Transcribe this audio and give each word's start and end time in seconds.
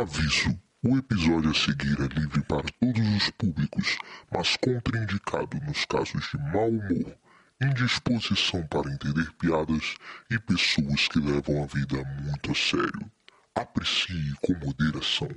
Aviso: 0.00 0.56
o 0.80 0.96
episódio 0.96 1.50
a 1.50 1.54
seguir 1.54 1.98
é 2.00 2.20
livre 2.20 2.40
para 2.42 2.62
todos 2.62 3.16
os 3.16 3.30
públicos, 3.30 3.98
mas 4.30 4.56
contraindicado 4.56 5.58
nos 5.66 5.84
casos 5.86 6.24
de 6.30 6.38
mau 6.52 6.68
humor, 6.68 7.16
indisposição 7.60 8.64
para 8.68 8.92
entender 8.92 9.28
piadas 9.32 9.96
e 10.30 10.38
pessoas 10.38 11.08
que 11.08 11.18
levam 11.18 11.64
a 11.64 11.66
vida 11.66 11.96
muito 12.22 12.52
a 12.52 12.54
sério. 12.54 13.10
Aprecie 13.56 14.34
com 14.40 14.54
moderação. 14.64 15.30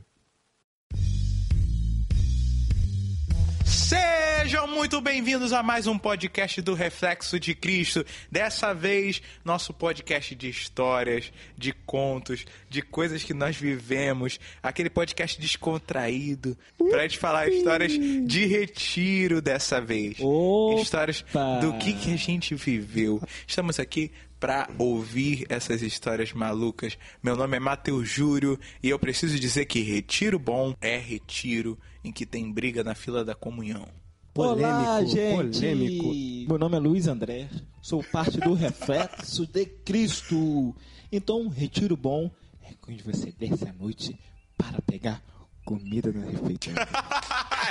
Sejam 3.72 4.68
muito 4.68 5.00
bem-vindos 5.00 5.54
a 5.54 5.64
mais 5.64 5.88
um 5.88 5.98
podcast 5.98 6.62
do 6.62 6.74
Reflexo 6.74 7.40
de 7.40 7.56
Cristo. 7.56 8.06
Dessa 8.30 8.74
vez, 8.74 9.22
nosso 9.46 9.74
podcast 9.74 10.36
de 10.36 10.50
histórias, 10.50 11.32
de 11.58 11.72
contos, 11.72 12.44
de 12.70 12.82
coisas 12.82 13.24
que 13.24 13.34
nós 13.34 13.56
vivemos. 13.56 14.42
Aquele 14.62 14.90
podcast 14.90 15.40
descontraído. 15.40 16.58
Pra 16.90 17.04
gente 17.04 17.18
falar 17.18 17.48
histórias 17.48 17.94
de 17.94 18.46
retiro 18.46 19.42
dessa 19.42 19.80
vez. 19.80 20.18
Opa! 20.20 20.82
Histórias 20.82 21.24
do 21.62 21.74
que, 21.78 21.94
que 21.94 22.14
a 22.14 22.18
gente 22.18 22.54
viveu. 22.56 23.22
Estamos 23.48 23.80
aqui 23.80 24.12
para 24.38 24.68
ouvir 24.78 25.46
essas 25.48 25.82
histórias 25.82 26.34
malucas. 26.34 26.98
Meu 27.24 27.38
nome 27.38 27.56
é 27.56 27.60
Matheus 27.60 28.10
Júlio 28.10 28.60
e 28.84 28.90
eu 28.90 29.00
preciso 29.00 29.40
dizer 29.40 29.64
que 29.64 29.80
retiro 29.80 30.38
bom 30.38 30.76
é 30.82 30.98
retiro 30.98 31.78
em 32.04 32.12
que 32.12 32.26
tem 32.26 32.52
briga 32.52 32.84
na 32.84 32.96
fila 32.96 33.24
da 33.24 33.36
comunhão. 33.36 33.88
Olá, 34.34 35.04
gente! 35.04 35.60
polêmico. 35.60 36.48
Meu 36.48 36.58
nome 36.58 36.78
é 36.78 36.80
Luiz 36.80 37.08
André, 37.08 37.50
sou 37.82 38.04
parte 38.04 38.40
do 38.40 38.54
Reflexo 38.56 39.46
de 39.46 39.66
Cristo. 39.66 40.76
Então, 41.12 41.48
retiro 41.50 41.98
bom 41.98 42.32
é 42.64 42.74
quando 42.80 43.04
você 43.04 43.32
desce 43.32 43.68
à 43.68 43.74
noite 43.74 44.18
para 44.58 44.82
pegar 44.82 45.22
comida 45.66 46.12
na. 46.12 46.28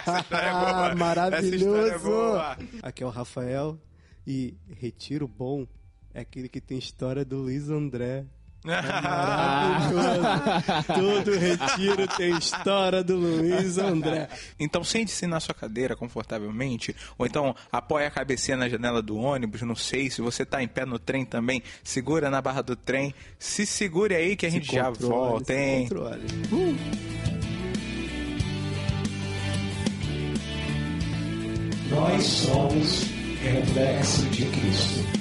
Essa 0.00 0.20
história 0.20 0.46
é 0.46 0.52
boa. 0.52 0.90
Ah, 0.90 0.94
maravilhoso. 0.94 1.46
Essa 1.46 1.56
história 1.56 1.92
é 1.92 1.98
boa. 1.98 2.58
Aqui 2.82 3.02
é 3.02 3.06
o 3.06 3.10
Rafael 3.10 3.78
e 4.26 4.54
Retiro 4.78 5.26
Bom 5.26 5.66
é 6.12 6.20
aquele 6.20 6.48
que 6.48 6.60
tem 6.60 6.78
história 6.78 7.24
do 7.24 7.38
Luiz 7.38 7.70
André. 7.70 8.26
Maravilhoso. 8.64 10.20
Todo 10.94 11.38
retiro 11.38 12.06
tem 12.08 12.36
história 12.36 13.02
do 13.02 13.16
Luiz 13.16 13.78
André. 13.78 14.28
Então 14.58 14.84
sente-se 14.84 15.26
na 15.26 15.40
sua 15.40 15.54
cadeira 15.54 15.96
confortavelmente, 15.96 16.94
ou 17.16 17.26
então 17.26 17.54
apoia 17.72 18.08
a 18.08 18.10
cabecinha 18.10 18.56
na 18.56 18.68
janela 18.68 19.00
do 19.00 19.16
ônibus, 19.16 19.62
não 19.62 19.74
sei, 19.74 20.10
se 20.10 20.20
você 20.20 20.44
tá 20.44 20.62
em 20.62 20.68
pé 20.68 20.84
no 20.84 20.98
trem 20.98 21.24
também, 21.24 21.62
segura 21.82 22.28
na 22.30 22.42
barra 22.42 22.62
do 22.62 22.76
trem, 22.76 23.14
se 23.38 23.64
segure 23.64 24.14
aí 24.14 24.36
que 24.36 24.46
a 24.46 24.50
gente 24.50 24.70
já 24.72 24.90
volta, 24.90 25.54
hein? 25.54 25.88
controle. 25.88 26.26
Nós 31.90 32.22
somos 32.24 33.04
reflexo 33.42 34.26
de 34.26 34.44
Cristo. 34.46 35.19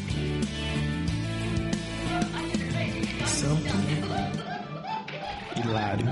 Santo 3.40 3.74
Hilário. 5.56 6.06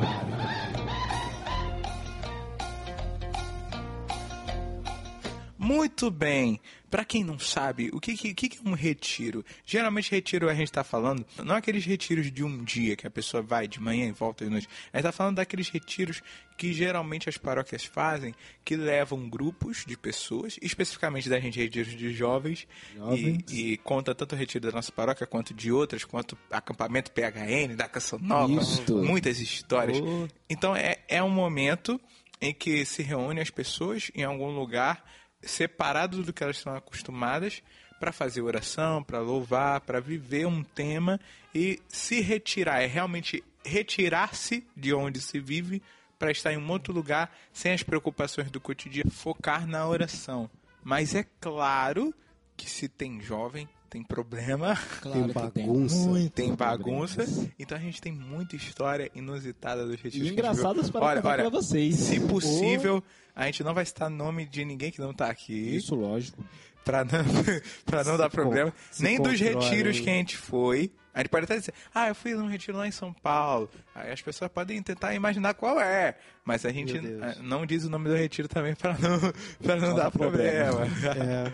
Muito 5.58 6.10
bem. 6.10 6.62
Pra 6.90 7.04
quem 7.04 7.24
não 7.24 7.38
sabe, 7.38 7.90
o 7.94 8.00
que, 8.00 8.16
que, 8.16 8.34
que 8.34 8.58
é 8.66 8.70
um 8.70 8.74
retiro? 8.74 9.44
Geralmente, 9.66 10.10
retiro 10.12 10.50
a 10.50 10.54
gente 10.54 10.72
tá 10.72 10.84
falando, 10.84 11.26
não 11.44 11.56
aqueles 11.56 11.86
retiros 11.86 12.32
de 12.32 12.44
um 12.44 12.64
dia 12.64 12.96
que 12.96 13.06
a 13.06 13.10
pessoa 13.10 13.44
vai 13.44 13.68
de 13.68 13.80
manhã 13.80 14.08
e 14.08 14.12
volta 14.12 14.46
de 14.46 14.52
noite. 14.52 14.70
A 14.94 14.98
gente 14.98 15.04
tá 15.04 15.12
falando 15.12 15.36
daqueles 15.36 15.68
retiros 15.70 16.22
que 16.58 16.74
geralmente 16.74 17.28
as 17.28 17.38
paróquias 17.38 17.84
fazem, 17.84 18.34
que 18.64 18.76
levam 18.76 19.30
grupos 19.30 19.84
de 19.86 19.98
pessoas, 19.98 20.58
especificamente 20.62 21.30
da 21.30 21.40
gente, 21.40 21.60
retiros 21.60 21.96
de 21.96 22.14
jovens, 22.14 22.68
Jovens. 22.96 23.44
E, 23.52 23.74
e 23.74 23.78
conta 23.78 24.16
tanto 24.16 24.34
o 24.34 24.38
retiro 24.38 24.66
da 24.66 24.72
nossa 24.72 24.92
paróquia 24.92 25.28
quanto 25.28 25.54
de 25.54 25.72
outras, 25.72 26.06
quanto 26.06 26.38
acampamento 26.50 27.12
PHN, 27.12 27.76
da 27.76 27.88
Canção 27.88 28.18
Nova, 28.20 28.62
Isto. 28.62 28.96
muitas 29.04 29.40
histórias. 29.40 30.00
Oh. 30.00 30.28
Então 30.50 30.76
é, 30.76 30.98
é 31.08 31.22
um 31.22 31.30
momento 31.30 32.00
em 32.40 32.54
que 32.54 32.86
se 32.86 33.04
reúnem 33.04 33.42
as 33.42 33.50
pessoas 33.50 34.10
em 34.16 34.24
algum 34.24 34.50
lugar 34.50 35.04
separado 35.48 36.24
do 36.24 36.34
que 36.34 36.44
elas 36.44 36.58
estão 36.58 36.76
acostumadas 36.76 37.64
para 38.00 38.12
fazer 38.12 38.42
oração, 38.42 39.04
para 39.04 39.20
louvar, 39.20 39.82
para 39.82 40.00
viver 40.00 40.46
um 40.46 40.64
tema 40.64 41.20
e 41.54 41.80
se 41.88 42.22
retirar. 42.22 42.82
É 42.82 42.86
realmente 42.86 43.44
retirar-se 43.66 44.66
de 44.76 44.94
onde 44.94 45.20
se 45.20 45.40
vive 45.40 45.82
para 46.18 46.32
estar 46.32 46.54
em 46.54 46.58
um 46.58 46.70
outro 46.70 46.94
lugar 46.94 47.36
sem 47.52 47.74
as 47.74 47.84
preocupações 47.84 48.50
do 48.50 48.60
cotidiano, 48.60 49.12
focar 49.12 49.68
na 49.68 49.88
oração. 49.88 50.50
Mas 50.84 51.16
é 51.16 51.26
claro 51.40 52.14
que 52.56 52.70
se 52.70 52.88
tem 52.88 53.22
jovem, 53.22 53.68
tem 53.88 54.04
problema. 54.04 54.78
Claro 55.02 55.20
Tem 55.20 55.28
que 55.34 55.52
tem 55.52 55.66
bagunça. 55.66 55.96
muito 55.96 56.34
Tem 56.34 56.54
bagunça, 56.56 57.24
problemas. 57.24 57.50
então 57.60 57.78
a 57.78 57.82
gente 57.82 58.02
tem 58.02 58.12
muita 58.12 58.56
história 58.56 59.10
inusitada 59.16 59.86
dos 59.86 60.00
retiros. 60.02 60.28
E 60.28 60.32
engraçadas 60.32 60.90
para 60.90 61.06
olha, 61.06 61.22
olha, 61.24 61.42
pra 61.44 61.50
vocês. 61.50 61.96
Se 61.96 62.20
possível, 62.20 63.04
a 63.36 63.46
gente 63.46 63.64
não 63.64 63.74
vai 63.74 63.86
citar 63.86 64.10
nome 64.10 64.46
de 64.46 64.64
ninguém 64.66 64.92
que 64.92 65.00
não 65.00 65.14
tá 65.14 65.28
aqui, 65.30 65.54
Isso, 65.76 65.96
lógico. 65.96 66.44
pra 66.84 67.04
não, 67.04 67.12
pra 67.86 68.04
não 68.04 68.18
dar 68.18 68.30
problema. 68.30 68.74
Nem 69.00 69.22
dos 69.22 69.40
retiros 69.40 69.98
hein? 69.98 70.04
que 70.04 70.10
a 70.10 70.14
gente 70.14 70.38
foi. 70.38 70.92
A 71.14 71.20
gente 71.22 71.30
pode 71.30 71.46
até 71.46 71.58
dizer, 71.58 71.74
ah, 71.96 72.10
eu 72.10 72.14
fui 72.16 72.36
num 72.36 72.46
retiro 72.48 72.78
lá 72.78 72.88
em 72.88 72.92
São 72.92 73.12
Paulo. 73.12 73.68
Aí 73.96 74.12
as 74.12 74.22
pessoas 74.22 74.52
podem 74.52 74.80
tentar 74.84 75.16
imaginar 75.16 75.56
qual 75.56 75.80
é. 75.82 76.16
Mas 76.46 76.64
a 76.64 76.72
gente 76.72 76.94
não 77.42 77.66
diz 77.66 77.86
o 77.86 77.90
nome 77.90 78.08
do 78.08 78.16
retiro 78.16 78.48
também 78.48 78.76
pra 78.76 78.94
não, 79.00 79.20
pra 79.64 79.76
não 79.78 79.96
dar 79.96 80.12
problema. 80.12 80.86
É, 81.16 81.52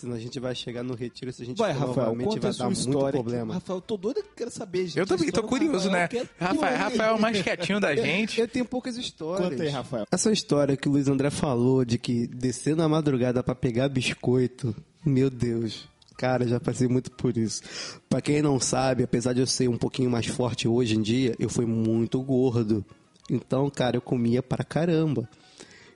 senão 0.00 0.16
a 0.16 0.18
gente 0.18 0.38
vai 0.40 0.54
chegar 0.54 0.82
no 0.82 0.94
retiro, 0.94 1.32
se 1.32 1.42
a 1.42 1.46
gente 1.46 1.58
Vai, 1.58 1.72
for 1.74 1.88
Rafael, 1.88 2.06
novamente, 2.06 2.26
conta 2.28 2.40
vai 2.40 2.50
a 2.50 2.52
sua 2.52 2.64
dar 2.64 2.70
muito 2.70 2.78
história. 2.88 3.12
problema. 3.22 3.54
Rafael, 3.54 3.76
eu 3.78 3.82
tô 3.82 3.96
doido 3.96 4.22
que 4.22 4.28
quero 4.36 4.50
saber, 4.50 4.86
gente. 4.86 4.98
Eu 4.98 5.06
também 5.06 5.28
A 5.28 5.32
tô 5.32 5.42
curioso, 5.42 5.90
né? 5.90 6.02
Rafael, 6.02 6.08
que 6.08 6.16
é 6.18 6.44
Rafael. 6.46 6.78
Rafael 6.78 7.10
é 7.10 7.18
o 7.18 7.20
mais 7.20 7.42
quietinho 7.42 7.80
da 7.80 7.94
gente. 7.94 8.40
Eu 8.40 8.48
tenho 8.48 8.64
poucas 8.64 8.96
histórias. 8.96 9.48
Conta 9.50 9.62
aí, 9.62 9.68
Rafael. 9.68 10.06
Essa 10.10 10.32
história 10.32 10.76
que 10.76 10.88
o 10.88 10.92
Luiz 10.92 11.08
André 11.08 11.30
falou 11.30 11.84
de 11.84 11.98
que 11.98 12.26
descer 12.26 12.74
na 12.74 12.88
madrugada 12.88 13.42
pra 13.42 13.54
pegar 13.54 13.88
biscoito, 13.88 14.74
meu 15.04 15.30
Deus. 15.30 15.88
Cara, 16.16 16.46
já 16.46 16.60
passei 16.60 16.86
muito 16.86 17.10
por 17.12 17.36
isso. 17.38 17.62
Pra 18.08 18.20
quem 18.20 18.42
não 18.42 18.60
sabe, 18.60 19.02
apesar 19.02 19.32
de 19.32 19.40
eu 19.40 19.46
ser 19.46 19.68
um 19.68 19.78
pouquinho 19.78 20.10
mais 20.10 20.26
forte 20.26 20.68
hoje 20.68 20.96
em 20.96 21.00
dia, 21.00 21.34
eu 21.38 21.48
fui 21.48 21.64
muito 21.64 22.20
gordo. 22.22 22.84
Então, 23.30 23.70
cara, 23.70 23.96
eu 23.96 24.02
comia 24.02 24.42
para 24.42 24.62
caramba. 24.64 25.28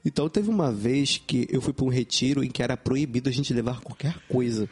Então, 0.05 0.29
teve 0.29 0.51
uma 0.51 0.71
vez 0.71 1.17
que 1.17 1.47
eu 1.51 1.61
fui 1.61 1.73
para 1.73 1.85
um 1.85 1.89
retiro 1.89 2.45
em 2.45 2.51
que 2.51 2.63
era 2.63 2.77
proibido 2.77 3.29
a 3.29 3.33
gente 3.33 3.55
levar 3.55 3.81
qualquer 3.81 4.19
coisa. 4.29 4.69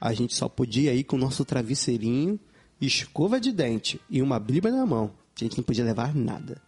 A 0.00 0.12
gente 0.12 0.34
só 0.34 0.48
podia 0.48 0.94
ir 0.94 1.04
com 1.04 1.16
o 1.16 1.18
nosso 1.18 1.44
travesseirinho, 1.44 2.38
escova 2.80 3.40
de 3.40 3.50
dente 3.50 4.00
e 4.08 4.22
uma 4.22 4.38
bíblia 4.38 4.72
na 4.72 4.86
mão. 4.86 5.10
A 5.34 5.44
gente 5.44 5.56
não 5.56 5.64
podia 5.64 5.84
levar 5.84 6.14
nada. 6.14 6.60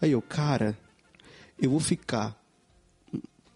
Aí 0.00 0.12
eu, 0.12 0.20
cara, 0.20 0.76
eu 1.58 1.70
vou 1.70 1.80
ficar 1.80 2.38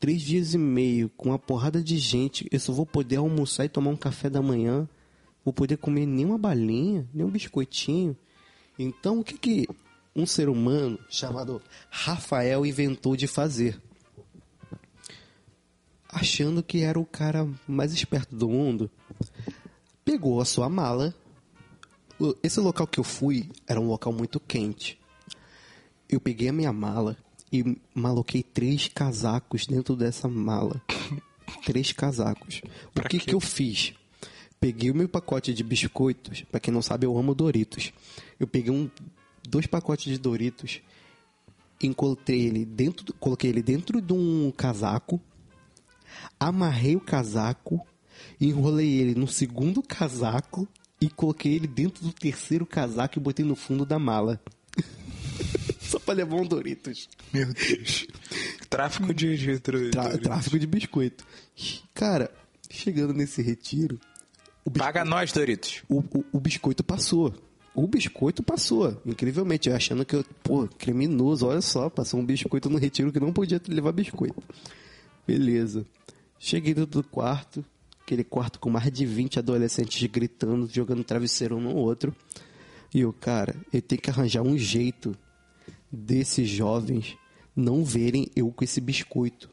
três 0.00 0.22
dias 0.22 0.54
e 0.54 0.58
meio 0.58 1.10
com 1.16 1.30
uma 1.30 1.38
porrada 1.38 1.82
de 1.82 1.98
gente. 1.98 2.46
Eu 2.50 2.60
só 2.60 2.72
vou 2.72 2.86
poder 2.86 3.16
almoçar 3.16 3.64
e 3.64 3.68
tomar 3.68 3.90
um 3.90 3.96
café 3.96 4.30
da 4.30 4.40
manhã. 4.40 4.88
Vou 5.44 5.52
poder 5.52 5.76
comer 5.76 6.06
nenhuma 6.06 6.38
balinha, 6.38 7.06
nem 7.12 7.26
um 7.26 7.30
biscoitinho. 7.30 8.16
Então, 8.78 9.20
o 9.20 9.24
que 9.24 9.36
que 9.36 9.68
um 10.14 10.26
ser 10.26 10.48
humano 10.48 10.98
chamado 11.08 11.62
Rafael 11.90 12.66
inventou 12.66 13.16
de 13.16 13.26
fazer? 13.26 13.80
Achando 16.08 16.62
que 16.62 16.82
era 16.82 16.98
o 16.98 17.04
cara 17.04 17.48
mais 17.66 17.92
esperto 17.92 18.34
do 18.34 18.48
mundo, 18.48 18.90
pegou 20.04 20.40
a 20.40 20.44
sua 20.44 20.68
mala. 20.68 21.14
Esse 22.42 22.58
local 22.60 22.86
que 22.86 22.98
eu 22.98 23.04
fui 23.04 23.48
era 23.66 23.80
um 23.80 23.86
local 23.86 24.12
muito 24.12 24.40
quente. 24.40 24.98
Eu 26.08 26.18
peguei 26.18 26.48
a 26.48 26.52
minha 26.52 26.72
mala 26.72 27.16
e 27.52 27.76
maloquei 27.94 28.42
três 28.42 28.88
casacos 28.88 29.66
dentro 29.66 29.94
dessa 29.94 30.28
mala. 30.28 30.80
três 31.64 31.92
casacos. 31.92 32.62
O 32.96 33.02
que, 33.02 33.18
que 33.18 33.34
eu 33.34 33.40
fiz? 33.40 33.94
Peguei 34.60 34.90
o 34.90 34.94
meu 34.94 35.08
pacote 35.08 35.54
de 35.54 35.62
biscoitos. 35.62 36.42
Pra 36.50 36.58
quem 36.58 36.72
não 36.72 36.82
sabe, 36.82 37.06
eu 37.06 37.16
amo 37.16 37.34
Doritos. 37.34 37.92
Eu 38.40 38.46
peguei 38.46 38.72
um, 38.72 38.90
dois 39.48 39.66
pacotes 39.66 40.12
de 40.12 40.18
Doritos, 40.18 40.80
encontrei 41.82 42.46
ele 42.46 42.64
dentro, 42.64 43.12
coloquei 43.14 43.50
ele 43.50 43.62
dentro 43.62 44.00
de 44.00 44.12
um 44.12 44.52
casaco, 44.56 45.20
amarrei 46.38 46.96
o 46.96 47.00
casaco, 47.00 47.86
enrolei 48.40 49.00
ele 49.00 49.14
no 49.14 49.26
segundo 49.28 49.82
casaco 49.82 50.68
e 51.00 51.08
coloquei 51.08 51.54
ele 51.54 51.66
dentro 51.66 52.04
do 52.04 52.12
terceiro 52.12 52.66
casaco 52.66 53.18
e 53.18 53.22
botei 53.22 53.44
no 53.44 53.54
fundo 53.54 53.84
da 53.86 53.98
mala. 53.98 54.40
Só 55.80 55.98
pra 55.98 56.12
levar 56.14 56.36
um 56.36 56.44
Doritos. 56.46 57.08
Meu 57.32 57.46
Deus. 57.54 58.06
Tráfico 58.68 59.14
de, 59.14 59.58
Tra- 59.90 60.18
tráfico 60.18 60.58
de 60.58 60.66
biscoito. 60.66 61.24
Cara, 61.94 62.30
chegando 62.68 63.14
nesse 63.14 63.40
retiro, 63.40 63.98
o, 64.64 64.70
bisco- 64.70 64.84
Paga 64.84 65.04
nós, 65.04 65.32
Doritos. 65.32 65.82
o, 65.88 66.00
o- 66.00 66.24
o 66.32 66.40
biscoito 66.40 66.84
passou. 66.84 67.32
O 67.74 67.86
biscoito 67.86 68.42
passou, 68.42 69.00
incrivelmente, 69.06 69.68
eu 69.68 69.76
achando 69.76 70.04
que 70.04 70.16
eu, 70.16 70.24
pô, 70.42 70.66
criminoso, 70.66 71.46
olha 71.46 71.60
só, 71.60 71.88
passou 71.88 72.18
um 72.18 72.24
biscoito 72.24 72.68
no 72.68 72.78
retiro 72.78 73.12
que 73.12 73.20
não 73.20 73.32
podia 73.32 73.60
levar 73.68 73.92
biscoito. 73.92 74.42
Beleza. 75.26 75.86
Cheguei 76.38 76.74
dentro 76.74 77.02
do 77.02 77.08
quarto, 77.08 77.64
aquele 78.02 78.24
quarto 78.24 78.58
com 78.58 78.70
mais 78.70 78.90
de 78.90 79.04
20 79.04 79.38
adolescentes 79.38 80.10
gritando, 80.10 80.68
jogando 80.68 81.04
travesseiro 81.04 81.56
um 81.56 81.60
no 81.60 81.74
outro. 81.74 82.14
E 82.94 83.00
eu, 83.00 83.12
cara, 83.12 83.54
eu 83.72 83.82
tenho 83.82 84.00
que 84.00 84.10
arranjar 84.10 84.42
um 84.42 84.56
jeito 84.56 85.16
desses 85.92 86.48
jovens 86.48 87.16
não 87.54 87.84
verem 87.84 88.28
eu 88.36 88.50
com 88.52 88.64
esse 88.64 88.80
biscoito. 88.80 89.50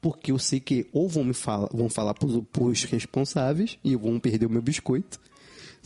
Porque 0.00 0.32
eu 0.32 0.38
sei 0.38 0.60
que 0.60 0.86
ou 0.92 1.08
vão 1.08 1.24
me 1.24 1.32
falar, 1.32 1.68
vão 1.72 1.88
falar 1.88 2.14
pros, 2.14 2.42
pros 2.52 2.84
responsáveis 2.84 3.78
e 3.82 3.96
vão 3.96 4.20
perder 4.20 4.46
o 4.46 4.50
meu 4.50 4.60
biscoito. 4.60 5.20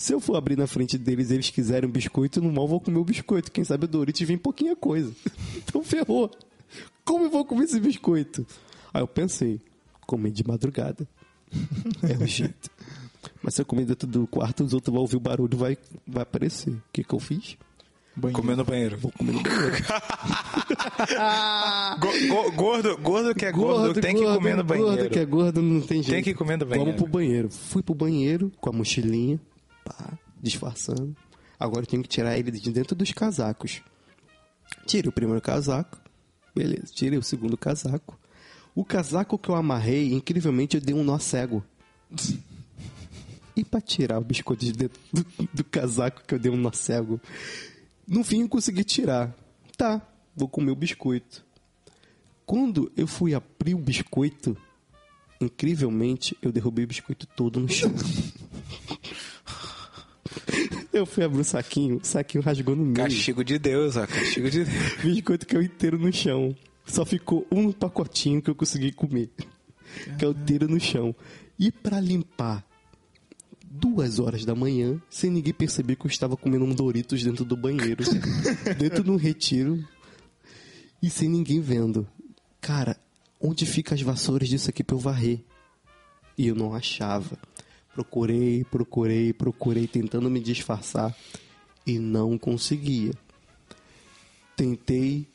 Se 0.01 0.15
eu 0.15 0.21
for 0.21 0.37
abrir 0.37 0.57
na 0.57 0.67
frente 0.67 0.97
deles 0.97 1.31
e 1.31 1.35
eles 1.35 1.51
quiserem 1.51 1.87
um 1.87 1.93
biscoito, 1.93 2.41
no 2.41 2.51
mal 2.51 2.67
vou 2.67 2.81
comer 2.81 2.97
o 2.99 3.05
biscoito. 3.05 3.53
Quem 3.53 3.63
sabe 3.65 3.85
o 3.85 3.89
Doritos 3.89 4.23
vem 4.23 4.39
pouquinha 4.39 4.75
coisa. 4.75 5.13
Então 5.59 5.85
ferrou. 5.85 6.31
Como 7.05 7.27
eu 7.27 7.31
vou 7.31 7.45
comer 7.45 7.65
esse 7.65 7.79
biscoito? 7.79 8.47
Aí 8.95 9.03
eu 9.03 9.07
pensei, 9.07 9.61
comer 10.07 10.31
de 10.31 10.43
madrugada. 10.47 11.07
É 12.03 12.17
o 12.17 12.27
jeito. 12.27 12.71
Mas 13.43 13.55
se 13.55 13.61
eu 13.61 13.67
comer 13.67 13.85
dentro 13.85 14.09
do 14.09 14.27
quarto, 14.27 14.65
os 14.65 14.73
outros 14.73 14.91
vão 14.91 15.03
ouvir 15.03 15.17
o 15.17 15.21
barulho 15.21 15.57
vai 15.59 15.77
vai 16.07 16.23
aparecer. 16.23 16.71
O 16.71 16.83
que, 16.93 17.05
que 17.05 17.15
eu 17.15 17.21
fiz? 17.21 17.59
Comer 18.33 18.57
no 18.57 18.65
banheiro. 18.65 18.97
Vou 18.97 19.13
comer 19.13 19.33
no 19.33 19.43
banheiro. 19.43 19.77
Go- 22.01 22.29
go- 22.29 22.51
gordo, 22.53 22.97
gordo 22.99 23.35
que 23.35 23.45
é 23.45 23.53
gordo, 23.53 24.01
tem 24.01 24.15
que 24.17 24.25
comer 24.25 24.57
no 24.57 24.65
banheiro. 24.65 24.91
Gordo 24.97 25.11
que 25.11 25.19
é 25.19 25.25
gordo 25.27 25.61
não 25.63 25.81
tem 25.83 26.03
jeito. 26.03 26.15
Tem 26.15 26.23
que 26.25 26.33
comer 26.35 26.57
no 26.59 26.65
banheiro. 26.67 26.91
Vamos 26.93 27.03
pro 27.03 27.11
banheiro. 27.13 27.51
Fui 27.51 27.83
pro 27.83 27.95
banheiro 27.95 28.51
com 28.61 28.71
a 28.71 28.73
mochilinha, 28.73 29.39
pá, 29.85 30.19
disfarçando. 30.41 31.17
Agora 31.59 31.83
eu 31.83 31.87
tenho 31.87 32.03
que 32.03 32.09
tirar 32.09 32.39
ele 32.39 32.51
de 32.51 32.71
dentro 32.71 32.95
dos 32.95 33.13
casacos. 33.13 33.83
Tirei 34.87 35.09
o 35.09 35.13
primeiro 35.13 35.41
casaco. 35.41 35.99
Beleza, 36.55 36.87
tirei 36.93 37.19
o 37.19 37.23
segundo 37.23 37.57
casaco. 37.57 38.19
O 38.75 38.85
casaco 38.85 39.39
que 39.39 39.49
eu 39.49 39.55
amarrei, 39.55 40.13
incrivelmente, 40.13 40.77
eu 40.77 40.81
dei 40.81 40.95
um 40.95 41.05
nó 41.05 41.19
cego. 41.19 41.65
E 43.57 43.65
pra 43.65 43.81
tirar 43.81 44.19
o 44.19 44.25
biscoito 44.25 44.65
de 44.65 44.73
dentro 44.73 45.01
do, 45.13 45.27
do 45.53 45.65
casaco 45.65 46.23
que 46.27 46.35
eu 46.35 46.39
dei 46.39 46.51
um 46.51 46.57
nó 46.57 46.73
cego, 46.73 47.21
no 48.07 48.25
fim 48.25 48.43
eu 48.43 48.49
consegui 48.49 48.85
tirar. 48.85 49.35
Tá, 49.77 50.01
vou 50.35 50.49
comer 50.49 50.71
o 50.71 50.77
biscoito. 50.77 51.45
Quando 52.47 52.91
eu 52.97 53.07
fui 53.07 53.35
abrir 53.35 53.75
o 53.75 53.79
biscoito, 53.79 54.57
incrivelmente, 55.41 56.37
eu 56.43 56.51
derrubei 56.51 56.85
o 56.85 56.89
biscoito 56.89 57.27
todo 57.27 57.61
no 57.61 57.69
chão. 57.69 57.93
eu 60.93 61.07
fui 61.07 61.25
abrir 61.25 61.41
o 61.41 61.45
saquinho, 61.45 62.01
o 62.03 62.07
saquinho 62.07 62.43
rasgou 62.43 62.75
no 62.75 62.85
meio. 62.85 62.97
Castigo 62.97 63.45
de 63.45 63.59
Deus, 63.59 63.97
ó. 63.97 64.07
Castigo 64.07 64.51
de 64.51 64.65
Deus. 64.65 64.95
O 64.99 65.03
biscoito 65.03 65.47
caiu 65.47 65.63
inteiro 65.63 65.99
no 65.99 66.13
chão. 66.13 66.55
Só 66.85 67.05
ficou 67.05 67.47
um 67.51 67.71
pacotinho 67.71 68.43
que 68.43 68.51
eu 68.51 68.55
consegui 68.55 68.91
comer. 68.91 69.31
Caiu 70.19 70.33
inteiro 70.33 70.69
no 70.69 70.81
chão. 70.81 71.15
E 71.59 71.71
pra 71.71 72.01
limpar, 72.01 72.65
duas 73.71 74.19
horas 74.19 74.45
da 74.45 74.55
manhã, 74.55 75.01
sem 75.09 75.31
ninguém 75.31 75.55
perceber 75.55 75.95
que 75.95 76.07
eu 76.07 76.11
estava 76.11 76.37
comendo 76.37 76.65
um 76.65 76.75
Doritos 76.75 77.23
dentro 77.23 77.45
do 77.45 77.57
banheiro. 77.57 78.03
dentro 78.79 79.05
de 79.05 79.11
um 79.11 79.17
retiro. 79.17 79.85
E 81.03 81.09
sem 81.09 81.29
ninguém 81.29 81.61
vendo. 81.61 82.07
Cara, 82.61 82.97
onde 83.41 83.65
ficam 83.65 83.95
as 83.95 84.03
vassouras 84.03 84.49
disso 84.49 84.69
aqui 84.69 84.83
pra 84.83 84.97
eu 84.97 85.01
varrer? 85.01 85.41
E 86.37 86.49
eu 86.49 86.55
não 86.55 86.75
achava. 86.75 87.39
Procurei, 88.01 88.65
procurei, 88.65 89.33
procurei, 89.35 89.87
tentando 89.87 90.31
me 90.31 90.41
disfarçar. 90.41 91.15
E 91.87 91.99
não 91.99 92.39
conseguia. 92.39 93.13
Tentei 94.57 95.29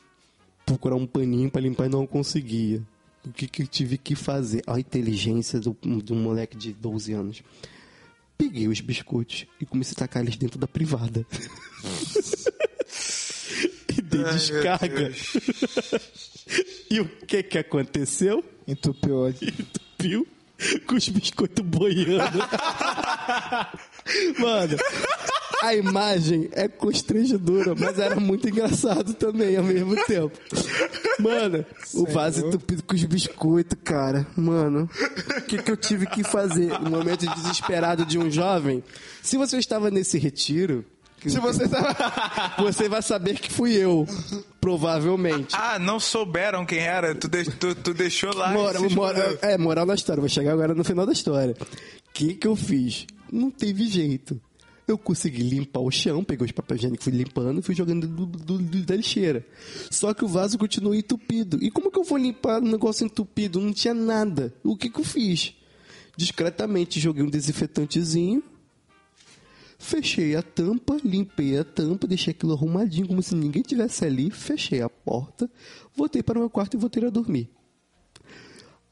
procurar 0.65 0.95
um 0.95 1.05
paninho 1.05 1.51
pra 1.51 1.61
limpar 1.61 1.85
e 1.85 1.89
não 1.89 2.07
conseguia. 2.07 2.81
O 3.23 3.31
que, 3.31 3.47
que 3.47 3.61
eu 3.61 3.67
tive 3.67 3.99
que 3.99 4.15
fazer? 4.15 4.63
A 4.65 4.79
inteligência 4.79 5.59
do, 5.59 5.77
de 6.03 6.11
um 6.11 6.15
moleque 6.15 6.57
de 6.57 6.73
12 6.73 7.13
anos. 7.13 7.43
Peguei 8.35 8.67
os 8.67 8.81
biscoitos 8.81 9.45
e 9.61 9.65
comecei 9.65 9.93
a 9.93 9.99
tacar 9.99 10.23
eles 10.23 10.35
dentro 10.35 10.57
da 10.57 10.67
privada. 10.67 11.23
e 13.95 14.01
dei 14.01 14.23
descarga. 14.23 15.13
e 16.89 16.99
o 16.99 17.07
que 17.27 17.43
que 17.43 17.59
aconteceu? 17.59 18.43
Entupiu. 18.67 19.29
Entupiu 19.29 20.27
com 20.87 20.95
os 20.95 21.09
biscoitos 21.09 21.65
boiando. 21.65 22.39
Mano, 24.39 24.77
a 25.61 25.75
imagem 25.75 26.49
é 26.51 26.67
constrangedora, 26.67 27.73
mas 27.75 27.97
era 27.97 28.19
muito 28.19 28.47
engraçado 28.47 29.13
também 29.13 29.57
ao 29.57 29.63
mesmo 29.63 29.95
tempo. 30.05 30.37
Mano, 31.19 31.65
o 31.93 32.05
vaso 32.05 32.45
entupido 32.45 32.83
com 32.83 32.95
os 32.95 33.03
biscoitos, 33.03 33.77
cara. 33.83 34.27
Mano, 34.35 34.89
o 35.37 35.41
que, 35.41 35.57
que 35.57 35.71
eu 35.71 35.77
tive 35.77 36.05
que 36.05 36.23
fazer 36.23 36.79
no 36.79 36.91
momento 36.91 37.25
desesperado 37.35 38.05
de 38.05 38.19
um 38.19 38.29
jovem? 38.29 38.83
Se 39.21 39.37
você 39.37 39.57
estava 39.57 39.89
nesse 39.89 40.17
retiro. 40.17 40.85
Se 41.25 41.39
você 41.39 41.67
tá... 41.67 42.53
Você 42.59 42.87
vai 42.87 43.01
saber 43.01 43.39
que 43.39 43.51
fui 43.51 43.73
eu, 43.73 44.07
provavelmente. 44.65 45.53
Ah, 45.55 45.77
não 45.77 45.99
souberam 45.99 46.65
quem 46.65 46.79
era. 46.79 47.13
Tu, 47.13 47.27
de- 47.27 47.45
tu- 47.51 47.75
tu 47.75 47.93
deixou 47.93 48.33
lá. 48.35 48.51
Mora, 48.51 48.79
mora- 48.89 49.39
é, 49.43 49.57
moral 49.59 49.85
da 49.85 49.93
história. 49.93 50.19
Vou 50.19 50.27
chegar 50.29 50.53
agora 50.53 50.73
no 50.73 50.83
final 50.83 51.05
da 51.05 51.11
história. 51.13 51.55
O 51.61 51.65
que, 52.11 52.33
que 52.33 52.47
eu 52.47 52.55
fiz? 52.55 53.05
Não 53.31 53.51
teve 53.51 53.85
jeito. 53.87 54.41
Eu 54.87 54.97
consegui 54.97 55.41
limpar 55.43 55.79
o 55.81 55.89
chão, 55.91 56.23
peguei 56.23 56.45
os 56.45 56.51
papéis 56.51 56.79
higiênicos, 56.79 57.03
fui 57.03 57.13
limpando 57.13 57.59
e 57.59 57.61
fui 57.63 57.73
jogando 57.75 58.07
do, 58.07 58.25
do- 58.25 58.57
do- 58.57 58.83
da 58.85 58.95
lixeira. 58.95 59.45
Só 59.91 60.13
que 60.13 60.23
o 60.25 60.27
vaso 60.27 60.57
continuou 60.57 60.93
entupido. 60.95 61.57
E 61.61 61.69
como 61.71 61.91
que 61.91 61.97
eu 61.99 62.03
vou 62.03 62.17
limpar 62.17 62.61
um 62.61 62.69
negócio 62.71 63.05
entupido? 63.05 63.59
Não 63.59 63.71
tinha 63.73 63.93
nada. 63.93 64.51
O 64.63 64.75
que, 64.75 64.89
que 64.89 64.99
eu 64.99 65.03
fiz? 65.03 65.53
Discretamente 66.17 66.99
joguei 66.99 67.23
um 67.23 67.29
desinfetantezinho, 67.29 68.41
fechei 69.85 70.35
a 70.35 70.41
tampa, 70.41 70.97
limpei 71.03 71.57
a 71.59 71.63
tampa, 71.63 72.07
deixei 72.07 72.31
aquilo 72.31 72.53
arrumadinho, 72.53 73.07
como 73.07 73.21
se 73.21 73.35
ninguém 73.35 73.61
tivesse 73.61 74.03
ali, 74.05 74.29
fechei 74.31 74.81
a 74.81 74.89
porta, 74.89 75.49
voltei 75.95 76.21
para 76.23 76.37
o 76.37 76.41
meu 76.41 76.49
quarto 76.49 76.75
e 76.75 76.79
voltei 76.79 77.05
a 77.05 77.09
dormir. 77.09 77.49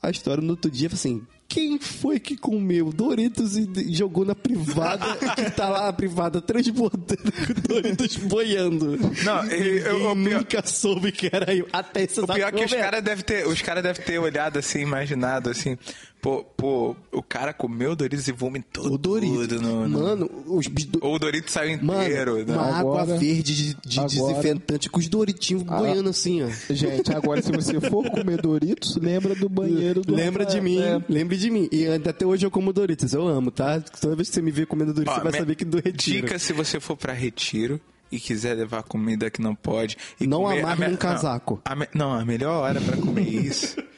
A 0.01 0.09
história 0.09 0.41
no 0.43 0.51
outro 0.51 0.69
dia 0.69 0.89
foi 0.89 0.95
assim: 0.97 1.21
quem 1.47 1.79
foi 1.79 2.19
que 2.19 2.35
comeu 2.35 2.91
Doritos 2.91 3.55
e 3.55 3.93
jogou 3.93 4.25
na 4.25 4.35
privada 4.35 5.05
que 5.35 5.49
tá 5.51 5.69
lá 5.69 5.87
a 5.87 5.93
privada 5.93 6.41
transbordando 6.41 7.31
com 7.31 7.53
Doritos 7.67 8.17
boiando? 8.17 8.97
Não, 9.23 9.43
eu- 9.45 9.77
eu- 9.77 10.11
o 10.11 10.15
pior- 10.15 10.39
nunca 10.39 10.65
soube 10.67 11.11
que 11.11 11.29
era 11.31 11.55
eu. 11.55 11.67
Até 11.71 12.03
esse 12.03 12.19
O 12.19 12.27
pior 12.27 12.49
é 12.49 12.51
que 12.51 12.65
os 12.65 12.73
caras 12.73 13.01
devem 13.01 13.23
ter, 13.23 13.47
os 13.47 13.61
cara 13.61 13.81
deve 13.81 14.01
ter 14.01 14.19
olhado 14.19 14.59
assim, 14.59 14.79
imaginado 14.81 15.49
assim, 15.49 15.77
pô, 16.23 16.41
pô, 16.55 16.95
o 17.11 17.21
cara 17.21 17.53
comeu 17.53 17.95
Doritos 17.97 18.27
e 18.29 18.31
vomitou 18.31 18.85
O 18.87 18.97
Doritos. 18.97 19.47
tudo 19.49 19.61
no, 19.61 19.87
no- 19.89 19.99
Mano, 20.01 20.29
os 20.47 20.65
Ou 21.01 21.15
o 21.15 21.19
Doritos 21.19 21.51
saiu 21.51 21.77
Mano, 21.83 22.01
inteiro. 22.01 22.37
né? 22.45 22.53
uma 22.55 22.61
água 22.63 23.01
Agora- 23.01 23.17
verde 23.19 23.53
de, 23.53 23.73
de 23.85 23.99
agora- 23.99 24.09
desinfetante 24.33 24.89
com 24.89 24.99
os 24.99 25.07
Doritinhos 25.09 25.63
boiando 25.63 26.09
assim, 26.09 26.41
ó. 26.41 26.47
Gente, 26.73 27.13
agora 27.13 27.41
se 27.41 27.51
você 27.51 27.79
for 27.81 28.09
comer 28.09 28.41
Doritos, 28.41 28.95
lembra 28.95 29.35
do 29.35 29.49
banheiro 29.49 29.99
do 30.01 30.15
Lembra 30.15 30.45
de 30.45 30.55
Rafael, 30.59 30.63
mim, 30.63 30.79
né? 30.79 31.03
lembre 31.09 31.35
de 31.35 31.51
mim. 31.51 31.67
E 31.71 31.85
até 31.87 32.25
hoje 32.25 32.45
eu 32.45 32.49
como 32.51 32.71
Doritos, 32.71 33.13
eu 33.13 33.27
amo, 33.27 33.51
tá? 33.51 33.81
Toda 33.81 34.15
vez 34.15 34.29
que 34.29 34.35
você 34.35 34.41
me 34.41 34.49
vê 34.51 34.65
comendo 34.65 34.93
Doritos, 34.93 35.13
Ó, 35.13 35.17
você 35.19 35.23
vai 35.29 35.39
saber 35.39 35.55
que 35.55 35.65
do 35.65 35.77
retiro. 35.81 36.25
Dica 36.25 36.39
se 36.39 36.53
você 36.53 36.79
for 36.79 36.95
pra 36.95 37.11
retiro 37.11 37.81
e 38.09 38.17
quiser 38.17 38.55
levar 38.55 38.83
comida 38.83 39.29
que 39.29 39.41
não 39.41 39.53
pode. 39.55 39.97
e 40.21 40.25
Não 40.25 40.43
comer- 40.43 40.59
amarre 40.61 40.87
num 40.87 40.95
casaco. 40.95 41.61
Não 41.65 41.73
a, 41.73 41.75
me- 41.75 41.87
não, 41.93 42.13
a 42.13 42.23
melhor 42.23 42.61
hora 42.63 42.79
pra 42.79 42.95
comer 42.95 43.27
isso. 43.27 43.75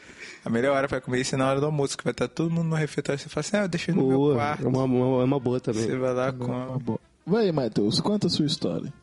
A 0.46 0.50
melhor 0.50 0.76
hora 0.78 0.88
pra 0.88 1.02
comer 1.02 1.22
isso 1.22 1.34
é 1.34 1.38
na 1.40 1.50
hora 1.50 1.60
do 1.60 1.66
almoço, 1.66 1.98
que 1.98 2.04
vai 2.04 2.12
estar 2.12 2.28
todo 2.28 2.52
mundo 2.52 2.68
no 2.70 2.76
refeitório. 2.76 3.20
Você 3.20 3.28
fala 3.28 3.42
assim, 3.42 3.58
ah, 3.58 3.62
eu 3.64 3.68
deixei 3.68 3.94
no 3.94 4.06
meu 4.08 4.18
Boa, 4.18 4.36
quarto. 4.36 4.66
é 4.66 4.68
uma, 4.70 4.84
uma- 4.84 5.22
é 5.22 5.26
uma 5.26 5.40
boa 5.40 5.60
também. 5.60 5.82
Você 5.84 5.98
vai 5.98 6.14
lá 6.14 6.30
Uma 6.30 6.68
com. 6.68 6.78
boa. 6.80 7.00
Vai, 7.26 7.52
Matheus, 7.52 8.00
conta 8.00 8.28
a 8.28 8.30
sua 8.30 8.46
história. 8.46 8.94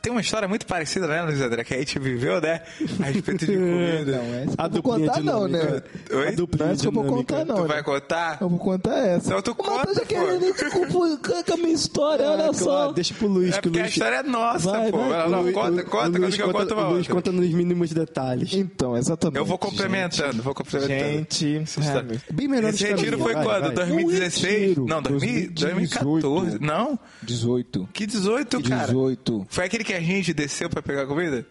Tem 0.00 0.10
uma 0.10 0.22
história 0.22 0.48
muito 0.48 0.66
parecida, 0.66 1.06
né, 1.06 1.22
Luiz 1.22 1.40
André, 1.40 1.62
que 1.64 1.74
a 1.74 1.78
gente 1.78 1.98
viveu, 1.98 2.40
né? 2.40 2.62
A 3.00 3.04
respeito 3.04 3.46
de 3.46 3.52
comida. 3.54 4.16
Não, 4.16 4.34
essa 4.34 4.54
A 4.58 4.64
eu 4.64 4.70
vou 4.70 4.82
contar 4.82 5.20
não, 5.22 5.46
né? 5.46 5.82
Oi? 6.10 6.28
A 6.28 6.30
duplinha 6.32 6.64
Não 6.64 6.70
é 6.70 6.72
essa 6.72 6.82
que 6.82 6.88
eu 6.88 6.92
vou 6.92 7.04
contar 7.04 7.44
não, 7.44 7.54
Tu 7.56 7.62
né? 7.62 7.68
vai 7.68 7.82
contar? 7.84 8.38
Eu 8.40 8.48
vou 8.48 8.58
contar 8.58 8.96
essa. 8.98 9.28
Então 9.28 9.42
tu 9.42 9.54
conta, 9.54 10.04
querendo 10.06 10.54
pô. 10.54 10.80
confundir 10.80 11.18
com 11.18 11.52
a 11.52 11.56
minha 11.58 11.72
história, 11.74 12.24
olha 12.30 12.50
Ah, 12.50 12.52
só. 12.54 12.64
claro, 12.64 12.92
deixa 12.94 13.14
pro 13.14 13.28
Luiz, 13.28 13.54
É 13.54 13.60
que 13.60 13.68
o 13.68 13.70
porque 13.70 13.78
a 13.78 13.82
Luiz... 13.82 13.92
história 13.92 14.16
é 14.16 14.22
nossa, 14.22 14.70
Vai, 14.70 14.90
pô. 14.90 14.98
vai. 14.98 15.28
Não, 15.30 15.42
Luiz- 15.42 15.54
conta, 15.54 15.70
conta, 15.70 15.84
conta, 15.84 16.18
Luiz 16.18 16.34
que 16.36 16.42
eu 16.42 16.52
conto 16.52 16.74
uma 16.74 16.88
o 16.88 16.92
Luiz 16.94 17.06
conta 17.08 17.30
nos 17.32 17.48
mínimos 17.50 17.92
detalhes. 17.92 18.52
Então, 18.54 18.96
exatamente. 18.96 19.36
Eu 19.38 19.44
vou 19.44 19.58
complementando, 19.58 20.42
vou 20.42 20.54
complementando. 20.54 20.98
Gente, 20.98 21.62
é, 21.78 22.32
Bem 22.32 22.48
melhor 22.48 22.70
Esse 22.70 22.86
retiro 22.86 23.18
foi 23.18 23.34
vai, 23.34 23.44
quando? 23.44 23.62
vai. 23.66 23.72
2016? 23.72 24.52
retiro, 24.62 24.86
Não, 24.86 25.02
2000 25.02 25.50
2018. 25.52 26.20
2014. 26.22 26.58
Não? 26.60 26.98
18. 27.22 27.88
Que 27.92 28.06
18, 28.06 28.62
cara? 28.62 28.86
18. 28.86 29.46
Foi 29.50 29.64
aquele 29.66 29.81
que 29.84 29.92
a 29.94 30.00
gente 30.00 30.32
desceu 30.34 30.68
pra 30.70 30.82
pegar 30.82 31.06
comida? 31.06 31.46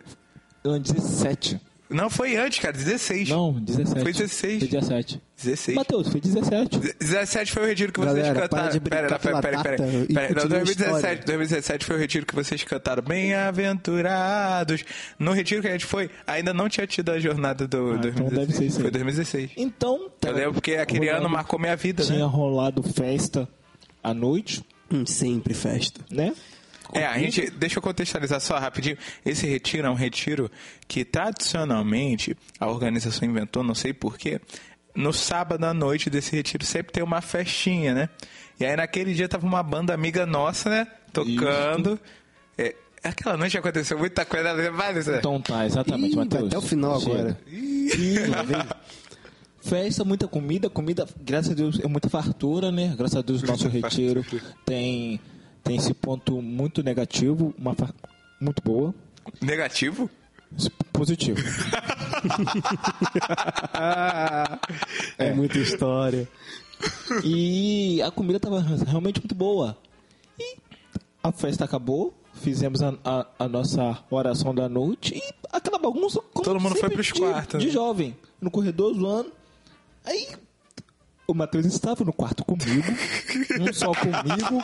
Não, 0.64 0.80
17. 0.80 1.60
Não, 1.90 2.10
foi 2.10 2.38
antes, 2.38 2.60
cara, 2.60 2.72
16. 2.72 3.28
Não, 3.30 3.52
17. 3.52 4.02
Foi 4.02 4.14
16. 4.14 4.60
Foi 4.60 4.68
17. 4.70 5.22
16. 5.44 5.76
Matheus, 5.76 6.08
foi 6.08 6.22
17. 6.22 6.80
17 7.02 7.52
foi 7.52 7.64
o 7.64 7.66
retiro 7.66 7.92
que 7.92 8.00
vocês 8.00 8.16
Galera, 8.16 8.40
cantaram. 8.48 8.80
pera, 8.80 9.08
pera, 9.08 9.20
pera, 9.20 9.42
pera, 9.42 9.64
pera. 9.64 9.78
Não, 9.88 10.06
continua 10.06 10.44
a 10.46 10.48
2017, 10.48 10.96
história. 10.96 11.24
2017 11.26 11.86
foi 11.86 11.96
o 11.98 12.00
retiro 12.00 12.26
que 12.26 12.34
vocês 12.36 12.64
cantaram 12.64 13.04
Bem-aventurados. 13.04 14.86
No 15.20 15.34
retiro 15.34 15.62
que 15.62 15.68
a 15.68 15.72
gente 15.72 15.86
foi, 15.86 16.10
ainda 16.26 16.54
não 16.54 16.70
tinha 16.70 16.88
tido 16.88 17.10
a 17.12 17.20
jornada 17.20 17.68
do 17.68 17.78
Ah, 17.78 17.96
então 17.98 18.02
2016. 18.30 18.40
deve 18.40 18.54
ser 18.54 18.66
isso. 18.66 18.80
Foi 18.80 18.92
2016. 18.92 19.52
Então, 19.58 20.10
Eu 20.24 20.32
lembro 20.34 20.54
porque 20.54 20.76
aquele 20.76 21.10
ano 21.10 21.28
marcou 21.30 21.60
minha 21.60 21.76
vida, 21.76 22.04
tinha 22.04 22.20
né? 22.20 22.26
rolado 22.26 22.82
festa 22.84 23.50
à 24.04 24.14
noite, 24.14 24.64
Hum, 24.90 25.06
sempre 25.06 25.54
festa. 25.54 26.00
né? 26.10 26.34
É, 26.94 27.06
a 27.06 27.18
gente, 27.18 27.50
deixa 27.52 27.80
eu 27.80 27.82
contextualizar 27.82 28.40
só 28.42 28.58
rapidinho. 28.58 28.98
Esse 29.26 29.48
retiro 29.48 29.88
é 29.88 29.90
um 29.90 29.96
retiro 29.96 30.50
que 30.88 31.04
tradicionalmente 31.06 32.36
a 32.60 32.68
organização 32.68 33.28
inventou, 33.28 33.64
não 33.64 33.76
sei 33.76 33.94
porquê. 33.94 34.40
No 34.94 35.14
sábado 35.14 35.64
à 35.66 35.74
noite 35.74 36.10
desse 36.10 36.36
retiro 36.36 36.66
sempre 36.66 36.92
tem 36.92 37.04
uma 37.04 37.22
festinha, 37.22 37.94
né? 37.94 38.10
E 38.60 38.66
aí 38.66 38.76
naquele 38.76 39.14
dia 39.14 39.28
tava 39.30 39.46
uma 39.46 39.64
banda 39.64 39.94
amiga 39.94 40.26
nossa, 40.26 40.70
né? 40.70 40.88
Tocando. 41.14 42.00
É, 42.58 42.76
aquela 43.04 43.38
noite 43.38 43.58
aconteceu 43.58 43.98
muita 43.98 44.26
coisa. 44.26 44.72
Vai, 44.72 44.94
Luciano. 44.94 45.18
Então 45.20 45.42
tá, 45.42 45.66
exatamente, 45.66 46.14
Ih, 46.14 46.18
Matheus. 46.18 46.48
até 46.48 46.58
o 46.58 46.62
final 46.62 47.00
Chega. 47.00 47.14
agora. 47.14 47.38
E 47.48 48.18
festa, 49.62 50.04
muita 50.04 50.28
comida, 50.28 50.70
comida, 50.70 51.08
graças 51.24 51.52
a 51.52 51.56
Deus, 51.56 51.80
é 51.80 51.88
muita 51.88 52.10
fartura, 52.10 52.72
né? 52.72 52.94
Graças 52.98 53.18
a 53.18 53.22
Deus, 53.22 53.42
nosso 53.44 53.68
retiro 53.68 54.26
tem, 54.66 55.20
tem 55.64 55.76
esse 55.78 55.94
ponto 55.94 56.42
muito 56.42 56.82
negativo, 56.84 57.54
uma 57.58 57.76
muito 58.40 58.62
boa, 58.64 58.94
Negativo? 59.42 60.10
positivo. 60.92 61.40
É, 65.18 65.34
muita 65.34 65.58
história. 65.60 66.28
E 67.24 68.02
a 68.02 68.12
comida 68.12 68.38
estava 68.38 68.60
realmente 68.60 69.20
muito 69.20 69.36
boa. 69.36 69.78
E 70.40 70.58
a 71.24 71.32
festa 71.32 71.66
acabou, 71.66 72.14
fizemos 72.34 72.82
a, 72.82 72.96
a- 73.04 73.28
a 73.40 73.48
nossa 73.48 74.04
oração 74.10 74.54
da 74.56 74.68
noite 74.68 75.16
e 75.16 75.22
aquela 75.52 75.78
bagunça. 75.78 76.20
como 76.34 76.44
Todo 76.44 76.60
mundo 76.60 76.76
foi 76.76 76.90
pros 76.90 77.08
de- 77.08 77.14
quartos, 77.14 77.60
De 77.60 77.68
né? 77.68 77.72
jovem, 77.72 78.18
no 78.40 78.50
corredor 78.50 78.94
zoando. 78.96 79.32
Aí 80.04 80.28
o 81.32 81.36
Matheus 81.36 81.66
estava 81.66 82.04
no 82.04 82.14
quarto 82.14 82.44
comigo, 82.46 82.88
não 83.60 83.74
só 83.74 83.92
comigo, 83.94 84.62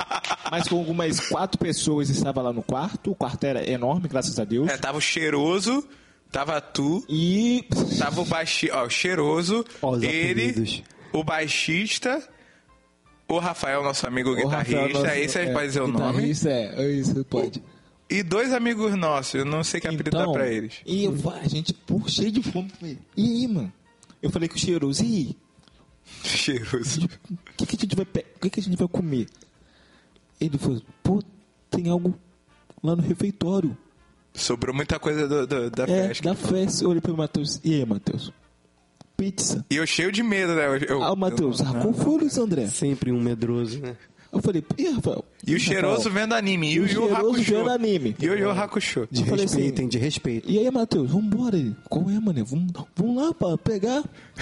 mas 0.51 0.67
com 0.67 0.77
algumas 0.77 1.19
quatro 1.29 1.57
pessoas 1.57 2.09
estava 2.09 2.41
lá 2.41 2.51
no 2.53 2.61
quarto. 2.63 3.11
O 3.11 3.15
quarto 3.15 3.43
era 3.45 3.69
enorme, 3.69 4.07
graças 4.07 4.39
a 4.39 4.43
Deus. 4.43 4.69
É, 4.69 4.77
tava 4.77 4.97
o 4.97 5.01
cheiroso, 5.01 5.83
tava 6.31 6.59
tu, 6.61 7.03
E 7.09 7.65
tava 7.97 8.21
o 8.21 8.25
baixista, 8.25 8.77
ó, 8.77 8.89
cheiroso, 8.89 9.65
Ó, 9.81 9.95
ele, 9.97 10.49
apelidos. 10.49 10.83
o 11.13 11.23
baixista, 11.23 12.21
o 13.27 13.39
Rafael, 13.39 13.83
nosso 13.83 14.05
amigo 14.07 14.31
o 14.31 14.35
guitarrista, 14.35 14.75
Rafael, 14.81 14.93
nosso- 14.93 15.05
aí 15.07 15.23
é, 15.49 15.53
pode 15.53 15.67
dizer 15.67 15.81
o 15.81 15.87
nome. 15.87 16.05
guitarrista, 16.05 16.49
É, 16.49 16.75
é 16.85 16.91
isso, 16.91 17.25
pode. 17.25 17.63
E 18.09 18.23
dois 18.23 18.53
amigos 18.53 18.95
nossos, 18.95 19.33
eu 19.35 19.43
não 19.45 19.65
sei 19.65 19.81
que 19.81 19.87
apelido 19.87 20.11
dá 20.11 20.25
pra 20.31 20.47
eles. 20.47 20.75
E 20.85 21.03
eu, 21.03 21.13
a 21.43 21.45
gente, 21.47 21.73
pô, 21.73 22.01
cheio 22.07 22.31
de 22.31 22.41
fome. 22.41 22.71
E 22.81 22.97
aí, 23.41 23.47
mano? 23.49 23.71
Eu 24.23 24.29
falei 24.31 24.47
com 24.47 24.55
o 24.55 24.57
cheiroso, 24.57 25.03
e 25.03 25.05
aí? 25.05 25.37
Cheiroso. 26.23 27.07
O 27.59 27.65
que, 27.65 27.65
que 27.65 27.75
a 27.75 27.79
gente 27.79 27.95
vai 27.95 28.05
o 28.05 28.39
que, 28.39 28.49
que 28.49 28.59
a 28.59 28.63
gente 28.63 28.77
vai 28.77 28.87
comer? 28.87 29.27
Ele 30.39 30.57
falou, 30.57 30.81
pô, 31.03 31.21
tem 31.69 31.89
algo 31.89 32.17
lá 32.83 32.95
no 32.95 33.01
refeitório. 33.01 33.75
Sobrou 34.33 34.73
muita 34.75 34.99
coisa 34.99 35.27
do- 35.27 35.47
do- 35.47 35.69
da 35.71 35.83
é, 35.83 36.07
festa. 36.09 36.23
da 36.29 36.35
festa. 36.35 36.83
Eu 36.83 36.89
olhei 36.91 37.01
pro 37.01 37.17
Matheus, 37.17 37.59
e 37.63 37.73
aí, 37.73 37.85
Matheus? 37.85 38.31
Pizza. 39.15 39.65
E 39.69 39.75
eu 39.77 39.87
cheio 39.87 40.11
de 40.11 40.21
medo, 40.21 40.53
né? 40.53 40.67
Eu- 40.67 40.77
eu- 40.77 41.03
Ah, 41.03 41.11
o 41.11 41.15
Matheus, 41.15 41.59
eu- 41.59 41.67
ah, 41.67 41.73
qual 41.81 41.91
foi, 41.93 42.19
Luiz 42.19 42.37
André? 42.37 42.67
Sempre 42.67 43.11
um 43.11 43.19
medroso, 43.19 43.79
né? 43.79 43.97
Eu 44.37 44.41
falei, 44.43 44.63
e 44.77 44.89
Rafael? 44.89 45.25
E 45.45 45.55
o 45.55 45.59
cheiroso 45.59 46.03
Rafael? 46.09 46.13
vendo 46.15 46.33
anime. 46.35 46.73
E 46.73 46.79
o 46.79 46.85
E 46.87 46.97
o 46.97 47.07
Yu 47.07 47.15
Hakusho. 47.15 47.43
vendo 47.57 47.69
anime. 47.69 48.15
E 48.19 48.29
o 48.29 48.37
Yu 48.37 48.51
Hakusho. 48.51 49.07
De 49.11 49.21
Eu 49.21 49.27
falei 49.27 49.45
assim, 49.45 49.55
respeito, 49.57 49.81
hein? 49.81 49.87
De 49.87 49.97
respeito. 49.97 50.49
E 50.51 50.59
aí, 50.59 50.69
Matheus, 50.71 51.09
vambora. 51.09 51.57
Ele, 51.57 51.75
Qual 51.89 52.09
é, 52.09 52.19
mané? 52.19 52.43
Vamos, 52.43 52.71
vamos 52.95 53.15
lá 53.23 53.33
pra 53.33 53.57
pegar. 53.57 54.03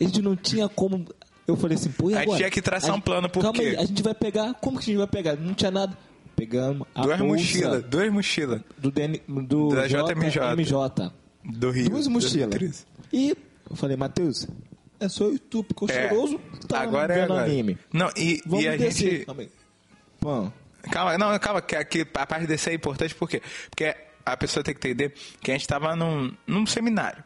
a 0.00 0.04
gente 0.04 0.22
não 0.22 0.34
tinha 0.34 0.68
como. 0.68 1.04
Eu 1.46 1.56
falei 1.56 1.76
assim, 1.76 1.90
pô, 1.90 2.10
e 2.10 2.14
A 2.14 2.18
gente 2.18 2.22
agora? 2.24 2.38
tinha 2.38 2.50
que 2.50 2.62
traçar 2.62 2.94
um 2.94 3.00
plano, 3.00 3.28
por 3.28 3.40
Calma 3.42 3.58
quê? 3.58 3.66
aí, 3.66 3.76
a 3.76 3.84
gente 3.84 4.02
vai 4.02 4.14
pegar. 4.14 4.54
Como 4.54 4.78
que 4.78 4.84
a 4.84 4.86
gente 4.86 4.96
vai 4.98 5.06
pegar? 5.06 5.36
Não 5.36 5.54
tinha 5.54 5.70
nada. 5.70 5.96
Pegamos 6.34 6.86
a 6.94 7.02
Duas 7.02 7.20
mochilas. 7.20 7.84
Duas 7.84 8.12
mochilas. 8.12 8.60
do, 8.78 8.90
DN, 8.90 9.20
do 9.46 9.68
Da 9.68 9.86
JMJ. 9.86 10.40
JMJ. 10.54 11.12
Do 11.44 11.70
Rio. 11.70 11.88
Duas 11.90 12.06
mochilas. 12.08 12.86
E 13.12 13.36
eu 13.70 13.76
falei, 13.76 13.96
Matheus, 13.96 14.46
é 15.00 15.08
só 15.08 15.24
eu 15.24 15.34
e 15.34 15.38
tu, 15.38 15.62
porque 15.64 15.84
o 15.84 15.90
É. 15.90 16.08
cheiroso 16.08 16.38
tá 16.68 16.80
Agora 16.80 17.14
é 17.14 17.22
agora. 17.22 17.44
anime. 17.44 17.78
Não, 17.92 18.10
e, 18.16 18.40
Vamos 18.46 18.64
e 18.64 18.68
a 18.68 18.76
descer. 18.76 19.10
gente... 19.10 19.24
Calma 19.26 19.42
aí. 19.42 19.50
Pão. 20.20 20.52
Calma, 20.90 21.18
não, 21.18 21.38
calma, 21.38 21.60
que, 21.60 21.84
que 21.84 22.06
a 22.14 22.26
parte 22.26 22.46
desse 22.46 22.70
é 22.70 22.74
importante 22.74 23.14
por 23.14 23.28
quê? 23.28 23.42
Porque 23.70 23.94
a 24.24 24.36
pessoa 24.36 24.62
tem 24.62 24.74
que 24.74 24.78
entender 24.88 25.12
que 25.40 25.50
a 25.50 25.54
gente 25.54 25.66
tava 25.66 25.94
num, 25.96 26.32
num 26.46 26.64
seminário. 26.66 27.22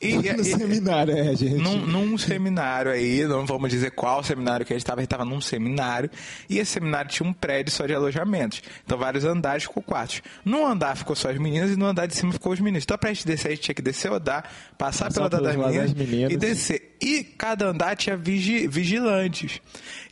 E, 0.00 0.12
e- 0.14 0.32
no 0.32 0.40
e- 0.40 0.44
seminário, 0.44 1.14
é, 1.14 1.36
gente. 1.36 1.56
num, 1.56 1.86
num 1.86 2.16
seminário 2.16 2.90
aí, 2.90 3.24
não 3.26 3.44
vamos 3.44 3.68
dizer 3.70 3.90
qual 3.90 4.22
seminário 4.24 4.64
que 4.64 4.72
a 4.72 4.76
gente 4.76 4.82
estava, 4.82 5.00
a 5.00 5.02
gente 5.02 5.08
estava 5.08 5.24
num 5.26 5.40
seminário, 5.42 6.08
e 6.48 6.58
esse 6.58 6.72
seminário 6.72 7.10
tinha 7.10 7.28
um 7.28 7.32
prédio 7.34 7.70
só 7.70 7.84
de 7.86 7.92
alojamentos. 7.94 8.62
Então, 8.84 8.96
vários 8.96 9.26
andares 9.26 9.66
com 9.66 9.82
quartos. 9.82 10.22
Num 10.44 10.66
andar 10.66 10.96
ficou 10.96 11.14
só 11.14 11.30
as 11.30 11.36
meninas 11.38 11.70
e 11.70 11.76
no 11.76 11.84
andar 11.84 12.06
de 12.06 12.14
cima 12.16 12.32
ficou 12.32 12.52
os 12.52 12.60
meninos. 12.60 12.84
Então, 12.84 12.96
pra 12.96 13.12
gente 13.12 13.26
descer, 13.26 13.48
a 13.48 13.50
gente 13.50 13.60
tinha 13.62 13.74
que 13.74 13.82
descer 13.82 14.10
o 14.10 14.14
andar, 14.14 14.50
passar, 14.78 15.12
pelo 15.12 15.26
andar 15.26 15.42
das 15.42 15.54
meninas, 15.54 15.90
andares 15.90 15.94
meninas. 15.94 16.32
e 16.32 16.36
descer. 16.38 16.96
E 16.98 17.22
cada 17.22 17.66
andar 17.68 17.94
tinha 17.94 18.16
vigi- 18.16 18.66
vigilantes. 18.66 19.60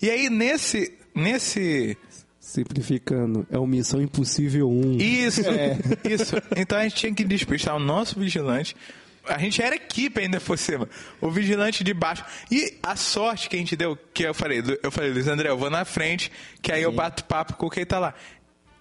E 0.02 0.11
aí, 0.11 0.28
nesse. 0.28 0.92
Nesse. 1.14 1.97
Simplificando, 2.38 3.47
é 3.50 3.59
o 3.59 3.66
Missão 3.66 4.00
Impossível 4.00 4.71
1. 4.71 4.97
Isso, 4.99 5.42
isso. 6.09 6.35
Então 6.57 6.78
a 6.78 6.83
gente 6.85 6.95
tinha 6.97 7.14
que 7.14 7.23
despistar 7.25 7.76
o 7.76 7.78
nosso 7.78 8.18
vigilante. 8.18 8.75
A 9.28 9.38
gente 9.38 9.62
era 9.62 9.75
equipe 9.75 10.20
ainda 10.20 10.40
por 10.40 10.58
cima. 10.58 10.88
O 11.20 11.30
vigilante 11.30 11.85
de 11.85 11.94
baixo. 11.94 12.25
E 12.50 12.78
a 12.82 12.97
sorte 12.97 13.49
que 13.49 13.56
a 13.56 13.58
gente 13.58 13.76
deu, 13.76 13.97
que 14.12 14.23
eu 14.25 14.35
falei, 14.35 14.62
eu 14.82 14.90
falei, 14.90 15.11
Luiz 15.11 15.28
André, 15.28 15.49
eu 15.49 15.58
vou 15.58 15.70
na 15.70 15.85
frente, 15.85 16.32
que 16.61 16.73
aí 16.73 16.82
eu 16.82 16.92
bato 16.92 17.25
papo 17.25 17.54
com 17.54 17.68
quem 17.68 17.85
tá 17.85 17.99
lá. 17.99 18.14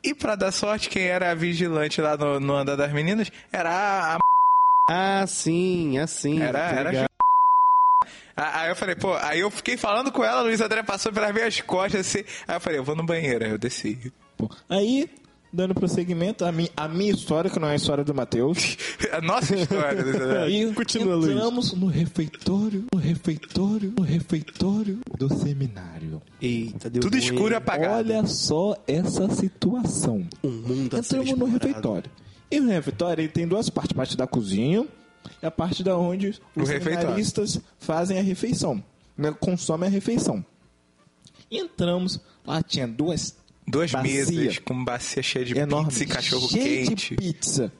E 0.03 0.13
pra 0.13 0.35
dar 0.35 0.51
sorte, 0.51 0.89
quem 0.89 1.03
era 1.03 1.31
a 1.31 1.35
vigilante 1.35 1.99
lá 2.01 2.15
no, 2.15 2.39
no 2.39 2.55
andar 2.55 2.75
das 2.75 2.91
meninas 2.93 3.31
era 3.51 3.69
a. 3.69 4.15
a 4.15 4.19
Ah, 4.89 5.25
sim, 5.27 5.97
assim. 5.97 6.41
era, 6.41 6.59
era 6.59 7.07
Aí 8.39 8.69
eu 8.69 8.75
falei, 8.75 8.95
pô, 8.95 9.15
aí 9.15 9.39
eu 9.39 9.49
fiquei 9.49 9.75
falando 9.75 10.11
com 10.11 10.23
ela, 10.23 10.41
o 10.41 10.43
Luiz 10.43 10.61
André 10.61 10.83
passou 10.83 11.11
pelas 11.11 11.33
minhas 11.33 11.59
costas 11.61 12.01
assim. 12.01 12.23
Aí 12.47 12.55
eu 12.55 12.59
falei, 12.59 12.77
eu 12.77 12.83
vou 12.83 12.95
no 12.95 13.03
banheiro, 13.03 13.43
aí 13.43 13.49
eu 13.49 13.57
desci. 13.57 14.13
Aí, 14.69 15.09
dando 15.51 15.73
prosseguimento, 15.73 16.43
a 16.45 16.51
minha, 16.51 16.69
a 16.75 16.87
minha 16.87 17.11
história, 17.11 17.49
que 17.49 17.59
não 17.59 17.67
é 17.67 17.71
a 17.73 17.75
história 17.75 18.03
do 18.03 18.13
Matheus. 18.13 18.77
A 19.11 19.21
nossa 19.21 19.55
história, 19.55 20.01
André. 20.03 20.43
Aí 20.43 20.73
Continua, 20.75 21.15
Luiz. 21.15 21.31
entramos 21.31 21.73
no 21.73 21.87
refeitório, 21.87 22.85
no 22.93 22.99
refeitório, 22.99 23.93
no 23.97 24.03
refeitório 24.03 24.99
do 25.17 25.33
seminário. 25.33 26.21
Eita, 26.41 26.89
deu 26.89 27.01
Tudo 27.01 27.13
ruim. 27.13 27.23
escuro 27.23 27.53
e 27.53 27.55
apagado. 27.55 27.93
Olha 28.11 28.25
só 28.27 28.75
essa 28.87 29.29
situação. 29.29 30.27
Um 30.43 30.49
mundo 30.51 30.97
Entramos 30.97 31.31
no 31.37 31.45
refeitório. 31.45 32.11
E 32.51 32.59
no 32.59 32.69
refeitório 32.69 33.21
ele 33.21 33.29
tem 33.29 33.47
duas 33.47 33.69
partes, 33.69 33.91
a 33.93 33.95
parte 33.95 34.17
da 34.17 34.27
cozinha 34.27 34.85
e 35.41 35.45
a 35.45 35.51
parte 35.51 35.83
da 35.83 35.97
onde 35.97 36.29
O 36.55 36.61
os 36.61 36.69
refeitório. 36.69 36.99
seminaristas 36.99 37.59
fazem 37.79 38.19
a 38.19 38.21
refeição, 38.21 38.83
né, 39.17 39.33
consomem 39.39 39.87
a 39.87 39.91
refeição. 39.91 40.45
E 41.49 41.57
entramos, 41.59 42.19
lá 42.45 42.61
tinha 42.61 42.87
duas 42.87 43.35
Duas 43.67 43.91
bacia 43.91 44.25
mesas 44.25 44.59
com 44.59 44.83
bacia 44.83 45.21
cheia 45.21 45.45
de 45.45 45.57
enormes, 45.57 45.97
pizza 45.97 46.03
e 46.03 46.07
cachorro 46.07 46.47
cheia 46.47 46.85
quente. 46.85 47.15
de 47.15 47.15
pizza. 47.15 47.73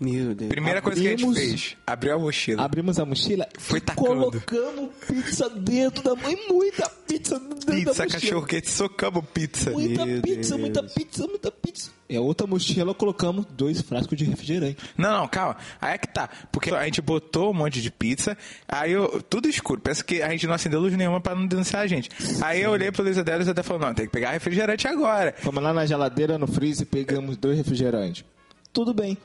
Meu 0.00 0.34
Deus. 0.34 0.48
Primeira 0.48 0.80
coisa 0.80 0.98
que 0.98 1.06
a 1.08 1.10
gente 1.14 1.34
fez, 1.34 1.76
abriu 1.86 2.14
a 2.14 2.18
mochila. 2.18 2.62
Abrimos 2.64 2.98
a 2.98 3.04
mochila 3.04 3.46
Foi 3.58 3.76
e 3.76 3.80
tacando. 3.82 4.06
colocamos 4.08 4.90
pizza 5.06 5.50
dentro 5.50 6.02
da 6.02 6.14
mãe, 6.16 6.34
muita 6.48 6.88
pizza 7.06 7.38
dentro 7.38 7.66
da 7.66 7.72
Pizza, 7.74 8.04
mochila. 8.04 8.08
cachorro 8.08 8.46
quente, 8.46 8.70
socamos 8.70 9.24
pizza. 9.34 9.70
Muita 9.72 10.06
Meu 10.06 10.22
pizza, 10.22 10.48
Deus. 10.56 10.60
muita 10.60 10.82
pizza, 10.84 11.26
muita 11.26 11.50
pizza. 11.52 11.90
E 12.08 12.16
a 12.16 12.20
outra 12.22 12.46
mochila 12.46 12.94
colocamos 12.94 13.44
dois 13.50 13.82
frascos 13.82 14.16
de 14.16 14.24
refrigerante. 14.24 14.78
Não, 14.96 15.18
não, 15.20 15.28
calma. 15.28 15.58
Aí 15.78 15.94
é 15.94 15.98
que 15.98 16.08
tá. 16.08 16.30
Porque 16.50 16.70
a 16.70 16.82
gente 16.86 17.02
botou 17.02 17.50
um 17.50 17.54
monte 17.54 17.82
de 17.82 17.90
pizza, 17.90 18.38
aí 18.66 18.92
eu. 18.92 19.22
Tudo 19.22 19.48
escuro. 19.50 19.82
Pensa 19.82 20.02
que 20.02 20.22
a 20.22 20.30
gente 20.30 20.46
não 20.46 20.54
acendeu 20.54 20.80
luz 20.80 20.96
nenhuma 20.96 21.20
pra 21.20 21.34
não 21.34 21.46
denunciar 21.46 21.82
a 21.82 21.86
gente. 21.86 22.08
Aí 22.42 22.62
eu 22.62 22.70
olhei 22.70 22.90
pro 22.90 23.02
Luiz 23.02 23.18
Adélio 23.18 23.46
e 23.46 23.50
Adélio 23.50 23.62
falou: 23.64 23.82
não, 23.86 23.92
tem 23.94 24.06
que 24.06 24.12
pegar 24.12 24.30
refrigerante 24.30 24.88
agora. 24.88 25.34
Fomos 25.38 25.62
lá 25.62 25.74
na 25.74 25.84
geladeira, 25.84 26.38
no 26.38 26.46
freezer, 26.46 26.86
pegamos 26.86 27.36
dois 27.36 27.58
refrigerantes. 27.58 28.24
Tudo 28.72 28.94
bem. 28.94 29.18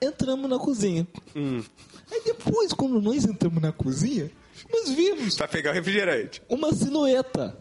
Entramos 0.00 0.48
na 0.50 0.58
cozinha. 0.58 1.06
Hum. 1.34 1.62
Aí 2.12 2.22
depois, 2.24 2.72
quando 2.72 3.00
nós 3.00 3.24
entramos 3.24 3.60
na 3.62 3.72
cozinha, 3.72 4.30
nós 4.72 4.90
vimos 4.90 5.36
Pra 5.36 5.48
pegar 5.48 5.70
o 5.70 5.74
refrigerante. 5.74 6.42
uma 6.48 6.72
silhueta. 6.72 7.56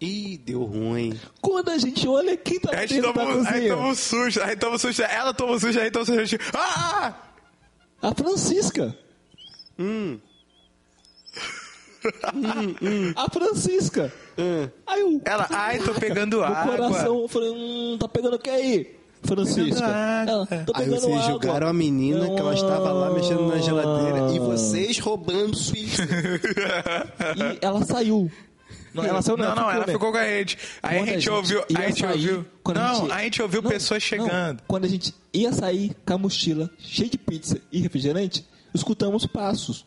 Ih, 0.00 0.38
deu 0.38 0.62
ruim. 0.64 1.18
Quando 1.42 1.68
a 1.70 1.76
gente 1.76 2.08
olha, 2.08 2.34
quem 2.36 2.58
tá 2.58 2.70
dentro 2.70 3.02
da 3.02 3.12
tomou, 3.12 3.28
aí 3.28 3.44
cozinha? 3.44 3.74
tomou 3.74 3.90
um 3.90 3.94
susto, 3.94 4.42
aí 4.42 4.56
tomou 4.56 4.74
um 4.76 4.78
susto, 4.78 5.02
ela 5.02 5.34
tomou 5.34 5.54
um 5.56 5.58
susto, 5.60 5.78
aí 5.80 5.90
tomou 5.90 6.08
um 6.08 6.26
susto. 6.26 6.38
Ah! 6.54 7.14
A 8.00 8.14
Francisca. 8.14 8.96
A 13.14 13.30
Francisca. 13.30 14.12
Aí 14.86 15.02
o, 15.02 15.20
Ela, 15.24 15.46
ai, 15.50 15.78
tô 15.78 15.94
pegando 15.94 16.38
o 16.38 16.44
água. 16.44 16.76
coração, 16.76 17.20
eu 17.22 17.28
falei, 17.28 17.50
hum, 17.50 17.96
tá 17.98 18.08
pegando 18.08 18.36
o 18.36 18.38
que 18.38 18.50
aí? 18.50 18.96
Francisca. 19.22 19.84
Ela, 20.28 20.46
tô 20.64 20.72
Aí 20.74 20.88
vocês 20.88 21.04
água. 21.16 21.32
julgaram 21.32 21.66
a 21.68 21.72
menina 21.72 22.28
que 22.30 22.38
ela 22.40 22.54
estava 22.54 22.92
lá 22.92 23.10
mexendo 23.10 23.46
na 23.48 23.58
geladeira 23.58 24.32
e 24.32 24.38
vocês 24.38 24.98
roubando 24.98 25.56
pizza. 25.56 26.02
E 27.36 27.58
ela 27.60 27.84
saiu. 27.84 28.30
Não, 28.94 29.04
ela 29.04 29.20
saiu, 29.20 29.36
Não, 29.36 29.54
não, 29.54 29.70
ela 29.70 29.86
né? 29.86 29.92
ficou 29.92 30.10
com 30.10 30.16
a 30.18 30.24
gente. 30.24 30.56
Aí 30.82 30.98
Quando 30.98 31.08
a 31.08 31.12
gente 31.12 31.30
ouviu. 31.30 31.64
A 31.76 31.80
gente 31.82 32.00
sair, 32.00 32.12
ouviu. 32.12 32.46
Não, 32.74 33.12
a 33.12 33.22
gente 33.22 33.42
ouviu 33.42 33.62
Não, 33.62 33.70
pessoas 33.70 34.02
não, 34.02 34.08
chegando. 34.08 34.62
quando 34.66 34.84
a 34.84 34.88
gente 34.88 35.14
ia 35.34 35.52
sair 35.52 35.94
com 36.06 36.14
a 36.14 36.18
mochila 36.18 36.70
cheia 36.78 37.10
de 37.10 37.18
pizza 37.18 37.60
e 37.70 37.80
refrigerante, 37.80 38.46
escutamos 38.72 39.26
passos. 39.26 39.84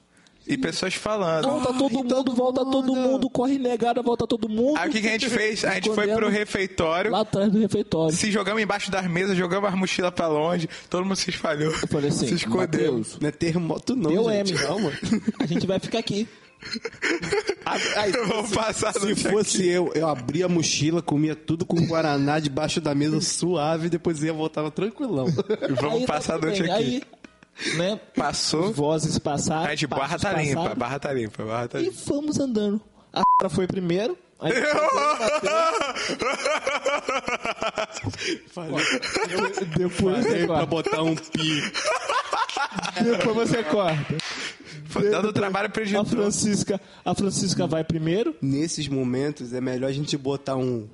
E 0.50 0.58
pessoas 0.58 0.96
falando. 0.96 1.48
Volta 1.48 1.74
todo 1.74 1.89
mundo, 1.91 2.34
volta 2.34 2.65
todo 2.65 2.96
mundo, 2.96 3.29
corre 3.29 3.60
negada, 3.60 4.01
volta 4.01 4.25
todo 4.25 4.50
mundo. 4.50 4.79
Aí 4.79 4.89
o 4.89 4.91
que, 4.91 5.00
que 5.00 5.08
a 5.08 5.12
gente 5.12 5.29
fez? 5.29 5.63
A 5.63 5.75
gente 5.75 5.94
foi 5.94 6.08
pro 6.08 6.27
refeitório, 6.27 7.12
Lá 7.12 7.20
atrás 7.22 7.51
do 7.51 7.60
refeitório. 7.60 8.15
se 8.15 8.32
jogamos 8.32 8.60
embaixo 8.60 8.89
das 8.89 9.06
mesas, 9.08 9.38
jogamos 9.38 9.70
as 9.70 9.75
mochilas 9.75 10.12
pra 10.12 10.27
longe, 10.27 10.68
todo 10.89 11.06
mundo 11.06 11.15
se 11.15 11.29
espalhou. 11.29 11.72
Eu 11.72 11.88
falei 11.88 12.10
assim, 12.10 12.27
se 12.27 12.34
escondeu. 12.34 12.94
Mateus, 12.94 13.20
Não 13.22 13.29
é 13.29 13.32
terremoto 13.32 13.96
não, 13.96 14.10
deu 14.12 14.24
gente. 14.32 14.53
M, 14.53 14.60
calma. 14.60 14.91
A 15.39 15.46
gente 15.46 15.68
vai 15.68 15.79
ficar 15.79 16.00
aqui. 16.00 16.27
Aí, 17.96 18.12
Vamos 18.12 18.51
passar 18.51 18.94
se 18.94 19.15
fosse 19.15 19.68
eu, 19.68 19.91
eu 19.94 20.08
abria 20.08 20.46
a 20.46 20.50
mochila, 20.50 21.01
comia 21.01 21.36
tudo 21.36 21.65
com 21.65 21.86
Guaraná 21.86 22.39
debaixo 22.39 22.82
da 22.82 22.94
mesa 22.96 23.22
suave 23.22 23.88
depois 23.88 24.22
ia 24.24 24.34
voltava 24.34 24.70
tranquilão. 24.72 25.27
Vamos 25.79 26.01
Aí 26.01 26.06
tá 26.06 26.13
passar 26.13 26.36
a 26.36 26.39
noite 26.39 26.63
aqui. 26.63 26.72
Aí, 26.72 27.01
né, 27.78 28.00
Passou. 28.16 28.72
vozes 28.74 29.18
passaram. 29.20 29.66
A 29.66 29.70
gente 29.72 29.88
barra 29.88 30.18
tá 30.18 30.34
limpa, 30.34 30.56
passaram, 30.56 30.75
barra 30.80 31.00
tá 31.00 31.13
limpa, 31.13 31.46
barra 31.46 31.68
tá 31.68 31.80
E 31.80 31.84
limpa. 31.86 31.98
fomos 31.98 32.39
andando. 32.39 32.82
A 33.13 33.24
cara 33.39 33.50
foi 33.54 33.68
primeiro. 33.68 34.18
Aí 34.42 34.54
depois 39.78 40.18
você 40.18 40.24
Falei 40.24 40.48
pra 40.48 40.48
corta. 40.48 40.66
botar 40.66 41.04
um 41.04 41.16
pi. 41.16 41.62
Depois 43.04 43.50
você 43.50 43.63
corta. 43.63 44.16
Foi 44.86 45.10
dando 45.10 45.32
trabalho 45.34 45.70
pro 45.70 45.82
A 45.82 45.86
editor. 45.86 46.06
Francisca, 46.06 46.82
a 47.06 47.13
Francisca 47.13 47.68
vai 47.68 47.84
primeiro. 47.84 48.36
Nesses 48.42 48.88
momentos 48.88 49.54
é 49.54 49.62
melhor 49.62 49.89
a 49.89 49.94
gente 49.94 50.18
botar 50.18 50.56
um. 50.56 50.88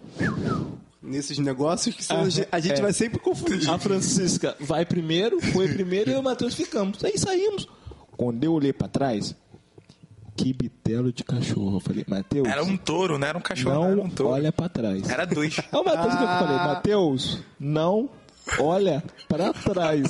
Nesses 1.05 1.37
negócios 1.37 1.95
que 1.95 2.11
Aham, 2.13 2.23
a 2.23 2.29
gente- 2.29 2.47
a 2.51 2.59
gente 2.59 2.79
é. 2.79 2.81
vai 2.81 2.93
sempre 2.93 3.19
confundir. 3.19 3.69
A 3.69 3.77
Francisca 3.77 4.55
vai 4.59 4.85
primeiro, 4.85 5.39
foi 5.51 5.67
primeiro 5.67 6.09
e 6.09 6.13
eu 6.13 6.17
e 6.17 6.19
o 6.19 6.23
Matheus 6.23 6.53
ficamos. 6.55 7.03
Aí 7.03 7.17
saímos. 7.17 7.67
Quando 8.17 8.43
eu 8.43 8.53
olhei 8.53 8.73
pra 8.73 8.87
trás, 8.87 9.35
que 10.35 10.51
bitelo 10.53 11.13
de 11.13 11.23
cachorro. 11.23 11.77
Eu 11.77 11.79
falei, 11.79 12.03
Matheus, 12.07 12.47
Era 12.47 12.63
um 12.63 12.75
touro, 12.75 13.17
não 13.17 13.27
era 13.27 13.37
um 13.37 13.41
cachorro, 13.41 13.75
não, 13.75 13.85
era 13.85 13.95
não 13.95 14.03
um 14.05 14.09
touro. 14.09 14.33
olha 14.33 14.51
pra 14.51 14.67
trás. 14.67 15.07
Era 15.09 15.25
dois. 15.25 15.57
É 15.71 15.77
o 15.77 15.83
Matheus 15.83 16.15
que 16.15 16.23
eu 16.23 16.27
falei, 16.27 16.57
Matheus, 16.57 17.39
não 17.59 18.09
olha 18.59 19.03
pra 19.27 19.53
trás. 19.53 20.09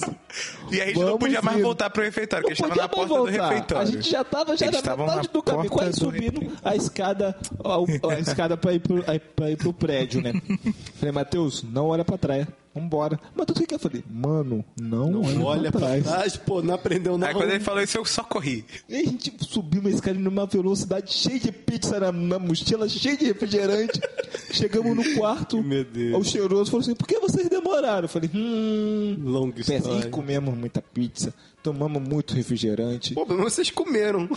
E 0.72 0.82
a 0.82 0.86
gente 0.88 1.00
não 1.00 1.18
podia 1.18 1.42
mais 1.42 1.58
ir. 1.58 1.62
voltar 1.64 1.90
pro 1.90 2.04
refeitório, 2.04 2.46
porque 2.48 2.62
Não 2.62 2.70
eles 2.70 2.84
estavam 2.84 3.08
podia 3.08 3.08
na 3.08 3.08
porta 3.08 3.08
do 3.08 3.40
voltar. 3.40 3.50
refeitório. 3.54 3.82
A 3.88 3.92
gente 3.92 4.10
já 4.10 4.24
tava 4.24 4.58
já 4.58 4.66
na 4.72 4.98
metade 4.98 5.30
do 5.30 5.44
caminho, 5.44 5.70
quase 5.70 5.92
do 5.92 5.98
subindo 6.00 6.40
refeitório. 6.40 6.60
a 6.64 6.76
escada, 6.76 7.38
a, 7.64 8.14
a 8.14 8.20
escada 8.20 8.58
pra 8.58 8.74
ir, 8.74 8.80
pro, 8.80 9.04
a- 9.08 9.50
ir 9.50 9.58
pro 9.58 9.74
prédio, 9.74 10.22
né? 10.22 10.34
Falei, 11.00 11.12
Matheus, 11.12 11.64
não 11.64 11.88
olha 11.88 12.04
pra 12.04 12.18
trás. 12.18 12.46
Vambora. 12.76 13.18
Matheus, 13.34 13.58
o 13.60 13.66
que 13.66 13.74
eu 13.74 13.80
falei? 13.80 14.04
Mano, 14.12 14.64
não, 14.80 15.22
olha, 15.22 15.46
Olha 15.46 15.72
pra 15.72 15.80
pra 15.80 15.90
trás. 15.90 16.04
trás, 16.04 16.38
pô, 16.38 16.62
não 16.62 16.74
aprendeu 16.74 17.18
nada. 17.18 17.32
Aí 17.32 17.36
quando 17.38 17.50
ele 17.52 17.60
falou 17.64 17.82
isso, 17.82 17.98
eu 17.98 18.04
só 18.06 18.22
corri. 18.24 18.66
E 18.90 18.96
a 18.98 19.04
gente 19.04 19.34
subiu 19.40 19.80
uma 19.80 19.90
escada 19.90 20.20
numa 20.20 20.46
velocidade 20.46 21.14
cheia 21.14 21.40
de 21.40 21.52
pizza 21.52 22.00
na, 22.00 22.12
na 22.12 22.38
mochila, 22.38 22.88
cheia 22.90 23.16
de 23.16 23.26
refrigerante. 23.26 24.00
Chegamos 24.52 24.96
no 24.96 25.16
quarto. 25.18 25.64
Meu 25.64 25.84
Deus. 25.86 26.20
O 26.20 26.24
cheiroso 26.30 26.70
falou 26.70 26.82
assim: 26.82 26.96
por 26.96 27.08
que 27.08 27.18
vocês 27.20 27.48
demoraram? 27.50 28.04
Eu 28.04 28.10
falei: 28.10 28.30
hum. 28.34 29.16
Longa 29.24 29.56
Pensa, 29.56 29.76
história. 29.76 30.08
e 30.08 30.10
comemos 30.10 30.54
muita 30.58 30.82
pizza, 30.82 31.34
tomamos 31.64 32.02
muito 32.02 32.34
refrigerante. 32.34 33.14
Pô, 33.14 33.26
mas 33.26 33.38
vocês 33.38 33.72
comeram. 33.72 34.28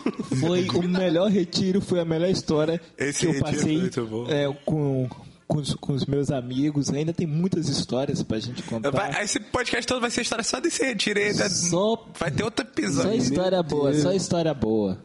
Foi 0.40 0.66
o 0.78 0.82
melhor 0.88 1.28
retiro, 1.30 1.80
foi 1.80 2.00
a 2.00 2.04
melhor 2.04 2.30
história 2.30 2.80
Esse 2.96 3.20
que 3.20 3.26
eu 3.26 3.32
retiro 3.32 3.50
passei 3.52 3.72
foi 3.74 3.80
muito 3.80 4.06
bom. 4.06 4.26
é, 4.30 4.52
com, 4.64 5.08
com, 5.48 5.58
os, 5.58 5.74
com 5.74 5.92
os 5.94 6.06
meus 6.06 6.30
amigos. 6.30 6.90
Ainda 6.90 7.12
tem 7.12 7.26
muitas 7.26 7.68
histórias 7.68 8.22
pra 8.22 8.38
gente 8.38 8.62
contar. 8.62 8.90
Vai- 8.90 9.24
esse 9.24 9.40
podcast 9.40 9.86
todo 9.86 10.00
vai 10.00 10.10
ser 10.10 10.20
história 10.22 10.44
só 10.44 10.60
desse 10.60 10.84
retiro 10.84 11.18
aí. 11.18 11.32
Só- 11.34 12.06
Vai 12.18 12.30
ter 12.30 12.44
outro 12.44 12.64
Só 12.64 12.70
episódio. 12.70 13.14
história 13.14 13.62
boa, 13.62 13.94
só 13.94 14.12
história 14.12 14.54
boa. 14.54 15.02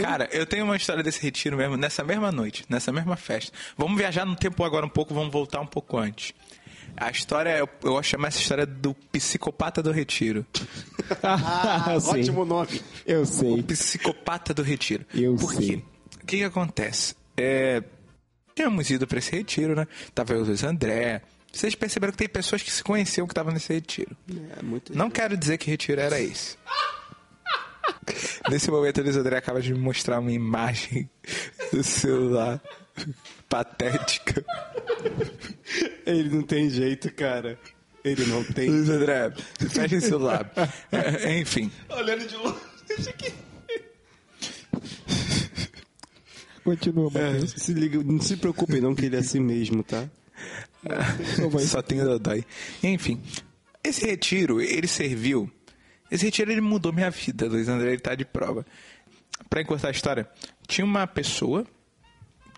Cara, 0.00 0.28
eu 0.32 0.46
tenho 0.46 0.64
uma 0.64 0.76
história 0.76 1.02
desse 1.02 1.20
retiro 1.22 1.56
mesmo, 1.56 1.76
nessa 1.76 2.04
mesma 2.04 2.30
noite, 2.30 2.64
nessa 2.68 2.92
mesma 2.92 3.16
festa. 3.16 3.52
Vamos 3.76 3.96
viajar 3.98 4.24
no 4.24 4.36
tempo 4.36 4.62
agora 4.64 4.84
um 4.86 4.88
pouco, 4.88 5.12
vamos 5.14 5.32
voltar 5.32 5.60
um 5.60 5.66
pouco 5.66 5.96
antes. 5.98 6.32
A 6.96 7.10
história, 7.10 7.56
eu, 7.56 7.68
eu 7.82 7.92
vou 7.92 8.02
chamar 8.02 8.28
essa 8.28 8.38
história 8.38 8.66
do 8.66 8.94
psicopata 9.10 9.82
do 9.82 9.90
retiro. 9.92 10.44
Ah, 11.22 11.98
Sim. 12.00 12.20
Ótimo 12.20 12.44
nome. 12.44 12.80
Eu 13.06 13.24
sei. 13.26 13.62
Psicopata 13.62 14.54
do 14.54 14.62
retiro. 14.62 15.04
Eu 15.14 15.36
Por 15.36 15.52
sei. 15.54 15.66
quê? 15.68 15.82
O 16.22 16.26
que 16.26 16.36
que 16.38 16.44
acontece? 16.44 17.14
É, 17.36 17.82
tínhamos 18.54 18.90
ido 18.90 19.06
pra 19.06 19.18
esse 19.18 19.30
retiro, 19.32 19.74
né? 19.74 19.86
Tava 20.14 20.34
eu 20.34 20.40
o 20.40 20.44
Luiz 20.44 20.62
André. 20.62 21.22
Vocês 21.52 21.74
perceberam 21.74 22.12
que 22.12 22.18
tem 22.18 22.28
pessoas 22.28 22.62
que 22.62 22.70
se 22.70 22.82
conheciam 22.82 23.26
que 23.26 23.32
estavam 23.32 23.52
nesse 23.52 23.72
retiro. 23.72 24.16
É, 24.58 24.62
muito 24.62 24.96
Não 24.96 25.10
quero 25.10 25.36
dizer 25.36 25.58
que 25.58 25.70
retiro 25.70 26.00
era 26.00 26.18
esse. 26.20 26.56
Nesse 28.48 28.70
momento, 28.70 29.00
o 29.00 29.04
Luiz 29.04 29.16
André 29.16 29.36
acaba 29.36 29.60
de 29.60 29.72
me 29.72 29.78
mostrar 29.78 30.18
uma 30.18 30.32
imagem 30.32 31.08
do 31.72 31.82
celular 31.84 32.60
patética. 33.48 34.44
Ele 36.06 36.30
não 36.30 36.42
tem 36.42 36.70
jeito, 36.70 37.12
cara. 37.12 37.58
Ele 38.04 38.26
não 38.26 38.42
tem. 38.42 38.68
Luiz 38.68 38.88
André, 38.88 39.32
fecha 39.68 39.96
esse 39.96 40.08
celular. 40.08 40.50
É, 40.90 41.38
enfim, 41.38 41.70
Olhando 41.90 42.26
de 42.26 42.36
longe. 42.36 42.58
Deixa 42.88 43.10
aqui. 43.10 43.32
Continua, 46.64 47.10
Matheus. 47.10 47.52
Se 47.52 47.72
liga, 47.72 48.02
não 48.02 48.20
se 48.20 48.36
preocupem 48.36 48.80
não 48.80 48.94
que 48.94 49.06
ele 49.06 49.16
é 49.16 49.18
assim 49.18 49.40
mesmo, 49.40 49.82
tá? 49.82 50.08
só 51.66 51.82
tem 51.82 52.00
o 52.00 52.04
Dodói. 52.04 52.44
Enfim, 52.82 53.20
esse 53.82 54.06
retiro, 54.06 54.60
ele 54.60 54.86
serviu. 54.86 55.50
Esse 56.10 56.26
retiro, 56.26 56.52
ele 56.52 56.60
mudou 56.60 56.92
minha 56.92 57.10
vida. 57.10 57.46
Luiz 57.48 57.68
André, 57.68 57.90
ele 57.90 58.00
tá 58.00 58.14
de 58.14 58.24
prova. 58.24 58.64
Pra 59.48 59.60
encurtar 59.60 59.88
a 59.88 59.92
história, 59.92 60.28
tinha 60.66 60.84
uma 60.84 61.06
pessoa 61.06 61.66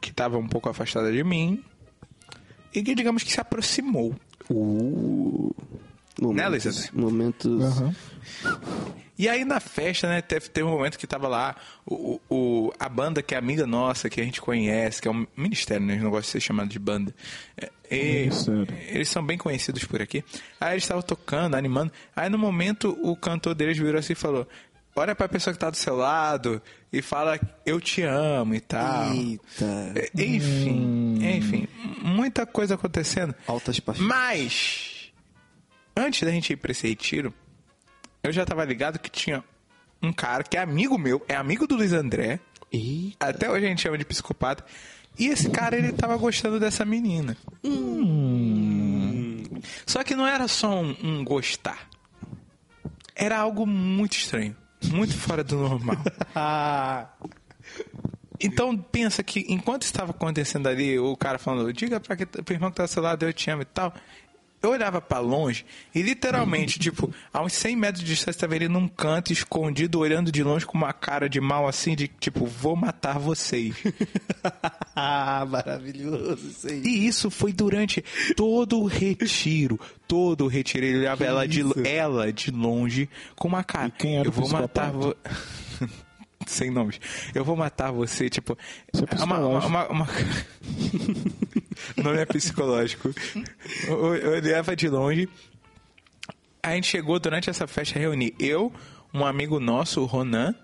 que 0.01 0.11
estava 0.11 0.37
um 0.37 0.47
pouco 0.47 0.69
afastada 0.69 1.11
de 1.11 1.25
mim 1.25 1.63
e 2.75 2.83
que, 2.83 2.95
digamos 2.95 3.23
que 3.23 3.33
se 3.33 3.41
aproximou. 3.41 4.15
Uh, 4.51 5.55
momentos, 6.21 6.67
André? 6.67 6.91
momentos 6.93 7.63
Aham. 7.63 7.95
E 9.17 9.29
aí 9.29 9.45
na 9.45 9.61
festa, 9.61 10.09
né, 10.09 10.21
teve, 10.21 10.49
teve 10.49 10.67
um 10.67 10.73
momento 10.73 10.99
que 10.99 11.07
tava 11.07 11.29
lá 11.29 11.55
o, 11.87 12.21
o, 12.29 12.73
a 12.81 12.89
banda 12.89 13.23
que 13.23 13.35
é 13.35 13.39
amiga 13.39 13.65
nossa, 13.65 14.11
que 14.11 14.21
a 14.21 14.25
gente 14.25 14.41
conhece, 14.41 15.01
que 15.01 15.07
é 15.07 15.11
um 15.11 15.25
ministério, 15.37 15.87
né? 15.87 15.93
A 15.93 15.97
gente 15.97 16.05
não 16.05 16.11
gosta 16.11 16.27
de 16.27 16.33
ser 16.33 16.41
chamado 16.41 16.69
de 16.69 16.79
banda. 16.81 17.15
É, 17.57 17.71
e 17.91 18.21
Ministério. 18.23 18.67
eles 18.89 19.09
são 19.09 19.25
bem 19.25 19.39
conhecidos 19.39 19.85
por 19.85 20.03
aqui. 20.03 20.25
Aí 20.61 20.73
eles 20.73 20.83
estavam 20.83 21.03
tocando, 21.03 21.55
animando. 21.55 21.93
Aí 22.17 22.29
no 22.29 22.39
momento 22.39 22.99
o 23.03 23.15
cantor 23.15 23.55
deles 23.55 23.79
virou 23.79 24.01
assim 24.01 24.15
e 24.15 24.17
falou: 24.17 24.49
Olha 24.97 25.15
pra 25.15 25.29
pessoa 25.29 25.55
que 25.55 25.61
tá 25.61 25.71
do 25.71 25.77
seu 25.77 25.95
lado 25.95 26.61
e 26.93 27.01
fala 27.01 27.39
eu 27.65 27.81
te 27.81 28.03
amo 28.03 28.55
e 28.55 28.61
tal. 28.61 29.13
Eita. 29.13 29.93
É, 29.95 30.11
Enfim, 30.25 31.19
enfim, 31.37 31.69
muita 32.03 32.45
coisa 32.47 32.75
acontecendo. 32.75 33.33
Altas 33.47 33.79
paixões. 33.79 34.09
Mas, 34.09 34.94
antes 35.97 36.23
da 36.23 36.31
gente 36.31 36.53
ir 36.53 36.57
pra 36.57 36.73
esse 36.73 36.89
retiro, 36.89 37.33
eu 38.23 38.33
já 38.33 38.45
tava 38.45 38.65
ligado 38.65 38.99
que 38.99 39.11
tinha 39.11 39.45
um 40.03 40.13
cara 40.13 40.43
que 40.43 40.57
é 40.57 40.61
amigo 40.61 40.99
meu, 40.99 41.25
é 41.29 41.35
amigo 41.35 41.67
do 41.67 41.77
Luiz 41.77 41.93
André. 41.93 42.41
Até 43.21 43.51
hoje 43.51 43.67
a 43.67 43.69
gente 43.69 43.83
chama 43.83 43.99
de 43.99 44.05
psicopata. 44.05 44.65
E 45.19 45.27
esse 45.29 45.49
cara, 45.49 45.77
ele 45.77 45.93
tava 45.93 46.17
gostando 46.17 46.59
dessa 46.59 46.85
menina. 46.85 47.37
Só 49.87 50.03
que 50.03 50.17
não 50.17 50.27
era 50.27 50.49
só 50.49 50.81
um, 50.81 50.97
um 51.03 51.25
gostar. 51.25 51.89
Era 53.15 53.39
algo 53.39 53.65
muito 53.65 54.17
estranho. 54.17 54.57
Muito 54.83 55.15
fora 55.17 55.45
do 55.45 55.57
normal. 55.57 55.97
Então 58.41 58.77
pensa 58.77 59.23
que 59.23 59.47
enquanto 59.49 59.83
estava 59.85 60.11
acontecendo 60.11 60.69
ali, 60.69 60.99
o 60.99 61.17
cara 61.17 61.39
falando, 61.39 61.73
diga 61.73 62.01
pra 62.01 62.17
que 62.17 62.27
pro 62.27 62.53
irmão 62.53 62.69
que 62.69 62.77
tá 62.77 62.83
do 62.83 62.89
seu 62.89 63.03
lado, 63.03 63.25
eu 63.25 63.33
te 63.33 63.49
amo 63.49 63.63
e 63.63 63.65
tal. 63.65 63.95
Eu 64.65 64.71
olhava 64.71 64.99
pra 64.99 65.19
longe 65.19 65.67
e 65.95 66.01
literalmente, 66.01 66.79
tipo, 66.81 67.13
a 67.31 67.43
uns 67.43 67.53
100 67.53 67.77
metros 67.77 68.03
de 68.03 68.11
distância, 68.11 68.41
tava 68.41 68.57
ele 68.57 68.67
num 68.67 68.89
canto, 68.89 69.31
escondido, 69.31 69.99
olhando 69.99 70.33
de 70.33 70.43
longe 70.43 70.65
com 70.65 70.79
uma 70.79 70.93
cara 70.93 71.29
de 71.29 71.39
mal 71.39 71.69
assim, 71.69 71.95
de 71.95 72.09
tipo, 72.09 72.47
vou 72.47 72.75
matar 72.75 73.19
vocês. 73.19 73.75
ah, 74.97 75.45
maravilhoso 75.49 76.49
isso 76.49 76.67
aí. 76.67 76.83
E 76.83 77.07
isso 77.07 77.31
foi 77.31 77.53
durante 77.53 78.03
todo 78.35 78.81
o 78.81 78.87
retiro. 78.87 79.79
Todo 80.09 80.47
o 80.47 80.49
retiro. 80.49 80.87
Ele 80.87 80.99
olhava 81.01 81.25
ela 81.25 81.47
de, 81.47 81.63
ela 81.87 82.33
de 82.33 82.51
longe 82.51 83.09
com 83.37 83.49
uma 83.49 83.63
cara. 83.63 83.89
E 83.89 83.91
quem 83.91 84.19
era 84.19 84.29
Eu 84.29 84.33
vou 84.33 84.49
matar 84.49 84.91
você. 84.91 85.15
Sem 86.47 86.71
nomes. 86.71 87.01
Eu 87.35 87.45
vou 87.45 87.57
matar 87.57 87.91
você, 87.91 88.29
tipo. 88.29 88.57
Isso 88.93 89.05
é 89.05 89.21
é 89.21 89.25
uma, 89.25 89.39
uma, 89.39 89.61
psicológico. 89.61 89.69
uma- 89.69 89.89
uma- 89.89 90.09
o 91.99 92.03
nome 92.03 92.19
é 92.19 92.27
psicológico. 92.27 93.15
Eu, 93.87 94.33
olhava 94.33 94.77
de 94.77 94.89
longe. 94.89 95.29
A 96.63 96.73
gente 96.75 96.87
chegou 96.89 97.19
durante 97.19 97.51
essa 97.51 97.67
festa 97.67 97.99
a 97.99 98.01
reunir. 98.01 98.35
Eu, 98.39 98.73
um 99.13 99.25
amigo 99.25 99.61
nosso, 99.61 100.01
o 100.01 100.07
Ronan. 100.07 100.55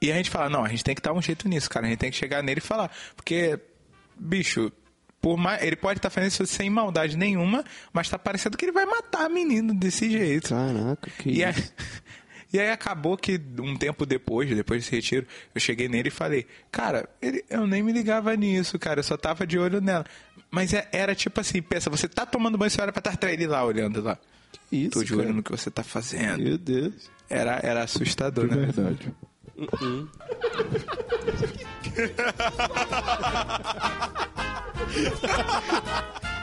E 0.00 0.12
a 0.12 0.14
gente 0.16 0.30
fala, 0.30 0.48
não, 0.48 0.64
a 0.64 0.68
gente 0.68 0.84
tem 0.84 0.94
que 0.94 1.02
dar 1.02 1.12
um 1.12 1.20
jeito 1.22 1.48
nisso, 1.48 1.68
cara. 1.68 1.86
A 1.86 1.88
gente 1.90 1.98
tem 1.98 2.10
que 2.10 2.16
chegar 2.16 2.42
nele 2.42 2.58
e 2.58 2.62
falar. 2.62 2.90
Porque, 3.16 3.58
bicho, 4.16 4.70
por 5.20 5.36
mais, 5.36 5.62
ele 5.62 5.74
pode 5.76 5.98
estar 5.98 6.10
fazendo 6.10 6.30
isso 6.30 6.46
sem 6.46 6.70
maldade 6.70 7.16
nenhuma, 7.16 7.64
mas 7.92 8.08
tá 8.08 8.16
parecendo 8.18 8.56
que 8.56 8.64
ele 8.64 8.72
vai 8.72 8.86
matar 8.86 9.24
a 9.24 9.28
menina 9.28 9.74
desse 9.74 10.08
jeito. 10.10 10.50
Caraca, 10.50 11.10
que 11.18 11.30
E 11.30 11.42
isso. 11.42 11.72
e 12.52 12.58
aí 12.58 12.70
acabou 12.70 13.16
que 13.16 13.40
um 13.58 13.76
tempo 13.76 14.06
depois, 14.06 14.48
depois 14.48 14.82
desse 14.84 14.94
retiro, 14.96 15.26
eu 15.54 15.60
cheguei 15.60 15.88
nele 15.88 16.08
e 16.08 16.10
falei, 16.10 16.46
cara, 16.72 17.08
ele- 17.20 17.44
eu 17.50 17.66
nem 17.66 17.82
me 17.82 17.92
ligava 17.92 18.34
nisso, 18.36 18.78
cara, 18.78 19.00
eu 19.00 19.04
só 19.04 19.16
tava 19.16 19.46
de 19.46 19.58
olho 19.58 19.80
nela. 19.80 20.04
Mas 20.50 20.72
é- 20.72 20.88
era 20.92 21.14
tipo 21.14 21.40
assim, 21.40 21.60
pensa, 21.60 21.90
você 21.90 22.08
tá 22.08 22.24
tomando 22.24 22.56
banho, 22.56 22.70
você 22.70 22.80
olha 22.80 22.92
pra 22.92 23.02
trás, 23.02 23.18
tá 23.18 23.30
ele 23.30 23.46
lá 23.46 23.64
olhando 23.64 24.00
lá. 24.02 24.18
isso, 24.72 24.90
Tô 24.92 25.02
de 25.04 25.10
cara. 25.10 25.22
olho 25.22 25.34
no 25.34 25.42
que 25.42 25.50
você 25.50 25.70
tá 25.70 25.82
fazendo. 25.82 26.42
Meu 26.42 26.56
Deus. 26.58 27.10
Era, 27.28 27.60
era 27.62 27.82
assustador, 27.82 28.46
É 28.46 28.56
né? 28.56 28.66
verdade. 28.66 29.12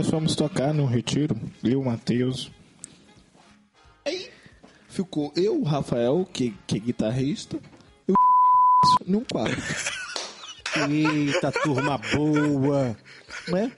Nós 0.00 0.08
fomos 0.08 0.34
tocar 0.34 0.72
no 0.72 0.86
retiro, 0.86 1.36
eu, 1.62 1.78
o 1.82 1.84
Matheus. 1.84 2.50
Aí 4.02 4.30
ficou 4.88 5.30
eu, 5.36 5.60
o 5.60 5.62
Rafael, 5.62 6.26
que, 6.32 6.54
que 6.66 6.76
é 6.78 6.80
guitarrista, 6.80 7.58
e 8.08 8.12
o 8.12 8.14
num 9.06 9.22
quarto, 9.30 9.60
Eita, 10.88 11.52
turma 11.52 11.98
boa. 12.14 12.96
né? 13.48 13.70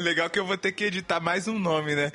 Legal 0.00 0.28
que 0.28 0.38
eu 0.38 0.44
vou 0.44 0.58
ter 0.58 0.72
que 0.72 0.84
editar 0.84 1.20
mais 1.20 1.48
um 1.48 1.58
nome, 1.58 1.94
né? 1.94 2.12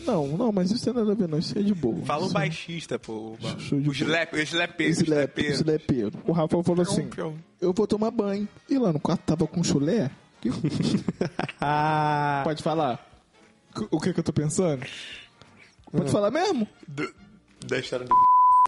Não, 0.00 0.28
não, 0.28 0.50
mas 0.50 0.70
isso 0.70 0.82
tem 0.82 0.94
nada 0.94 1.12
a 1.12 1.14
ver, 1.14 1.28
não. 1.28 1.38
Isso 1.38 1.58
é 1.58 1.60
de 1.62 1.74
boa. 1.74 2.02
Fala 2.06 2.22
o 2.22 2.24
Isso- 2.24 2.32
baixista, 2.34 2.98
pô. 2.98 3.36
Show 3.58 3.78
de 3.78 3.90
O 3.90 3.92
slap, 3.92 4.32
o 4.32 4.38
slapeiro, 4.38 4.94
o 4.94 5.02
Slap. 5.02 5.38
O 6.26 6.32
Rafael 6.32 6.62
falou 6.62 6.80
assim: 6.80 7.08
Pião, 7.08 7.32
pião. 7.32 7.34
Eu 7.60 7.74
vou 7.74 7.86
tomar 7.86 8.10
banho. 8.10 8.48
E 8.70 8.78
lá 8.78 8.90
no 8.90 8.98
quarto 9.00 9.20
tava 9.20 9.46
com 9.46 9.62
chulé. 9.62 10.10
Que- 10.40 10.50
Ah, 11.60 12.42
Pode 12.44 12.62
falar? 12.62 13.04
O 13.90 14.00
que 14.00 14.12
que 14.12 14.20
eu 14.20 14.24
tô 14.24 14.32
pensando? 14.32 14.84
Pode 15.92 16.10
falar 16.10 16.30
mesmo? 16.30 16.66
Do- 16.88 17.14
Da 17.66 17.78
história 17.78 18.06
do... 18.06 18.14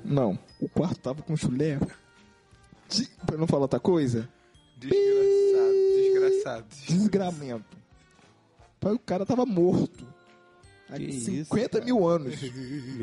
Não. 0.05 0.39
O 0.61 0.69
quarto 0.69 0.99
tava 1.01 1.23
com 1.23 1.37
chulé. 1.37 1.79
De- 2.89 3.09
Pra 3.27 3.37
não 3.37 3.47
falar 3.47 3.63
outra 3.63 3.81
coisa? 3.81 4.29
Desgraçado, 4.77 5.75
desgraçado. 5.97 6.67
Desgramento. 6.87 7.77
Pai, 8.81 8.93
O 8.93 8.99
cara 8.99 9.27
tava 9.27 9.45
morto. 9.45 10.07
Há 10.91 10.97
Que 10.97 11.13
50 11.13 11.79
isso, 11.79 11.85
mil 11.85 12.09
anos. 12.09 12.35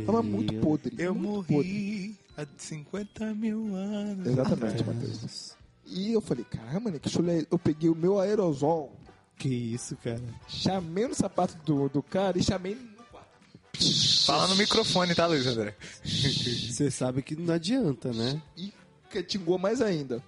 Tava 0.06 0.24
muito 0.24 0.54
Meu 0.54 0.62
podre. 0.64 0.96
Eu 0.98 1.14
muito 1.14 1.48
podre. 1.48 1.54
morri 1.54 2.16
há 2.38 2.46
50 2.58 3.34
mil 3.36 3.76
anos. 3.76 4.26
Exatamente, 4.26 4.84
Matheus. 4.84 5.56
E 5.86 6.14
eu 6.14 6.22
falei, 6.22 6.44
caramba, 6.46 6.80
mano, 6.82 7.00
que 7.00 7.10
chulé. 7.10 7.46
Eu 7.52 7.60
peguei 7.60 7.90
o 7.90 7.96
meu 7.96 8.20
aerosol, 8.20 8.92
Que 9.38 9.48
isso, 9.50 9.96
cara. 9.98 10.22
chamei 10.48 11.08
no 11.08 11.14
sapato 11.14 11.56
do, 11.66 11.88
do 11.90 12.02
cara 12.02 12.38
e 12.40 12.44
chamei 12.44 12.76
no 12.76 13.04
quarto. 13.12 14.26
Fala 14.26 14.48
no 14.48 14.56
microfone, 14.56 15.14
tá, 15.14 15.28
Luiz 15.28 15.46
André? 15.46 15.76
Você 16.04 16.90
sabe 16.90 17.22
que 17.22 17.36
não 17.36 17.54
adianta, 17.54 18.12
né? 18.12 18.42
E 18.58 18.74
catingou 19.10 19.58
mais 19.58 19.82
ainda. 19.82 20.24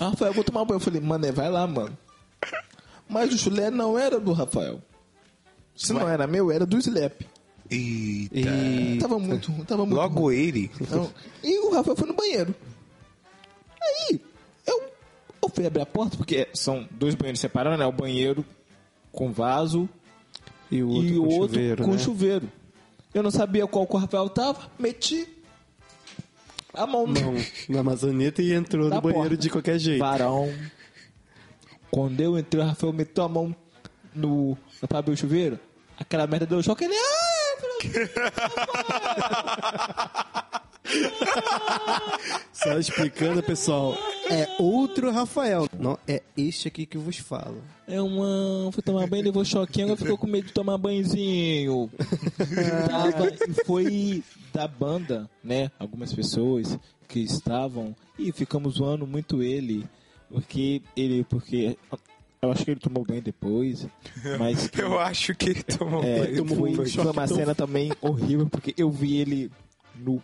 Ah, 0.00 0.08
Rafael, 0.10 0.30
eu 0.30 0.34
vou 0.34 0.44
tomar 0.44 0.64
banho. 0.64 0.76
Eu 0.76 0.80
falei, 0.80 1.00
mané, 1.00 1.30
vai 1.32 1.50
lá, 1.50 1.66
mano. 1.66 1.96
Mas 3.08 3.32
o 3.32 3.38
chulé 3.38 3.70
não 3.70 3.98
era 3.98 4.18
do 4.20 4.32
Rafael. 4.32 4.82
Se 5.76 5.92
não 5.92 6.08
era 6.08 6.26
meu, 6.26 6.50
era 6.50 6.66
do 6.66 6.76
Slap. 6.78 7.22
Eita. 7.70 8.36
E 8.50 8.98
Tava 9.00 9.18
muito 9.18 9.52
ruim, 9.52 9.64
tava 9.64 9.84
muito 9.86 9.96
Logo 9.98 10.20
ruim. 10.22 10.34
ele. 10.36 10.70
Não. 10.90 11.10
E 11.42 11.58
o 11.60 11.70
Rafael 11.72 11.96
foi 11.96 12.08
no 12.08 12.14
banheiro. 12.14 12.54
Aí, 13.88 14.20
eu, 14.66 14.82
eu 15.42 15.48
fui 15.48 15.66
abrir 15.66 15.82
a 15.82 15.86
porta, 15.86 16.16
porque 16.16 16.48
são 16.54 16.86
dois 16.90 17.14
banheiros 17.14 17.40
separados, 17.40 17.78
né? 17.78 17.86
O 17.86 17.92
banheiro 17.92 18.44
com 19.12 19.32
vaso 19.32 19.88
e 20.70 20.82
o 20.82 20.88
outro 20.90 21.08
e 21.08 21.14
com 21.14 21.20
o 21.20 21.28
outro 21.32 21.54
chuveiro, 21.56 21.84
com 21.84 21.90
né? 21.92 21.98
chuveiro. 21.98 22.52
Eu 23.14 23.22
não 23.22 23.30
sabia 23.30 23.66
qual 23.66 23.86
que 23.86 23.96
o 23.96 23.98
Rafael 23.98 24.28
tava, 24.28 24.70
meti 24.78 25.26
a 26.74 26.86
mão 26.86 27.06
no 27.06 27.20
Mão 27.20 27.34
na 27.68 27.82
maçaneta 27.82 28.42
e 28.42 28.52
entrou 28.52 28.88
no 28.88 29.00
banheiro 29.00 29.28
porta. 29.30 29.36
de 29.36 29.50
qualquer 29.50 29.78
jeito. 29.78 29.98
varão. 30.00 30.52
Quando 31.90 32.20
eu 32.20 32.38
entrei, 32.38 32.62
o 32.62 32.66
Rafael 32.66 32.92
meteu 32.92 33.24
a 33.24 33.28
mão 33.28 33.56
no, 34.14 34.56
pra 34.86 34.98
abrir 34.98 35.14
o 35.14 35.16
chuveiro. 35.16 35.58
Aquela 35.98 36.26
merda 36.26 36.46
deu 36.46 36.62
choque. 36.62 36.84
Ele. 36.84 36.94
"Ah, 36.94 37.38
Só 42.52 42.78
explicando, 42.78 43.42
pessoal. 43.42 43.96
É 44.30 44.48
outro 44.58 45.10
Rafael. 45.10 45.68
Não, 45.78 45.98
é 46.06 46.22
este 46.36 46.68
aqui 46.68 46.86
que 46.86 46.98
vos 46.98 47.16
falo. 47.18 47.62
É 47.86 48.00
uma. 48.00 48.70
Fui 48.72 48.82
tomar 48.82 49.06
banho, 49.06 49.24
levou 49.24 49.44
choquinho, 49.44 49.86
agora 49.86 50.00
ficou 50.00 50.18
com 50.18 50.26
medo 50.26 50.48
de 50.48 50.52
tomar 50.52 50.76
banhozinho. 50.78 51.90
Tava, 52.88 53.28
e 53.30 53.64
foi 53.64 54.24
da 54.52 54.66
banda, 54.68 55.28
né? 55.42 55.70
Algumas 55.78 56.12
pessoas 56.12 56.78
que 57.06 57.20
estavam. 57.20 57.94
E 58.18 58.32
ficamos 58.32 58.74
zoando 58.74 59.06
muito 59.06 59.42
ele. 59.42 59.86
Porque 60.30 60.82
ele. 60.96 61.24
Porque. 61.24 61.76
Eu 62.40 62.52
acho 62.52 62.64
que 62.64 62.70
ele 62.72 62.80
tomou 62.80 63.04
banho 63.04 63.22
depois. 63.22 63.86
Mas. 64.38 64.68
que- 64.68 64.80
Eu 64.82 64.98
acho 64.98 65.34
que 65.34 65.50
ele 65.50 65.62
tomou 65.62 66.02
É, 66.04 66.26
banho. 66.26 66.46
foi, 66.46 66.70
um 66.70 66.74
foi 66.74 66.86
choque 66.86 67.08
uma 67.08 67.26
tão- 67.26 67.36
cena 67.36 67.54
também 67.54 67.92
horrível, 68.00 68.46
porque 68.48 68.74
eu 68.76 68.90
vi 68.90 69.16
ele 69.16 69.50
nu. 69.96 70.22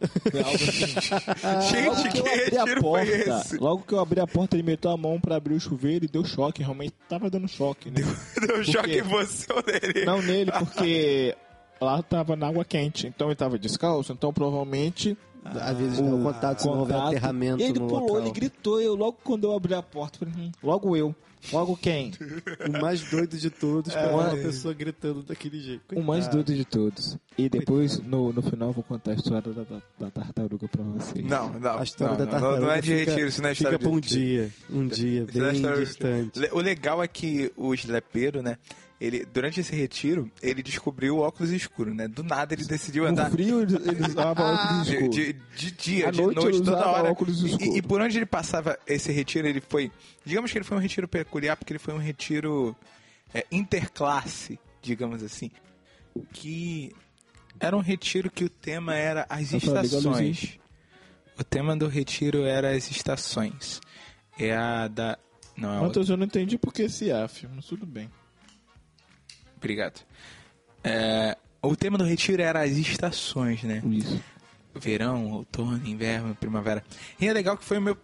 Gente, 1.70 2.08
que 2.08 2.22
que 2.22 2.56
abri 2.56 2.76
a 2.76 2.80
porta, 2.80 3.42
logo 3.60 3.82
que 3.82 3.92
eu 3.92 4.00
abri 4.00 4.20
a 4.20 4.26
porta, 4.26 4.56
ele 4.56 4.62
meteu 4.62 4.90
a 4.90 4.96
mão 4.96 5.20
pra 5.20 5.36
abrir 5.36 5.54
o 5.54 5.60
chuveiro 5.60 6.04
e 6.04 6.08
deu 6.08 6.24
choque. 6.24 6.62
Realmente 6.62 6.94
tava 7.08 7.28
dando 7.28 7.48
choque, 7.48 7.90
né? 7.90 8.02
Deu 8.46 8.64
choque 8.64 8.90
quê? 8.90 8.98
em 8.98 9.02
você 9.02 9.46
ou 9.52 9.62
nele? 9.66 10.04
Não 10.04 10.22
nele, 10.22 10.50
porque 10.52 11.36
lá 11.80 12.02
tava 12.02 12.36
na 12.36 12.48
água 12.48 12.64
quente, 12.64 13.06
então 13.06 13.28
ele 13.28 13.36
tava 13.36 13.58
descalço, 13.58 14.12
então 14.12 14.32
provavelmente 14.32 15.16
Às 15.44 15.76
vezes 15.78 15.98
dá 15.98 16.04
o 16.04 16.22
contato, 16.22 16.60
se 16.60 16.66
não 16.66 16.78
houver 16.80 16.96
aterramento 16.96 17.62
ele 17.62 17.78
no 17.78 17.86
pulou, 17.86 18.00
local. 18.02 18.20
ele 18.20 18.30
gritou, 18.30 18.80
eu 18.80 18.94
logo 18.94 19.18
quando 19.24 19.44
eu 19.44 19.54
abri 19.56 19.72
a 19.74 19.82
porta, 19.82 20.18
falei, 20.18 20.34
hum, 20.36 20.52
logo 20.62 20.96
eu. 20.96 21.14
Logo 21.50 21.74
quem? 21.74 22.12
O 22.68 22.82
mais 22.82 23.00
doido 23.10 23.38
de 23.38 23.48
todos 23.48 23.96
É. 23.96 24.08
uma 24.08 24.28
pessoa 24.32 24.74
gritando 24.74 25.22
daquele 25.22 25.58
jeito. 25.58 25.82
O 25.98 26.02
mais 26.04 26.24
Coitado. 26.26 26.44
doido 26.44 26.54
de 26.58 26.64
todos. 26.66 27.16
E 27.38 27.48
depois, 27.48 27.98
no, 28.00 28.30
no 28.30 28.42
final, 28.42 28.68
eu 28.68 28.72
vou 28.74 28.84
contar 28.84 29.12
a 29.12 29.14
história 29.14 29.50
da, 29.50 29.62
da, 29.62 29.80
da 29.98 30.10
tartaruga 30.10 30.68
pra 30.68 30.82
vocês. 30.84 31.24
Não, 31.24 31.50
não. 31.58 31.78
A 31.78 31.82
história 31.82 32.10
não, 32.12 32.18
da 32.18 32.24
não, 32.26 32.30
tartaruga 32.32 32.60
não 32.60 32.70
é 32.70 32.80
de 32.82 32.94
fica, 32.94 33.10
retiro, 33.12 33.28
isso 33.28 33.40
não 33.42 33.48
é 33.48 33.52
história 33.52 33.78
fica 33.78 33.88
pra 33.90 33.96
um 33.96 34.00
de 34.00 34.18
retiro. 34.18 34.52
dia. 34.68 34.78
Um 34.78 34.86
dia 34.86 35.26
Isso 35.30 35.38
não 35.62 35.70
é 35.70 35.72
bem 35.76 35.84
distante. 35.84 36.40
O 36.52 36.58
legal 36.60 37.02
é 37.02 37.08
que 37.08 37.50
o 37.56 37.72
slepeiro, 37.72 38.42
né? 38.42 38.58
Ele, 39.00 39.24
durante 39.24 39.60
esse 39.60 39.74
retiro, 39.74 40.30
ele 40.42 40.62
descobriu 40.62 41.16
o 41.16 41.20
óculos 41.20 41.50
escuro, 41.52 41.94
né? 41.94 42.06
Do 42.06 42.22
nada 42.22 42.52
ele 42.52 42.66
decidiu 42.66 43.04
No 43.04 43.08
andar. 43.10 43.30
frio, 43.30 43.62
ele, 43.62 43.74
ele 43.88 44.06
usava 44.06 44.42
óculos 44.42 44.86
De, 44.86 44.92
escuros. 44.94 45.14
de, 45.16 45.32
de 45.32 45.70
dia, 45.72 46.08
À 46.08 46.10
de 46.10 46.20
noite 46.20 46.36
noite, 46.40 46.58
toda 46.62 46.86
hora. 46.86 47.10
óculos 47.10 47.42
E- 47.42 47.46
escuros. 47.46 47.74
E, 47.74 47.78
e 47.78 47.82
por 47.82 48.00
onde 48.02 48.18
ele 48.18 48.26
passava 48.26 48.78
esse 48.86 49.10
retiro, 49.10 49.48
ele 49.48 49.62
foi. 49.62 49.90
Digamos 50.24 50.52
que 50.52 50.58
ele 50.58 50.64
foi 50.66 50.76
um 50.76 50.80
retiro 50.80 51.08
peculiar, 51.08 51.56
porque 51.56 51.72
ele 51.72 51.78
foi 51.78 51.94
um 51.94 51.98
retiro 51.98 52.76
é, 53.32 53.46
interclasse, 53.50 54.58
digamos 54.82 55.22
assim. 55.22 55.50
Que 56.34 56.92
era 57.58 57.74
um 57.76 57.80
retiro 57.80 58.30
que 58.30 58.44
o 58.44 58.50
tema 58.50 58.94
era 58.94 59.24
as 59.30 59.54
a 59.54 59.56
estações. 59.56 60.58
O 61.38 61.44
tema 61.44 61.74
do 61.74 61.88
retiro 61.88 62.44
era 62.44 62.76
as 62.76 62.90
estações. 62.90 63.80
É 64.38 64.54
a 64.54 64.88
da. 64.88 65.18
Não, 65.56 65.74
é. 65.78 65.80
Matheus, 65.80 66.08
eu 66.10 66.16
não 66.18 66.26
entendi 66.26 66.58
por 66.58 66.70
que 66.72 66.82
esse 66.82 67.10
AF, 67.10 67.46
mas 67.54 67.64
tudo 67.64 67.86
bem. 67.86 68.10
Obrigado. 69.60 70.00
É, 70.82 71.36
o 71.62 71.76
tema 71.76 71.98
do 71.98 72.04
retiro 72.04 72.40
era 72.40 72.62
as 72.62 72.72
estações, 72.72 73.62
né? 73.62 73.82
Isso. 73.90 74.18
Verão, 74.74 75.32
outono, 75.32 75.86
inverno, 75.86 76.34
primavera. 76.34 76.82
E 77.20 77.28
é 77.28 77.32
legal 77.32 77.56
que 77.56 77.64
foi 77.64 77.78
o 77.78 77.82
meu. 77.82 77.96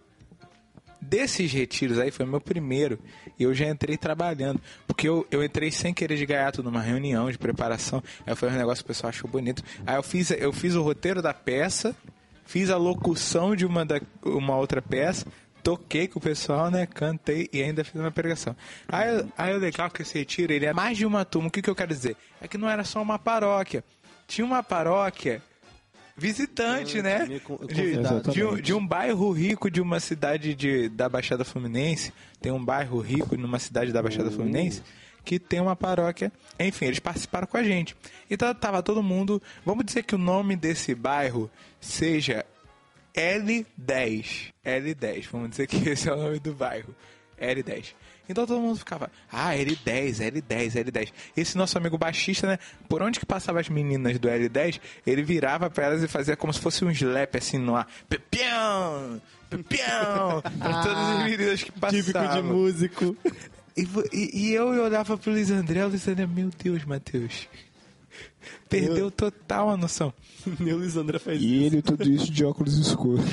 Desses 1.01 1.51
retiros 1.51 1.97
aí, 1.97 2.11
foi 2.11 2.25
o 2.25 2.29
meu 2.29 2.41
primeiro. 2.41 2.99
E 3.39 3.43
eu 3.43 3.53
já 3.53 3.67
entrei 3.67 3.97
trabalhando. 3.97 4.61
Porque 4.85 5.07
eu, 5.07 5.25
eu 5.31 5.43
entrei 5.43 5.71
sem 5.71 5.93
querer 5.93 6.17
de 6.17 6.25
gaiato 6.25 6.61
numa 6.61 6.81
reunião 6.81 7.31
de 7.31 7.37
preparação. 7.37 8.03
Aí 8.25 8.35
foi 8.35 8.49
um 8.49 8.53
negócio 8.53 8.83
que 8.83 8.91
o 8.91 8.93
pessoal 8.93 9.09
achou 9.09 9.29
bonito. 9.29 9.63
Aí 9.85 9.95
eu 9.95 10.03
fiz, 10.03 10.31
eu 10.31 10.53
fiz 10.53 10.75
o 10.75 10.83
roteiro 10.83 11.21
da 11.21 11.33
peça, 11.33 11.95
fiz 12.45 12.69
a 12.69 12.77
locução 12.77 13.55
de 13.55 13.65
uma, 13.65 13.85
da, 13.85 14.01
uma 14.23 14.55
outra 14.57 14.81
peça, 14.81 15.25
toquei 15.67 16.07
com 16.07 16.17
o 16.17 16.21
pessoal, 16.21 16.71
né? 16.71 16.85
Cantei 16.85 17.49
e 17.51 17.61
ainda 17.61 17.83
fiz 17.83 17.99
uma 17.99 18.09
pregação. 18.09 18.55
Aí, 18.87 19.25
aí 19.37 19.53
o 19.53 19.59
legal 19.59 19.91
que 19.91 20.01
esse 20.01 20.17
retiro, 20.17 20.53
ele 20.53 20.65
é 20.65 20.71
mais 20.71 20.97
de 20.97 21.05
uma 21.05 21.25
turma. 21.25 21.49
O 21.49 21.51
que, 21.51 21.61
que 21.61 21.69
eu 21.69 21.75
quero 21.75 21.93
dizer? 21.93 22.15
É 22.39 22.47
que 22.47 22.57
não 22.57 22.69
era 22.69 22.85
só 22.85 23.01
uma 23.01 23.19
paróquia. 23.19 23.83
Tinha 24.25 24.45
uma 24.45 24.63
paróquia 24.63 25.43
visitante, 26.15 27.01
né? 27.01 27.25
De, 27.25 28.31
de 28.31 28.45
um, 28.45 28.55
de 28.55 28.73
um 28.73 28.87
bairro 28.87 29.29
rico 29.33 29.69
de 29.69 29.81
uma 29.81 29.99
cidade 29.99 30.55
de, 30.55 30.87
da 30.87 31.09
Baixada 31.09 31.43
Fluminense. 31.43 32.13
Tem 32.39 32.49
um 32.49 32.63
bairro 32.63 33.01
rico 33.01 33.35
numa 33.35 33.59
cidade 33.59 33.91
da 33.91 34.01
Baixada 34.01 34.31
Fluminense 34.31 34.81
que 35.25 35.37
tem 35.37 35.59
uma 35.59 35.75
paróquia. 35.75 36.31
Enfim, 36.57 36.85
eles 36.85 36.99
participaram 36.99 37.45
com 37.45 37.57
a 37.57 37.63
gente. 37.63 37.93
Então 38.31 38.55
tava 38.55 38.81
todo 38.81 39.03
mundo. 39.03 39.41
Vamos 39.65 39.83
dizer 39.83 40.03
que 40.03 40.15
o 40.15 40.17
nome 40.17 40.55
desse 40.55 40.95
bairro 40.95 41.51
seja 41.81 42.45
L10. 43.17 44.53
L10. 44.65 45.25
Vamos 45.31 45.49
dizer 45.51 45.67
que 45.67 45.77
esse 45.89 46.07
é 46.07 46.13
o 46.13 46.17
nome 46.17 46.39
do 46.39 46.53
bairro. 46.53 46.95
L10. 47.41 47.93
Então 48.29 48.45
todo 48.45 48.59
mundo 48.59 48.77
ficava, 48.77 49.09
ah, 49.31 49.53
L10, 49.53 50.17
L10, 50.17 50.83
L10. 50.83 51.13
Esse 51.35 51.57
nosso 51.57 51.77
amigo 51.77 51.97
baixista, 51.97 52.45
né? 52.45 52.59
Por 52.89 53.01
onde 53.01 53.19
que 53.19 53.25
passava 53.25 53.59
as 53.61 53.69
meninas 53.69 54.19
do 54.19 54.27
L10, 54.27 54.81
ele 55.05 55.23
virava 55.23 55.69
pra 55.69 55.85
elas 55.85 56.03
e 56.03 56.07
fazia 56.09 56.35
como 56.35 56.51
se 56.51 56.59
fosse 56.59 56.83
um 56.83 56.91
slap 56.91 57.35
assim 57.37 57.57
no 57.57 57.75
ar. 57.75 57.87
Pepião! 58.09 59.21
Pepião! 59.49 60.41
Pra 60.59 60.83
todas 60.83 60.97
as 60.97 61.23
meninas 61.23 61.63
que 61.63 61.71
passavam. 61.71 62.03
Típico 62.03 62.33
de 62.35 62.41
músico. 62.41 63.17
E, 63.77 63.87
e- 64.11 64.47
e 64.49 64.53
eu 64.53 64.67
olhava 64.67 65.17
pro 65.17 65.31
Luiz 65.31 65.49
André, 65.49 65.85
o 65.85 65.87
Luiz 65.87 66.05
André, 66.07 66.25
meu 66.27 66.49
Deus, 66.61 66.83
Matheus. 66.83 67.47
Perdeu 68.69 69.09
total 69.09 69.69
a 69.69 69.77
noção. 69.77 70.13
Meu 70.59 70.77
Luiz 70.77 70.95
André 70.97 71.19
faz 71.19 71.41
E 71.41 71.63
ele 71.63 71.81
tudo 71.81 72.09
isso 72.09 72.31
de 72.31 72.45
óculos 72.45 72.77
escuros. 72.77 73.25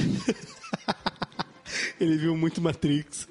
Ele 2.00 2.16
viu 2.16 2.37
muito 2.37 2.61
Matrix. 2.61 3.27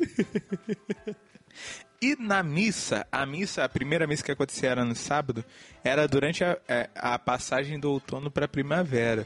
E 2.02 2.16
na 2.18 2.44
missa, 2.44 3.08
a 3.12 3.26
missa, 3.26 3.64
a 3.64 3.70
primeira 3.70 4.06
missa 4.06 4.24
que 4.24 4.32
acontecia 4.32 4.70
era 4.70 4.84
no 4.84 4.96
sábado, 4.96 5.44
era 5.84 6.08
durante 6.08 6.44
a, 6.44 6.58
é, 6.68 6.90
a 6.96 7.18
passagem 7.18 7.80
do 7.80 7.90
outono 7.90 8.30
para 8.30 8.46
a 8.46 8.48
primavera. 8.48 9.26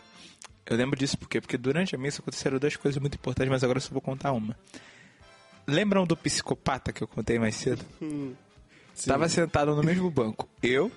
Eu 0.65 0.77
lembro 0.77 0.99
disso 0.99 1.17
por 1.17 1.27
quê? 1.27 1.41
Porque 1.41 1.57
durante 1.57 1.95
a 1.95 1.97
missa 1.97 2.21
aconteceram 2.21 2.59
duas 2.59 2.75
coisas 2.75 3.01
muito 3.01 3.15
importantes, 3.15 3.49
mas 3.49 3.63
agora 3.63 3.77
eu 3.77 3.81
só 3.81 3.91
vou 3.91 4.01
contar 4.01 4.31
uma. 4.31 4.55
Lembram 5.65 6.05
do 6.05 6.15
psicopata 6.15 6.93
que 6.93 7.01
eu 7.01 7.07
contei 7.07 7.39
mais 7.39 7.55
cedo? 7.55 7.83
Estava 8.93 9.27
sentado 9.27 9.75
no 9.75 9.83
mesmo 9.83 10.11
banco. 10.11 10.47
Eu, 10.61 10.91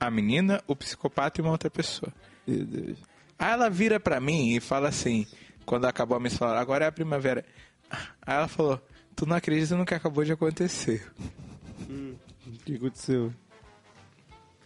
a 0.00 0.10
menina, 0.10 0.62
o 0.66 0.74
psicopata 0.74 1.40
e 1.40 1.42
uma 1.42 1.52
outra 1.52 1.70
pessoa. 1.70 2.12
Meu 2.46 2.64
Deus. 2.64 2.98
Aí 3.38 3.52
ela 3.52 3.68
vira 3.68 4.00
pra 4.00 4.18
mim 4.18 4.56
e 4.56 4.60
fala 4.60 4.88
assim, 4.88 5.26
quando 5.66 5.84
acabou 5.84 6.18
a 6.18 6.30
fala, 6.30 6.58
agora 6.58 6.86
é 6.86 6.88
a 6.88 6.92
primavera. 6.92 7.44
Aí 7.90 8.34
ela 8.34 8.48
falou, 8.48 8.80
tu 9.14 9.26
não 9.26 9.36
acredita 9.36 9.76
no 9.76 9.84
que 9.84 9.94
acabou 9.94 10.24
de 10.24 10.32
acontecer. 10.32 11.06
O 11.88 12.58
que 12.64 12.76
aconteceu? 12.76 13.32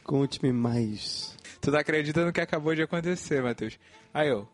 Conte-me 0.03 0.53
mais. 0.53 1.37
Tu 1.61 1.71
não 1.71 1.79
acredita 1.79 2.25
no 2.25 2.33
que 2.33 2.41
acabou 2.41 2.75
de 2.75 2.83
acontecer, 2.83 3.43
Matheus. 3.43 3.79
Aí 4.13 4.29
eu, 4.29 4.49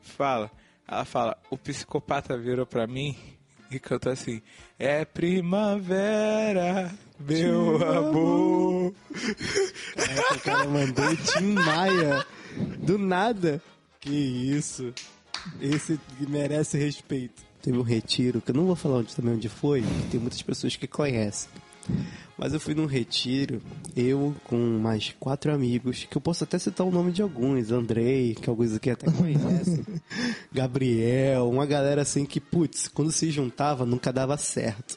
fala. 0.00 0.50
Ela 0.86 1.04
fala, 1.04 1.36
o 1.50 1.58
psicopata 1.58 2.36
virou 2.38 2.64
pra 2.64 2.86
mim 2.86 3.16
e 3.70 3.78
cantou 3.78 4.12
assim, 4.12 4.42
é 4.78 5.04
primavera, 5.04 6.90
meu 7.18 7.76
amor. 7.86 8.94
Caraca, 9.96 10.34
o 10.34 10.40
cara 10.40 10.68
mandou 10.68 11.16
Tim 11.16 11.52
Maia. 11.52 12.26
Do 12.78 12.98
nada. 12.98 13.62
Que 14.00 14.10
isso. 14.10 14.92
Esse 15.60 15.98
merece 16.28 16.78
respeito. 16.78 17.42
Teve 17.60 17.76
um 17.76 17.82
retiro, 17.82 18.40
que 18.40 18.50
eu 18.50 18.54
não 18.54 18.66
vou 18.66 18.76
falar 18.76 18.98
onde 18.98 19.14
também 19.14 19.34
onde 19.34 19.48
foi, 19.48 19.82
tem 20.10 20.20
muitas 20.20 20.40
pessoas 20.40 20.76
que 20.76 20.86
conhecem. 20.86 21.50
Mas 22.38 22.54
eu 22.54 22.60
fui 22.60 22.72
num 22.72 22.86
retiro, 22.86 23.60
eu 23.96 24.32
com 24.44 24.56
mais 24.56 25.12
quatro 25.18 25.52
amigos, 25.52 26.06
que 26.08 26.16
eu 26.16 26.20
posso 26.20 26.44
até 26.44 26.56
citar 26.56 26.86
o 26.86 26.90
nome 26.90 27.10
de 27.10 27.20
alguns, 27.20 27.72
Andrei, 27.72 28.36
que 28.36 28.48
alguns 28.48 28.74
aqui 28.74 28.90
até 28.90 29.10
conhecem, 29.10 29.84
Gabriel, 30.52 31.50
uma 31.50 31.66
galera 31.66 32.02
assim 32.02 32.24
que, 32.24 32.38
putz, 32.38 32.86
quando 32.86 33.10
se 33.10 33.28
juntava 33.32 33.84
nunca 33.84 34.12
dava 34.12 34.36
certo. 34.36 34.96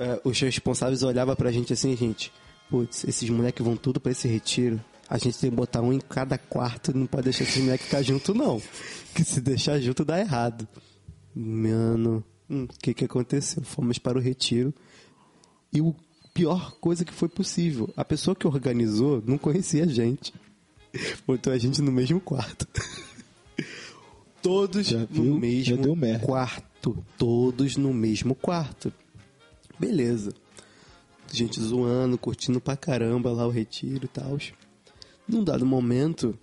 É, 0.00 0.20
os 0.24 0.40
responsáveis 0.40 1.04
olhavam 1.04 1.36
pra 1.36 1.52
gente 1.52 1.72
assim, 1.72 1.96
gente, 1.96 2.32
putz, 2.68 3.04
esses 3.04 3.30
moleques 3.30 3.64
vão 3.64 3.76
tudo 3.76 4.00
pra 4.00 4.10
esse 4.10 4.26
retiro. 4.26 4.80
A 5.08 5.18
gente 5.18 5.38
tem 5.38 5.48
que 5.48 5.54
botar 5.54 5.80
um 5.80 5.92
em 5.92 6.00
cada 6.00 6.36
quarto, 6.38 6.96
não 6.96 7.06
pode 7.06 7.24
deixar 7.24 7.44
esses 7.44 7.62
moleques 7.62 7.86
ficar 7.86 8.02
junto 8.02 8.34
não. 8.34 8.60
Que 9.14 9.22
se 9.22 9.40
deixar 9.40 9.78
junto 9.78 10.04
dá 10.04 10.18
errado. 10.18 10.66
Mano, 11.36 12.24
hum, 12.50 12.64
o 12.64 12.78
que 12.80 12.94
que 12.94 13.04
aconteceu? 13.04 13.62
Fomos 13.62 13.98
para 13.98 14.18
o 14.18 14.20
retiro 14.20 14.74
e 15.72 15.80
o 15.80 15.94
pior 16.32 16.72
coisa 16.80 17.04
que 17.04 17.12
foi 17.12 17.28
possível, 17.28 17.92
a 17.96 18.04
pessoa 18.04 18.34
que 18.34 18.46
organizou 18.46 19.22
não 19.26 19.38
conhecia 19.38 19.84
a 19.84 19.86
gente. 19.86 20.32
Botou 21.26 21.52
a 21.52 21.58
gente 21.58 21.80
no 21.80 21.92
mesmo 21.92 22.20
quarto. 22.20 22.66
Todos 24.42 24.88
Já 24.88 25.00
no 25.00 25.06
viu? 25.06 25.36
Mesmo 25.36 26.20
quarto. 26.20 27.04
Todos 27.16 27.76
no 27.76 27.94
mesmo 27.94 28.34
quarto. 28.34 28.92
Beleza. 29.78 30.32
Gente 31.32 31.60
zoando, 31.60 32.18
curtindo 32.18 32.60
pra 32.60 32.76
caramba 32.76 33.30
lá 33.32 33.46
o 33.46 33.50
retiro 33.50 34.04
e 34.04 34.08
tal. 34.08 34.36
Num 35.26 35.44
dado 35.44 35.64
momento, 35.64 36.36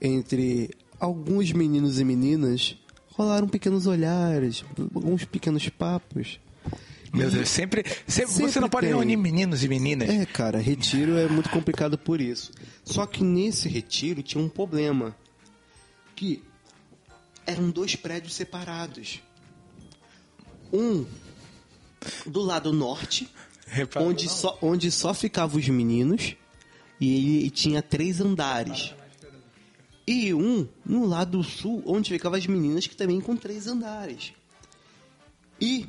entre 0.00 0.70
alguns 0.98 1.52
meninos 1.52 1.98
e 1.98 2.04
meninas, 2.04 2.76
rolaram 3.08 3.48
pequenos 3.48 3.86
olhares, 3.86 4.64
alguns 4.94 5.24
pequenos 5.24 5.68
papos. 5.68 6.40
Meu 7.12 7.30
Deus, 7.30 7.48
sempre, 7.50 7.84
sempre, 8.06 8.32
Sempre 8.32 8.52
você 8.52 8.60
não 8.60 8.68
pode 8.70 8.86
tem. 8.86 8.94
reunir 8.96 9.16
meninos 9.16 9.62
e 9.62 9.68
meninas. 9.68 10.08
É, 10.08 10.24
cara, 10.24 10.58
retiro 10.58 11.16
é 11.18 11.28
muito 11.28 11.50
complicado 11.50 11.98
por 11.98 12.20
isso. 12.20 12.52
Só 12.84 13.04
que 13.04 13.22
nesse 13.22 13.68
retiro 13.68 14.22
tinha 14.22 14.42
um 14.42 14.48
problema. 14.48 15.14
Que 16.16 16.42
eram 17.46 17.70
dois 17.70 17.96
prédios 17.96 18.34
separados. 18.34 19.20
Um 20.72 21.04
do 22.26 22.40
lado 22.40 22.72
norte, 22.72 23.28
Reparou, 23.66 24.08
onde 24.08 24.26
não? 24.26 24.32
só, 24.32 24.58
onde 24.62 24.90
só 24.90 25.12
ficavam 25.12 25.60
os 25.60 25.68
meninos, 25.68 26.34
e 27.00 27.38
ele 27.40 27.50
tinha 27.50 27.82
três 27.82 28.20
andares. 28.20 28.94
E 30.06 30.32
um 30.32 30.66
no 30.84 31.06
lado 31.06 31.42
sul, 31.44 31.82
onde 31.86 32.10
ficavam 32.10 32.38
as 32.38 32.46
meninas, 32.46 32.86
que 32.86 32.96
também 32.96 33.20
com 33.20 33.36
três 33.36 33.66
andares. 33.66 34.32
E 35.60 35.86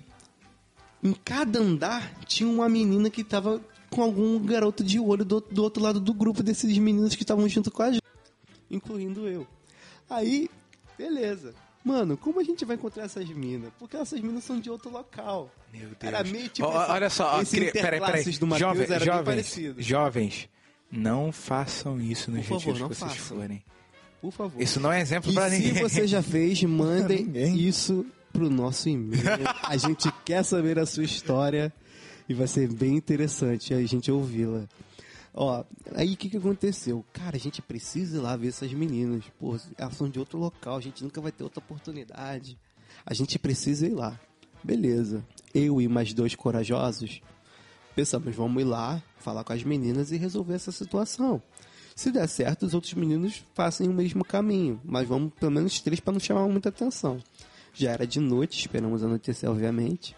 em 1.03 1.13
cada 1.13 1.59
andar 1.59 2.13
tinha 2.25 2.49
uma 2.49 2.69
menina 2.69 3.09
que 3.09 3.23
tava 3.23 3.61
com 3.89 4.01
algum 4.01 4.39
garoto 4.39 4.83
de 4.83 4.99
olho 4.99 5.23
do, 5.25 5.39
do 5.41 5.61
outro 5.63 5.81
lado 5.83 5.99
do 5.99 6.13
grupo 6.13 6.41
desses 6.41 6.75
meninos 6.77 7.15
que 7.15 7.23
estavam 7.23 7.47
junto 7.47 7.69
com 7.69 7.83
a 7.83 7.91
gente, 7.91 8.01
incluindo 8.71 9.27
eu. 9.27 9.45
Aí, 10.09 10.49
beleza. 10.97 11.53
Mano, 11.83 12.15
como 12.15 12.39
a 12.39 12.43
gente 12.43 12.63
vai 12.63 12.75
encontrar 12.77 13.03
essas 13.03 13.27
minas? 13.29 13.69
Porque 13.77 13.97
essas 13.97 14.19
minas 14.21 14.43
são 14.45 14.59
de 14.59 14.69
outro 14.69 14.89
local. 14.89 15.51
Meu 15.71 15.81
Deus. 15.89 15.97
Era 16.01 16.23
meio 16.23 16.47
tipo 16.49 16.67
esse- 16.67 16.77
olha 16.91 17.09
só, 17.09 17.41
esse 17.41 17.57
cri- 17.57 17.71
peraí, 17.73 17.99
peraí. 17.99 18.23
do 18.37 18.47
Matheus 18.47 18.59
Jovem- 18.59 18.83
era 18.85 18.97
bem 18.99 19.05
jovens, 19.05 19.25
parecido. 19.25 19.81
jovens, 19.81 20.49
não 20.89 21.31
façam 21.31 21.99
isso 21.99 22.31
nos 22.31 22.45
retiros 22.47 22.79
não 22.79 22.87
que 22.89 22.95
vocês 22.95 23.11
façam. 23.11 23.37
forem. 23.37 23.63
Por 24.21 24.31
favor. 24.31 24.61
Isso 24.61 24.79
não 24.79 24.91
é 24.93 25.01
exemplo 25.01 25.29
E 25.29 25.33
pra 25.33 25.49
se 25.49 25.57
ninguém. 25.59 25.81
você 25.83 26.07
já 26.07 26.23
fez, 26.23 26.63
mandem 26.63 27.25
Ninguém. 27.25 27.59
isso 27.59 28.05
pro 28.33 28.49
nosso 28.49 28.89
e-mail. 28.89 29.23
A 29.63 29.77
gente 29.77 30.11
quer 30.25 30.43
saber 30.43 30.79
a 30.79 30.85
sua 30.85 31.03
história 31.03 31.71
e 32.27 32.33
vai 32.33 32.47
ser 32.47 32.67
bem 32.73 32.97
interessante 32.97 33.73
a 33.73 33.85
gente 33.85 34.11
ouvi-la. 34.11 34.67
Ó, 35.33 35.63
aí 35.95 36.13
o 36.13 36.17
que, 36.17 36.29
que 36.29 36.37
aconteceu? 36.37 37.05
Cara, 37.13 37.35
a 37.35 37.39
gente 37.39 37.61
precisa 37.61 38.17
ir 38.17 38.19
lá 38.19 38.35
ver 38.35 38.49
essas 38.49 38.73
meninas. 38.73 39.23
Pô, 39.39 39.57
elas 39.77 39.95
são 39.95 40.09
de 40.09 40.19
outro 40.19 40.37
local, 40.37 40.77
a 40.77 40.81
gente 40.81 41.03
nunca 41.03 41.21
vai 41.21 41.31
ter 41.31 41.43
outra 41.43 41.59
oportunidade. 41.59 42.57
A 43.05 43.13
gente 43.13 43.39
precisa 43.39 43.87
ir 43.87 43.93
lá. 43.93 44.19
Beleza. 44.63 45.25
Eu 45.53 45.79
e 45.81 45.87
mais 45.87 46.13
dois 46.13 46.35
corajosos 46.35 47.21
pensamos, 47.95 48.35
vamos 48.35 48.61
ir 48.61 48.65
lá, 48.65 49.01
falar 49.17 49.43
com 49.43 49.53
as 49.53 49.63
meninas 49.63 50.11
e 50.11 50.17
resolver 50.17 50.55
essa 50.55 50.71
situação. 50.71 51.41
Se 51.95 52.11
der 52.11 52.27
certo, 52.27 52.65
os 52.65 52.73
outros 52.73 52.93
meninos 52.95 53.43
façam 53.53 53.85
o 53.87 53.93
mesmo 53.93 54.25
caminho, 54.25 54.81
mas 54.83 55.07
vamos 55.07 55.31
pelo 55.39 55.51
menos 55.51 55.79
três 55.79 55.99
para 55.99 56.13
não 56.13 56.19
chamar 56.19 56.47
muita 56.47 56.69
atenção. 56.69 57.19
Já 57.73 57.91
era 57.91 58.05
de 58.05 58.19
noite, 58.19 58.59
esperamos 58.59 59.03
anoitecer, 59.03 59.49
obviamente. 59.49 60.15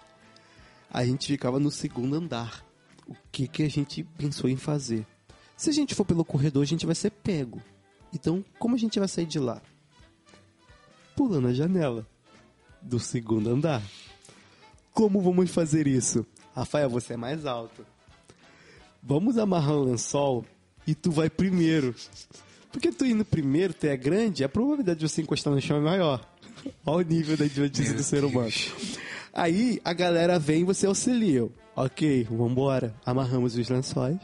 A 0.91 1.05
gente 1.05 1.27
ficava 1.27 1.59
no 1.59 1.71
segundo 1.71 2.15
andar, 2.15 2.65
o 3.07 3.15
que, 3.31 3.47
que 3.47 3.63
a 3.63 3.69
gente 3.69 4.03
pensou 4.03 4.49
em 4.49 4.57
fazer? 4.57 5.05
Se 5.55 5.69
a 5.69 5.73
gente 5.73 5.95
for 5.95 6.05
pelo 6.05 6.25
corredor, 6.25 6.63
a 6.63 6.67
gente 6.67 6.85
vai 6.85 6.95
ser 6.95 7.11
pego. 7.11 7.61
Então, 8.13 8.43
como 8.59 8.75
a 8.75 8.77
gente 8.77 8.99
vai 8.99 9.07
sair 9.07 9.25
de 9.25 9.39
lá? 9.39 9.61
Pulando 11.15 11.47
a 11.47 11.53
janela 11.53 12.05
do 12.81 12.99
segundo 12.99 13.49
andar. 13.49 13.81
Como 14.93 15.21
vamos 15.21 15.49
fazer 15.49 15.87
isso? 15.87 16.25
Rafael, 16.53 16.89
você 16.89 17.13
é 17.13 17.17
mais 17.17 17.45
alto. 17.45 17.85
Vamos 19.01 19.37
amarrar 19.37 19.75
um 19.75 19.83
lençol 19.83 20.45
e 20.85 20.93
tu 20.93 21.11
vai 21.11 21.29
primeiro. 21.29 21.95
Porque 22.71 22.91
tu 22.91 23.05
indo 23.05 23.23
primeiro, 23.23 23.73
tu 23.73 23.85
é 23.85 23.95
grande, 23.95 24.43
a 24.43 24.49
probabilidade 24.49 24.99
de 24.99 25.09
você 25.09 25.21
encostar 25.21 25.53
no 25.53 25.61
chão 25.61 25.77
é 25.77 25.81
maior. 25.81 26.34
Olha 26.85 27.05
o 27.05 27.09
nível 27.09 27.37
da 27.37 27.45
idiotice 27.45 27.93
do 27.93 28.03
ser 28.03 28.23
humano. 28.23 28.51
Aí 29.33 29.79
a 29.83 29.93
galera 29.93 30.39
vem 30.39 30.61
e 30.61 30.63
você 30.63 30.85
auxilia. 30.85 31.49
Ok, 31.75 32.23
vambora. 32.29 32.95
Amarramos 33.05 33.55
os 33.57 33.69
lençóis. 33.69 34.17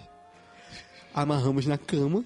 Amarramos 1.13 1.65
na 1.65 1.77
cama. 1.77 2.23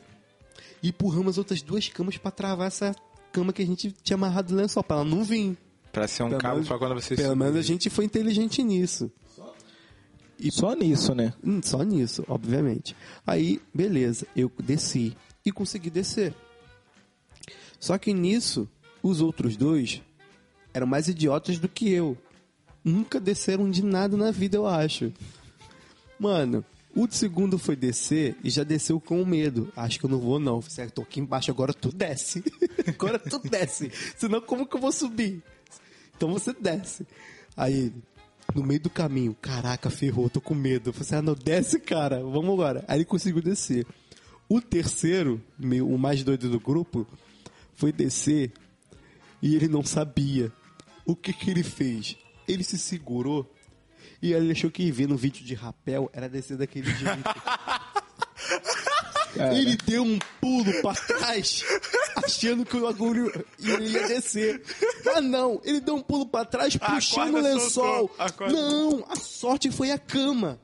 E 0.83 0.89
empurramos 0.89 1.31
as 1.33 1.37
outras 1.39 1.61
duas 1.61 1.87
camas 1.89 2.17
pra 2.17 2.29
travar 2.31 2.67
essa 2.67 2.95
cama 3.31 3.51
que 3.51 3.61
a 3.61 3.65
gente 3.65 3.91
tinha 4.03 4.15
amarrado 4.15 4.53
no 4.53 4.61
lençol, 4.61 4.83
pra 4.83 4.97
ela 4.97 5.05
não 5.05 5.23
vir. 5.23 5.57
Pra 5.91 6.07
ser 6.07 6.23
um 6.23 6.29
Pelo 6.29 6.41
cabo 6.41 6.53
menos- 6.55 6.67
pra 6.67 6.77
quando 6.77 6.93
você 6.95 7.15
Pelo 7.15 7.29
subir. 7.29 7.39
menos 7.43 7.57
a 7.57 7.61
gente 7.61 7.89
foi 7.89 8.05
inteligente 8.05 8.61
nisso. 8.63 9.11
E 10.37 10.51
só 10.51 10.73
nisso, 10.75 11.15
né? 11.15 11.33
Hum, 11.43 11.61
Só 11.63 11.81
nisso, 11.81 12.23
obviamente. 12.27 12.93
Aí, 13.25 13.61
beleza, 13.73 14.27
eu 14.35 14.51
desci 14.61 15.15
e 15.45 15.51
consegui 15.51 15.89
descer. 15.89 16.35
Só 17.79 17.97
que 17.97 18.13
nisso, 18.13 18.67
os 19.05 19.21
outros 19.21 19.55
dois 19.55 20.01
eram 20.73 20.87
mais 20.87 21.07
idiotas 21.07 21.59
do 21.59 21.69
que 21.69 21.91
eu. 21.91 22.17
Nunca 22.83 23.19
desceram 23.19 23.69
de 23.69 23.83
nada 23.83 24.17
na 24.17 24.31
vida, 24.31 24.57
eu 24.57 24.65
acho. 24.65 25.13
Mano, 26.19 26.65
o 26.95 27.07
segundo 27.09 27.59
foi 27.59 27.75
descer 27.75 28.35
e 28.43 28.49
já 28.49 28.63
desceu 28.63 28.99
com 28.99 29.23
medo. 29.23 29.71
Acho 29.75 29.99
que 29.99 30.05
eu 30.05 30.09
não 30.09 30.19
vou, 30.19 30.39
não. 30.39 30.59
Certo, 30.59 30.95
tô 30.95 31.01
aqui 31.03 31.19
embaixo, 31.19 31.51
agora 31.51 31.71
tu 31.71 31.91
desce. 31.95 32.43
agora 32.87 33.19
tu 33.19 33.39
desce. 33.47 33.91
Senão, 34.17 34.41
como 34.41 34.65
que 34.65 34.75
eu 34.75 34.81
vou 34.81 34.91
subir? 34.91 35.43
Então 36.17 36.33
você 36.33 36.51
desce. 36.51 37.05
Aí 37.55 37.93
no 38.55 38.63
meio 38.63 38.79
do 38.79 38.89
caminho, 38.89 39.35
caraca, 39.39 39.91
ferrou, 39.91 40.31
tô 40.31 40.41
com 40.41 40.55
medo. 40.55 40.89
Eu 40.89 40.93
falei 40.93 41.05
assim, 41.05 41.15
ah, 41.15 41.21
não, 41.21 41.35
desce, 41.35 41.79
cara, 41.79 42.23
vamos 42.23 42.53
agora. 42.53 42.83
Aí 42.87 42.97
ele 42.97 43.05
conseguiu 43.05 43.41
descer. 43.41 43.85
O 44.49 44.59
terceiro, 44.59 45.39
o 45.59 45.97
mais 45.97 46.23
doido 46.23 46.49
do 46.49 46.59
grupo, 46.59 47.05
foi 47.75 47.91
descer 47.91 48.51
e 49.41 49.55
ele 49.55 49.67
não 49.67 49.83
sabia. 49.83 50.51
O 51.05 51.15
que 51.15 51.31
que 51.33 51.49
ele 51.51 51.63
fez? 51.63 52.17
Ele 52.47 52.63
se 52.63 52.77
segurou 52.77 53.51
e 54.21 54.33
ele 54.33 54.51
achou 54.51 54.71
que 54.71 54.91
ver 54.91 55.07
no 55.07 55.17
vídeo 55.17 55.43
de 55.45 55.53
rapel 55.53 56.09
era 56.13 56.27
descer 56.29 56.57
daquele 56.57 56.89
jeito. 56.89 57.23
Ele 59.53 59.75
deu 59.85 60.01
um 60.03 60.17
pulo 60.39 60.71
pra 60.81 60.93
trás, 60.93 61.65
achando 62.15 62.65
que 62.65 62.77
o 62.77 62.81
bagulho 62.83 63.29
ia 63.59 64.07
descer. 64.07 64.63
Mas 65.03 65.21
não, 65.23 65.59
ele 65.65 65.81
deu 65.81 65.95
um 65.95 66.01
pulo 66.01 66.25
pra 66.25 66.45
trás, 66.45 66.77
puxando 66.77 67.35
o 67.35 67.41
lençol. 67.41 68.09
Não, 68.49 69.05
a 69.09 69.17
sorte 69.17 69.69
foi 69.71 69.91
a 69.91 69.97
cama. 69.97 70.57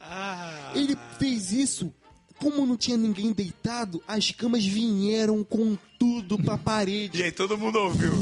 Ah, 0.00 0.72
Ele 0.74 0.96
fez 1.18 1.52
isso. 1.52 1.92
Como 2.40 2.66
não 2.66 2.76
tinha 2.76 2.96
ninguém 2.96 3.32
deitado, 3.32 4.02
as 4.06 4.30
camas 4.30 4.64
vieram 4.64 5.42
com 5.42 5.76
tudo 5.98 6.38
pra 6.42 6.56
parede. 6.58 7.20
E 7.20 7.24
aí 7.24 7.32
todo 7.32 7.56
mundo 7.58 7.78
ouviu. 7.78 8.12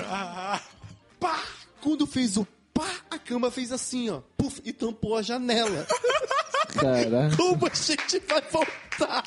Ah, 0.00 0.60
Pá! 1.20 1.42
Quando 1.80 2.06
fez 2.06 2.36
o 2.36 2.46
pá, 2.74 2.88
a 3.10 3.18
cama 3.18 3.50
fez 3.50 3.72
assim, 3.72 4.08
ó. 4.10 4.20
Puf, 4.36 4.60
e 4.64 4.72
tampou 4.72 5.16
a 5.16 5.22
janela. 5.22 5.86
Caraca. 6.74 7.36
Como 7.36 7.66
a 7.66 7.74
gente 7.74 8.20
vai 8.28 8.42
voltar? 8.50 9.24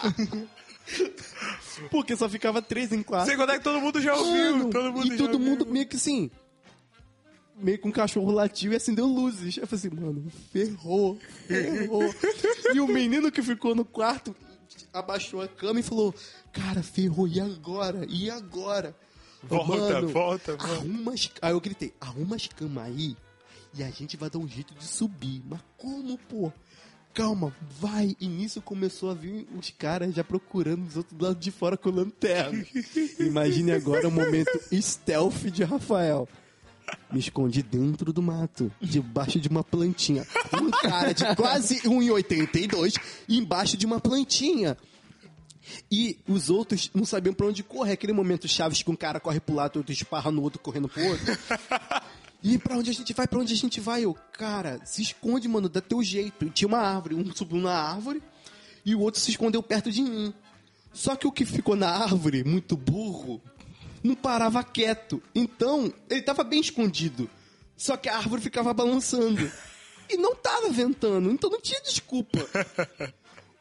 Porque 1.91 2.15
só 2.15 2.29
ficava 2.29 2.61
três 2.61 2.91
em 2.91 3.03
quatro. 3.03 3.27
Sem 3.27 3.37
contar 3.37 3.57
que 3.57 3.63
todo 3.63 3.79
mundo 3.81 4.01
já 4.01 4.15
ouviu. 4.15 4.57
Mano, 4.57 4.69
todo 4.69 4.91
mundo 4.91 5.07
e 5.13 5.17
já 5.17 5.17
todo 5.17 5.39
mundo 5.39 5.59
ouviu. 5.61 5.73
meio 5.73 5.87
que 5.87 5.95
assim. 5.95 6.29
Meio 7.57 7.79
que 7.79 7.87
um 7.87 7.91
cachorro 7.91 8.31
latiu 8.31 8.73
e 8.73 8.75
acendeu 8.75 9.05
luzes. 9.05 9.57
Eu 9.57 9.65
falei 9.65 9.87
assim, 9.87 9.95
mano, 9.95 10.31
ferrou, 10.51 11.17
ferrou. 11.47 12.13
e 12.73 12.79
o 12.81 12.87
menino 12.87 13.31
que 13.31 13.41
ficou 13.41 13.73
no 13.73 13.85
quarto 13.85 14.35
abaixou 14.91 15.41
a 15.41 15.47
cama 15.47 15.79
e 15.79 15.83
falou: 15.83 16.13
Cara, 16.51 16.83
ferrou, 16.83 17.27
e 17.27 17.39
agora? 17.39 18.05
E 18.09 18.29
agora? 18.29 18.95
Volta, 19.43 20.01
volta, 20.01 20.55
volta. 20.55 20.57
Arruma 20.59 21.13
as... 21.13 21.31
Aí 21.41 21.51
eu 21.51 21.61
gritei: 21.61 21.93
Arruma 21.99 22.35
as 22.35 22.47
camas 22.47 22.85
aí 22.85 23.15
e 23.77 23.83
a 23.83 23.89
gente 23.89 24.15
vai 24.17 24.29
dar 24.29 24.39
um 24.39 24.47
jeito 24.47 24.73
de 24.73 24.85
subir. 24.85 25.43
Mas 25.45 25.59
como, 25.77 26.17
pô? 26.17 26.51
Calma, 27.13 27.55
vai. 27.79 28.15
E 28.19 28.27
nisso 28.27 28.61
começou 28.61 29.09
a 29.09 29.13
vir 29.13 29.47
os 29.57 29.69
caras 29.69 30.13
já 30.13 30.23
procurando 30.23 30.85
os 30.85 30.97
outros 30.97 31.17
do 31.17 31.23
lado 31.23 31.39
de 31.39 31.51
fora 31.51 31.77
com 31.77 31.89
lanterna. 31.89 32.65
Imagine 33.19 33.73
agora 33.73 34.07
o 34.07 34.11
momento 34.11 34.51
stealth 34.73 35.45
de 35.45 35.63
Rafael. 35.63 36.27
Me 37.11 37.19
escondi 37.19 37.63
dentro 37.63 38.11
do 38.11 38.21
mato, 38.21 38.71
debaixo 38.81 39.39
de 39.39 39.47
uma 39.47 39.63
plantinha. 39.63 40.25
Um 40.53 40.69
cara 40.69 41.13
de 41.13 41.23
quase 41.35 41.81
1,82 41.81 42.95
embaixo 43.29 43.77
de 43.77 43.85
uma 43.85 43.99
plantinha. 43.99 44.77
E 45.91 46.19
os 46.27 46.49
outros 46.49 46.91
não 46.93 47.05
sabiam 47.05 47.33
pra 47.33 47.47
onde 47.47 47.63
correr. 47.63 47.93
Aquele 47.93 48.13
momento 48.13 48.47
chaves 48.47 48.83
que 48.83 48.91
um 48.91 48.95
cara 48.95 49.19
corre 49.19 49.39
pro 49.39 49.55
lado, 49.55 49.77
outro 49.77 49.91
esparra 49.91 50.31
no 50.31 50.41
outro, 50.41 50.59
correndo 50.59 50.87
pro 50.87 51.03
outro. 51.03 51.37
E 52.43 52.57
pra 52.59 52.77
onde 52.77 52.91
a 52.91 52.93
gente 52.93 53.11
vai? 53.13 53.27
Pra 53.27 53.39
onde 53.39 53.53
a 53.53 53.57
gente 53.57 53.79
vai? 53.79 54.05
Eu, 54.05 54.15
cara, 54.33 54.79
se 54.85 55.01
esconde, 55.01 55.47
mano, 55.47 55.67
dá 55.67 55.81
teu 55.81 56.03
jeito. 56.03 56.45
E 56.45 56.49
tinha 56.51 56.67
uma 56.67 56.77
árvore, 56.77 57.15
um 57.15 57.33
subiu 57.33 57.57
na 57.59 57.73
árvore 57.73 58.21
e 58.85 58.93
o 58.93 58.99
outro 58.99 59.19
se 59.19 59.31
escondeu 59.31 59.63
perto 59.63 59.91
de 59.91 60.03
mim. 60.03 60.33
Só 60.93 61.15
que 61.15 61.25
o 61.25 61.31
que 61.31 61.43
ficou 61.43 61.75
na 61.75 61.89
árvore, 61.89 62.43
muito 62.43 62.77
burro, 62.77 63.41
não 64.05 64.15
parava 64.15 64.63
quieto. 64.63 65.21
Então, 65.33 65.91
ele 66.09 66.21
tava 66.21 66.43
bem 66.43 66.61
escondido. 66.61 67.29
Só 67.75 67.97
que 67.97 68.07
a 68.07 68.15
árvore 68.17 68.41
ficava 68.41 68.73
balançando. 68.73 69.51
E 70.09 70.17
não 70.17 70.35
tava 70.35 70.69
ventando, 70.69 71.31
então 71.31 71.49
não 71.49 71.59
tinha 71.59 71.81
desculpa. 71.81 72.39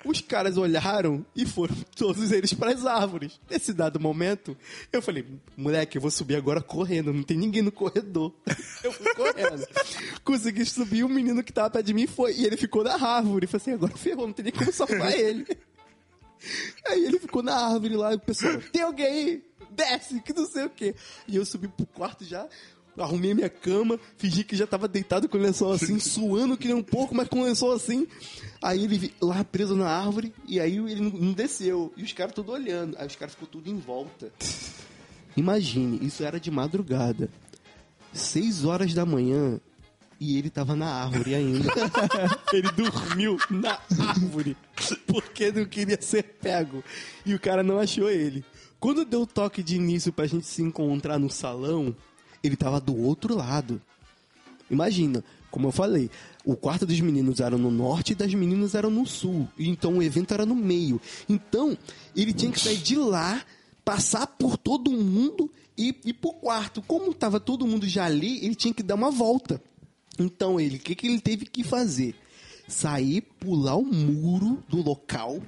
Os 0.04 0.20
caras 0.20 0.58
olharam 0.58 1.24
e 1.34 1.46
foram 1.46 1.74
todos 1.96 2.30
eles 2.30 2.52
para 2.52 2.72
as 2.72 2.84
árvores. 2.84 3.40
Nesse 3.48 3.72
dado 3.72 3.98
momento, 3.98 4.54
eu 4.92 5.00
falei, 5.00 5.24
moleque, 5.56 5.96
eu 5.96 6.02
vou 6.02 6.10
subir 6.10 6.36
agora 6.36 6.60
correndo, 6.60 7.10
não 7.10 7.22
tem 7.22 7.38
ninguém 7.38 7.62
no 7.62 7.72
corredor. 7.72 8.34
Eu 8.82 8.92
fui 8.92 9.14
correndo. 9.14 9.66
Consegui 10.22 10.66
subir, 10.66 11.04
o 11.04 11.08
menino 11.08 11.42
que 11.42 11.54
tava 11.54 11.70
perto 11.70 11.86
de 11.86 11.94
mim 11.94 12.06
foi, 12.06 12.34
e 12.34 12.44
ele 12.44 12.58
ficou 12.58 12.84
na 12.84 13.02
árvore. 13.02 13.46
Eu 13.46 13.48
falei 13.48 13.62
assim, 13.62 13.72
agora 13.72 13.96
ferrou, 13.96 14.26
não 14.26 14.34
tem 14.34 14.44
nem 14.44 14.52
como 14.52 14.70
safar 14.70 15.10
ele. 15.10 15.46
Aí 16.86 17.06
ele 17.06 17.18
ficou 17.18 17.42
na 17.42 17.54
árvore 17.54 17.96
lá, 17.96 18.12
e 18.12 18.16
o 18.16 18.20
pessoal, 18.20 18.60
tem 18.70 18.82
alguém 18.82 19.06
aí? 19.06 19.42
Desce, 19.74 20.20
que 20.20 20.32
não 20.32 20.46
sei 20.46 20.64
o 20.64 20.70
quê. 20.70 20.94
E 21.26 21.36
eu 21.36 21.44
subi 21.44 21.68
pro 21.68 21.86
quarto 21.86 22.24
já, 22.24 22.46
arrumei 22.96 23.34
minha 23.34 23.48
cama, 23.48 23.98
fingi 24.16 24.44
que 24.44 24.54
já 24.54 24.66
tava 24.66 24.86
deitado 24.86 25.28
com 25.28 25.36
o 25.36 25.40
lençol 25.40 25.72
assim, 25.72 25.98
suando 26.00 26.56
que 26.56 26.66
nem 26.68 26.76
um 26.76 26.82
pouco, 26.82 27.14
mas 27.14 27.28
com 27.28 27.40
o 27.40 27.44
lençol 27.44 27.72
assim. 27.72 28.06
Aí 28.62 28.84
ele 28.84 29.12
lá 29.20 29.42
preso 29.44 29.74
na 29.74 29.88
árvore, 29.88 30.32
e 30.46 30.58
aí 30.60 30.76
ele 30.78 31.00
não- 31.00 31.10
não 31.10 31.32
desceu. 31.32 31.92
E 31.96 32.02
os 32.02 32.12
caras 32.12 32.32
tudo 32.34 32.52
olhando. 32.52 32.96
Aí 32.98 33.06
os 33.06 33.16
caras 33.16 33.34
ficou 33.34 33.48
tudo 33.48 33.68
em 33.68 33.76
volta. 33.76 34.32
Imagine, 35.36 35.98
isso 36.06 36.22
era 36.22 36.38
de 36.38 36.50
madrugada. 36.50 37.28
Seis 38.12 38.64
horas 38.64 38.94
da 38.94 39.04
manhã, 39.04 39.60
e 40.20 40.38
ele 40.38 40.48
tava 40.48 40.76
na 40.76 40.86
árvore 40.86 41.34
ainda. 41.34 41.68
ele 42.52 42.70
dormiu 42.70 43.36
na 43.50 43.80
árvore, 43.98 44.56
porque 45.06 45.50
não 45.50 45.64
queria 45.64 46.00
ser 46.00 46.22
pego. 46.22 46.84
E 47.26 47.34
o 47.34 47.40
cara 47.40 47.64
não 47.64 47.78
achou 47.80 48.08
ele. 48.08 48.44
Quando 48.84 49.02
deu 49.02 49.22
o 49.22 49.26
toque 49.26 49.62
de 49.62 49.76
início 49.76 50.12
pra 50.12 50.26
gente 50.26 50.46
se 50.46 50.60
encontrar 50.60 51.18
no 51.18 51.30
salão, 51.30 51.96
ele 52.42 52.54
tava 52.54 52.78
do 52.78 52.94
outro 52.94 53.34
lado. 53.34 53.80
Imagina, 54.70 55.24
como 55.50 55.68
eu 55.68 55.72
falei, 55.72 56.10
o 56.44 56.54
quarto 56.54 56.84
dos 56.84 57.00
meninos 57.00 57.40
era 57.40 57.56
no 57.56 57.70
norte 57.70 58.12
e 58.12 58.14
das 58.14 58.34
meninas 58.34 58.74
eram 58.74 58.90
no 58.90 59.06
sul. 59.06 59.48
Então 59.58 59.96
o 59.96 60.02
evento 60.02 60.34
era 60.34 60.44
no 60.44 60.54
meio. 60.54 61.00
Então, 61.26 61.78
ele 62.14 62.34
tinha 62.34 62.52
que 62.52 62.60
sair 62.60 62.76
de 62.76 62.94
lá, 62.94 63.42
passar 63.82 64.26
por 64.26 64.58
todo 64.58 64.90
mundo 64.90 65.50
e 65.78 65.98
ir 66.04 66.12
pro 66.12 66.34
quarto. 66.34 66.82
Como 66.82 67.14
tava 67.14 67.40
todo 67.40 67.66
mundo 67.66 67.88
já 67.88 68.04
ali, 68.04 68.44
ele 68.44 68.54
tinha 68.54 68.74
que 68.74 68.82
dar 68.82 68.96
uma 68.96 69.10
volta. 69.10 69.62
Então 70.18 70.60
ele, 70.60 70.76
o 70.76 70.80
que, 70.80 70.94
que 70.94 71.06
ele 71.06 71.22
teve 71.22 71.46
que 71.46 71.64
fazer? 71.64 72.14
Sair, 72.68 73.22
pular 73.40 73.76
o 73.76 73.82
muro 73.82 74.62
do 74.68 74.82
local 74.82 75.40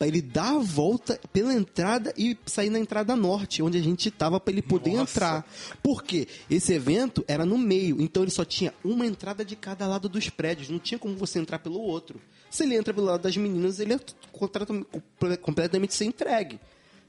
para 0.00 0.08
ele 0.08 0.22
dar 0.22 0.54
a 0.54 0.58
volta 0.58 1.20
pela 1.30 1.52
entrada 1.52 2.10
e 2.16 2.34
sair 2.46 2.70
na 2.70 2.78
entrada 2.78 3.14
norte, 3.14 3.62
onde 3.62 3.76
a 3.76 3.82
gente 3.82 4.08
estava 4.08 4.40
para 4.40 4.50
ele 4.50 4.62
poder 4.62 4.92
Nossa. 4.92 5.02
entrar. 5.02 5.46
Porque 5.82 6.26
esse 6.48 6.72
evento 6.72 7.22
era 7.28 7.44
no 7.44 7.58
meio, 7.58 8.00
então 8.00 8.22
ele 8.22 8.30
só 8.30 8.42
tinha 8.42 8.72
uma 8.82 9.04
entrada 9.04 9.44
de 9.44 9.54
cada 9.54 9.86
lado 9.86 10.08
dos 10.08 10.30
prédios, 10.30 10.70
não 10.70 10.78
tinha 10.78 10.98
como 10.98 11.14
você 11.16 11.38
entrar 11.38 11.58
pelo 11.58 11.78
outro. 11.78 12.18
Se 12.48 12.62
ele 12.62 12.76
entra 12.76 12.94
pelo 12.94 13.08
lado 13.08 13.20
das 13.20 13.36
meninas, 13.36 13.78
ele 13.78 13.92
é 13.92 15.36
completamente 15.36 15.92
sem 15.92 16.08
entregue. 16.08 16.58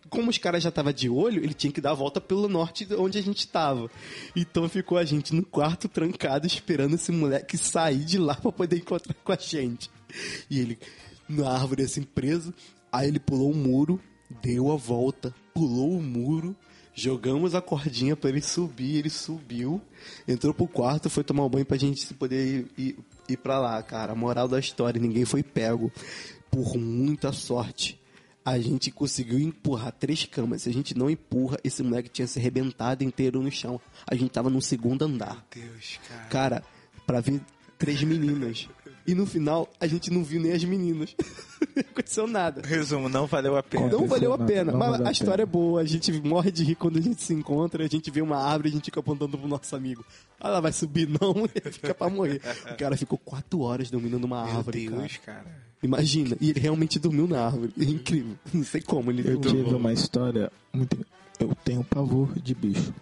Como 0.09 0.29
os 0.29 0.37
caras 0.37 0.61
já 0.61 0.67
estavam 0.67 0.91
de 0.91 1.07
olho, 1.07 1.41
ele 1.41 1.53
tinha 1.53 1.71
que 1.71 1.79
dar 1.79 1.91
a 1.91 1.93
volta 1.93 2.19
pelo 2.19 2.49
norte 2.49 2.83
de 2.83 2.95
onde 2.95 3.17
a 3.17 3.23
gente 3.23 3.39
estava. 3.39 3.89
Então 4.35 4.67
ficou 4.67 4.97
a 4.97 5.05
gente 5.05 5.33
no 5.33 5.45
quarto 5.45 5.87
trancado 5.87 6.45
esperando 6.45 6.95
esse 6.95 7.13
moleque 7.13 7.57
sair 7.57 8.03
de 8.03 8.17
lá 8.17 8.35
para 8.35 8.51
poder 8.51 8.75
encontrar 8.75 9.13
com 9.23 9.31
a 9.31 9.37
gente. 9.37 9.89
E 10.49 10.59
ele 10.59 10.77
na 11.29 11.49
árvore 11.49 11.83
assim 11.83 12.03
preso. 12.03 12.53
Aí 12.91 13.07
ele 13.07 13.19
pulou 13.19 13.51
um 13.51 13.55
muro, 13.55 13.99
deu 14.41 14.71
a 14.71 14.75
volta, 14.75 15.33
pulou 15.53 15.91
o 15.97 16.01
muro. 16.01 16.55
Jogamos 16.93 17.55
a 17.55 17.61
cordinha 17.61 18.17
pra 18.17 18.29
ele 18.29 18.41
subir, 18.41 18.97
ele 18.97 19.09
subiu, 19.09 19.81
entrou 20.27 20.53
pro 20.53 20.67
quarto, 20.67 21.09
foi 21.09 21.23
tomar 21.23 21.45
um 21.45 21.49
banho 21.49 21.65
pra 21.65 21.77
gente 21.77 22.13
poder 22.15 22.45
ir, 22.45 22.67
ir, 22.77 22.99
ir 23.29 23.37
pra 23.37 23.59
lá, 23.59 23.81
cara. 23.81 24.11
A 24.11 24.15
moral 24.15 24.45
da 24.45 24.59
história, 24.59 24.99
ninguém 24.99 25.23
foi 25.23 25.41
pego. 25.41 25.89
Por 26.51 26.75
muita 26.75 27.31
sorte, 27.31 27.97
a 28.43 28.59
gente 28.59 28.91
conseguiu 28.91 29.39
empurrar 29.39 29.93
três 29.93 30.25
camas. 30.25 30.63
Se 30.63 30.69
a 30.69 30.73
gente 30.73 30.97
não 30.97 31.09
empurra, 31.09 31.57
esse 31.63 31.81
moleque 31.81 32.09
tinha 32.09 32.27
se 32.27 32.39
arrebentado 32.39 33.05
inteiro 33.05 33.41
no 33.41 33.49
chão. 33.49 33.79
A 34.05 34.13
gente 34.13 34.31
tava 34.31 34.49
no 34.49 34.61
segundo 34.61 35.03
andar. 35.03 35.45
Deus, 35.49 35.97
cara. 36.09 36.25
Cara, 36.27 36.63
pra 37.07 37.21
ver 37.21 37.41
três 37.81 38.03
meninas. 38.03 38.69
E 39.07 39.15
no 39.15 39.25
final, 39.25 39.67
a 39.79 39.87
gente 39.87 40.11
não 40.11 40.23
viu 40.23 40.39
nem 40.39 40.51
as 40.51 40.63
meninas. 40.63 41.15
não 41.75 41.81
aconteceu 41.81 42.27
nada. 42.27 42.61
Resumo, 42.63 43.09
não 43.09 43.25
valeu 43.25 43.57
a 43.57 43.63
pena. 43.63 43.87
Não 43.87 44.07
valeu 44.07 44.33
a 44.33 44.37
não, 44.37 44.45
pena, 44.45 44.71
não 44.71 44.77
mas 44.79 44.91
valeu 44.91 45.05
a 45.07 45.09
a 45.09 45.11
história 45.11 45.41
é 45.41 45.45
boa. 45.45 45.81
A 45.81 45.85
gente 45.85 46.11
morre 46.21 46.51
de 46.51 46.63
rir 46.63 46.75
quando 46.75 46.99
a 46.99 47.01
gente 47.01 47.23
se 47.23 47.33
encontra, 47.33 47.83
a 47.83 47.87
gente 47.87 48.11
vê 48.11 48.21
uma 48.21 48.37
árvore 48.37 48.69
e 48.69 48.71
a 48.71 48.75
gente 48.75 48.85
fica 48.85 48.99
apontando 48.99 49.35
pro 49.39 49.47
nosso 49.47 49.75
amigo. 49.75 50.05
Ah, 50.39 50.49
ela 50.49 50.61
vai 50.61 50.71
subir, 50.71 51.09
não, 51.09 51.33
ele 51.55 51.71
fica 51.71 51.95
pra 51.95 52.09
morrer. 52.09 52.41
O 52.71 52.77
cara 52.77 52.95
ficou 52.95 53.17
quatro 53.17 53.61
horas 53.61 53.89
dominando 53.89 54.25
uma 54.25 54.45
Meu 54.45 54.57
árvore, 54.57 54.87
Deus, 54.87 55.17
cara. 55.17 55.39
cara. 55.39 55.71
Imagina, 55.81 56.37
e 56.39 56.51
ele 56.51 56.59
realmente 56.59 56.99
dormiu 56.99 57.27
na 57.27 57.43
árvore. 57.43 57.73
É 57.79 57.83
incrível. 57.83 58.35
Não 58.53 58.63
sei 58.63 58.81
como 58.81 59.09
ele 59.09 59.21
Eu 59.27 59.39
dormiu. 59.39 59.63
tive 59.63 59.75
uma 59.75 59.91
história 59.91 60.51
muito. 60.71 60.95
Eu 61.39 61.55
tenho 61.65 61.83
pavor 61.83 62.37
de 62.39 62.53
bicho. 62.53 62.93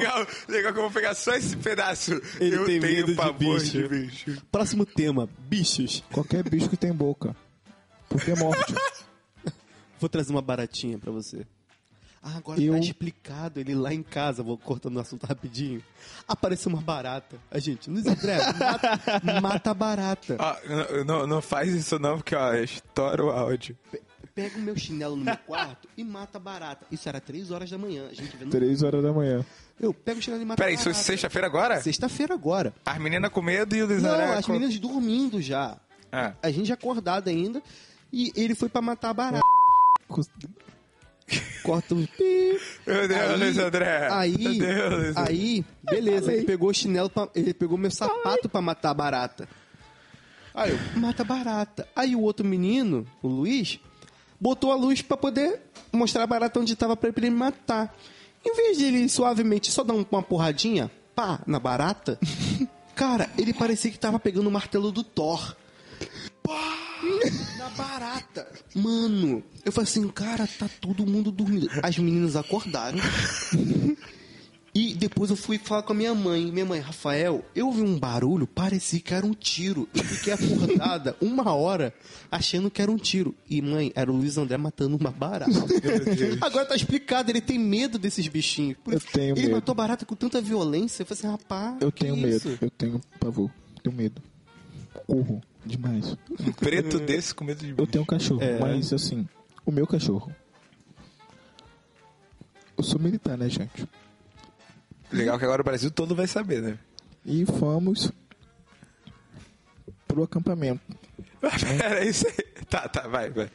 Legal, 0.00 0.26
legal 0.48 0.72
que 0.72 0.78
eu 0.78 0.82
vou 0.82 0.90
pegar 0.90 1.14
só 1.14 1.32
esse 1.34 1.56
pedaço. 1.56 2.12
Ele 2.40 2.56
eu 2.56 2.64
tem 2.66 2.80
tenho 2.80 2.94
medo 2.96 3.06
de 3.08 3.14
pavor 3.14 3.60
bicho. 3.60 3.72
de 3.72 3.88
bicho. 3.88 4.42
Próximo 4.50 4.84
tema, 4.86 5.28
bichos. 5.38 6.02
Qualquer 6.12 6.48
bicho 6.48 6.68
que 6.68 6.76
tem 6.76 6.92
boca. 6.92 7.34
Porque 8.08 8.32
é 8.32 8.34
morte. 8.36 8.74
Vou 9.98 10.08
trazer 10.08 10.32
uma 10.32 10.42
baratinha 10.42 10.98
pra 10.98 11.12
você. 11.12 11.46
Ah, 12.22 12.36
agora 12.36 12.60
Eu- 12.60 12.72
tá 12.74 12.78
explicado. 12.80 13.60
Ele 13.60 13.74
lá 13.74 13.94
em 13.94 14.02
casa, 14.02 14.42
vou 14.42 14.58
cortando 14.58 14.96
o 14.96 15.00
assunto 15.00 15.24
rapidinho. 15.26 15.82
Apareceu 16.28 16.70
uma 16.70 16.82
barata. 16.82 17.38
A 17.50 17.58
gente, 17.58 17.88
Luiz 17.88 18.04
André, 18.06 18.36
mata, 18.58 19.00
mata 19.40 19.70
a 19.70 19.74
barata. 19.74 20.36
Ó, 20.38 20.56
n- 20.68 21.04
não, 21.04 21.26
não 21.26 21.40
faz 21.40 21.72
isso 21.72 21.98
não, 21.98 22.16
porque 22.18 22.34
ó, 22.34 22.52
estoura 22.54 23.24
o 23.24 23.30
áudio. 23.30 23.76
Pe- 24.34 24.42
Pega 24.42 24.58
o 24.58 24.60
meu 24.62 24.76
chinelo 24.76 25.16
no 25.16 25.24
meu 25.24 25.36
quarto 25.36 25.88
e 25.96 26.04
mata 26.04 26.38
a 26.38 26.40
barata. 26.40 26.86
Isso 26.90 27.08
era 27.08 27.20
três 27.20 27.50
horas 27.50 27.70
da 27.70 27.76
manhã. 27.78 28.06
A 28.10 28.14
gente 28.14 28.36
vendo. 28.36 28.50
Três 28.50 28.82
horas 28.82 29.02
da 29.02 29.12
manhã. 29.12 29.44
Eu 29.78 29.92
pego 29.94 30.18
o 30.18 30.22
chinelo 30.22 30.42
e 30.42 30.44
mato 30.44 30.58
Peraí, 30.58 30.72
a 30.72 30.74
isso 30.74 30.88
é 30.88 30.92
barata. 30.92 31.04
sexta-feira 31.04 31.46
agora? 31.46 31.80
Sexta-feira 31.80 32.34
agora. 32.34 32.74
As 32.84 32.98
meninas 32.98 33.30
com 33.30 33.42
medo 33.42 33.74
e 33.76 33.82
o 33.82 33.86
Luiz 33.86 34.02
Não, 34.02 34.10
André 34.12 34.24
as 34.34 34.46
com- 34.46 34.52
meninas 34.52 34.78
dormindo 34.78 35.40
já. 35.40 35.76
Ah. 36.12 36.32
A 36.42 36.50
gente 36.50 36.72
acordado 36.72 37.28
ainda. 37.28 37.62
E 38.12 38.32
ele 38.34 38.54
foi 38.54 38.68
pra 38.68 38.82
matar 38.82 39.10
a 39.10 39.14
barata. 39.14 39.44
Corta 41.62 41.94
o 41.94 41.98
pi. 42.08 42.58
Meu 42.86 43.06
Deus, 43.06 43.38
Luiz 43.38 43.58
André. 43.58 44.08
Aí, 44.10 44.36
Meu 44.36 44.58
Deus, 44.58 44.92
Luiz 44.94 45.16
André. 45.16 45.30
aí, 45.30 45.64
beleza, 45.82 46.32
ele 46.32 46.44
pegou 46.44 46.70
o 46.70 46.74
chinelo, 46.74 47.08
pra, 47.08 47.28
ele 47.34 47.54
pegou 47.54 47.78
meu 47.78 47.90
sapato 47.90 48.48
pra 48.48 48.60
matar 48.60 48.90
a 48.90 48.94
barata. 48.94 49.48
Aí 50.52 50.72
eu, 50.72 51.00
mata 51.00 51.22
a 51.22 51.24
barata. 51.24 51.86
Aí 51.94 52.16
o 52.16 52.20
outro 52.22 52.44
menino, 52.44 53.06
o 53.22 53.28
Luiz, 53.28 53.78
botou 54.40 54.72
a 54.72 54.74
luz 54.76 55.02
pra 55.02 55.16
poder 55.16 55.60
mostrar 55.92 56.22
a 56.24 56.26
barata 56.26 56.58
onde 56.60 56.74
tava 56.76 56.96
pra 56.96 57.12
ele 57.16 57.30
matar. 57.30 57.94
Em 58.44 58.54
vez 58.54 58.78
de 58.78 58.84
ele 58.84 59.08
suavemente 59.08 59.70
só 59.70 59.84
dar 59.84 59.94
um- 59.94 60.04
uma 60.10 60.22
porradinha, 60.22 60.90
pá, 61.14 61.40
na 61.46 61.58
barata, 61.60 62.18
cara, 62.96 63.28
ele 63.36 63.52
parecia 63.52 63.90
que 63.90 63.98
tava 63.98 64.18
pegando 64.18 64.48
o 64.48 64.52
martelo 64.52 64.90
do 64.90 65.02
Thor. 65.04 65.54
Pá, 66.42 66.78
na 67.58 67.68
barata. 67.70 68.50
Mano, 68.74 69.42
eu 69.64 69.70
falei 69.72 69.88
assim, 69.90 70.08
cara, 70.08 70.46
tá 70.58 70.68
todo 70.80 71.06
mundo 71.06 71.30
dormindo. 71.30 71.68
As 71.82 71.98
meninas 71.98 72.34
acordaram. 72.36 72.98
E 74.72 74.94
depois 74.94 75.30
eu 75.30 75.36
fui 75.36 75.58
falar 75.58 75.82
com 75.82 75.92
a 75.92 75.96
minha 75.96 76.14
mãe. 76.14 76.46
Minha 76.52 76.64
mãe, 76.64 76.78
Rafael, 76.78 77.44
eu 77.56 77.66
ouvi 77.66 77.82
um 77.82 77.98
barulho, 77.98 78.46
parecia 78.46 79.00
que 79.00 79.12
era 79.12 79.26
um 79.26 79.34
tiro. 79.34 79.88
Eu 79.92 80.04
fiquei 80.04 80.32
acordada 80.32 81.16
uma 81.20 81.52
hora 81.52 81.92
achando 82.30 82.70
que 82.70 82.80
era 82.80 82.88
um 82.90 82.96
tiro. 82.96 83.34
E, 83.48 83.60
mãe, 83.60 83.90
era 83.96 84.10
o 84.12 84.16
Luiz 84.16 84.38
André 84.38 84.56
matando 84.56 84.96
uma 84.96 85.10
barata. 85.10 85.50
Agora 86.40 86.66
tá 86.66 86.76
explicado, 86.76 87.32
ele 87.32 87.40
tem 87.40 87.58
medo 87.58 87.98
desses 87.98 88.28
bichinhos. 88.28 88.76
Por- 88.84 88.94
Eu 88.94 89.00
tenho 89.00 89.34
ele 89.34 89.42
medo. 89.48 89.54
matou 89.56 89.74
barata 89.74 90.06
com 90.06 90.14
tanta 90.14 90.40
violência. 90.40 91.02
Eu 91.02 91.06
falei 91.06 91.18
assim, 91.18 91.30
rapaz. 91.32 91.76
Eu 91.80 91.90
que 91.90 92.04
tenho 92.04 92.28
isso? 92.28 92.48
medo. 92.50 92.58
Eu 92.62 92.70
tenho 92.70 93.00
pavor. 93.18 93.50
Tenho 93.82 93.96
medo. 93.96 94.22
Corro 95.06 95.42
demais. 95.66 96.16
Um 96.30 96.52
preto 96.52 97.00
desse 97.00 97.34
com 97.34 97.44
medo 97.44 97.58
de 97.58 97.66
bicho. 97.72 97.80
Eu 97.80 97.86
tenho 97.88 98.02
um 98.04 98.06
cachorro, 98.06 98.40
É. 98.40 98.58
mas 98.60 98.92
assim, 98.92 99.28
o 99.66 99.72
meu 99.72 99.86
cachorro. 99.86 100.32
Eu 102.78 102.84
sou 102.84 103.00
militar, 103.00 103.36
né, 103.36 103.48
gente? 103.48 103.84
Legal 105.12 105.38
que 105.38 105.44
agora 105.44 105.62
o 105.62 105.64
Brasil 105.64 105.90
todo 105.90 106.14
vai 106.14 106.26
saber, 106.26 106.62
né? 106.62 106.78
E 107.24 107.44
fomos 107.44 108.12
pro 110.06 110.22
acampamento. 110.22 110.80
Pera, 111.40 112.04
isso 112.04 112.26
aí. 112.26 112.64
Tá, 112.68 112.88
tá, 112.88 113.08
vai, 113.08 113.30
vai. 113.30 113.50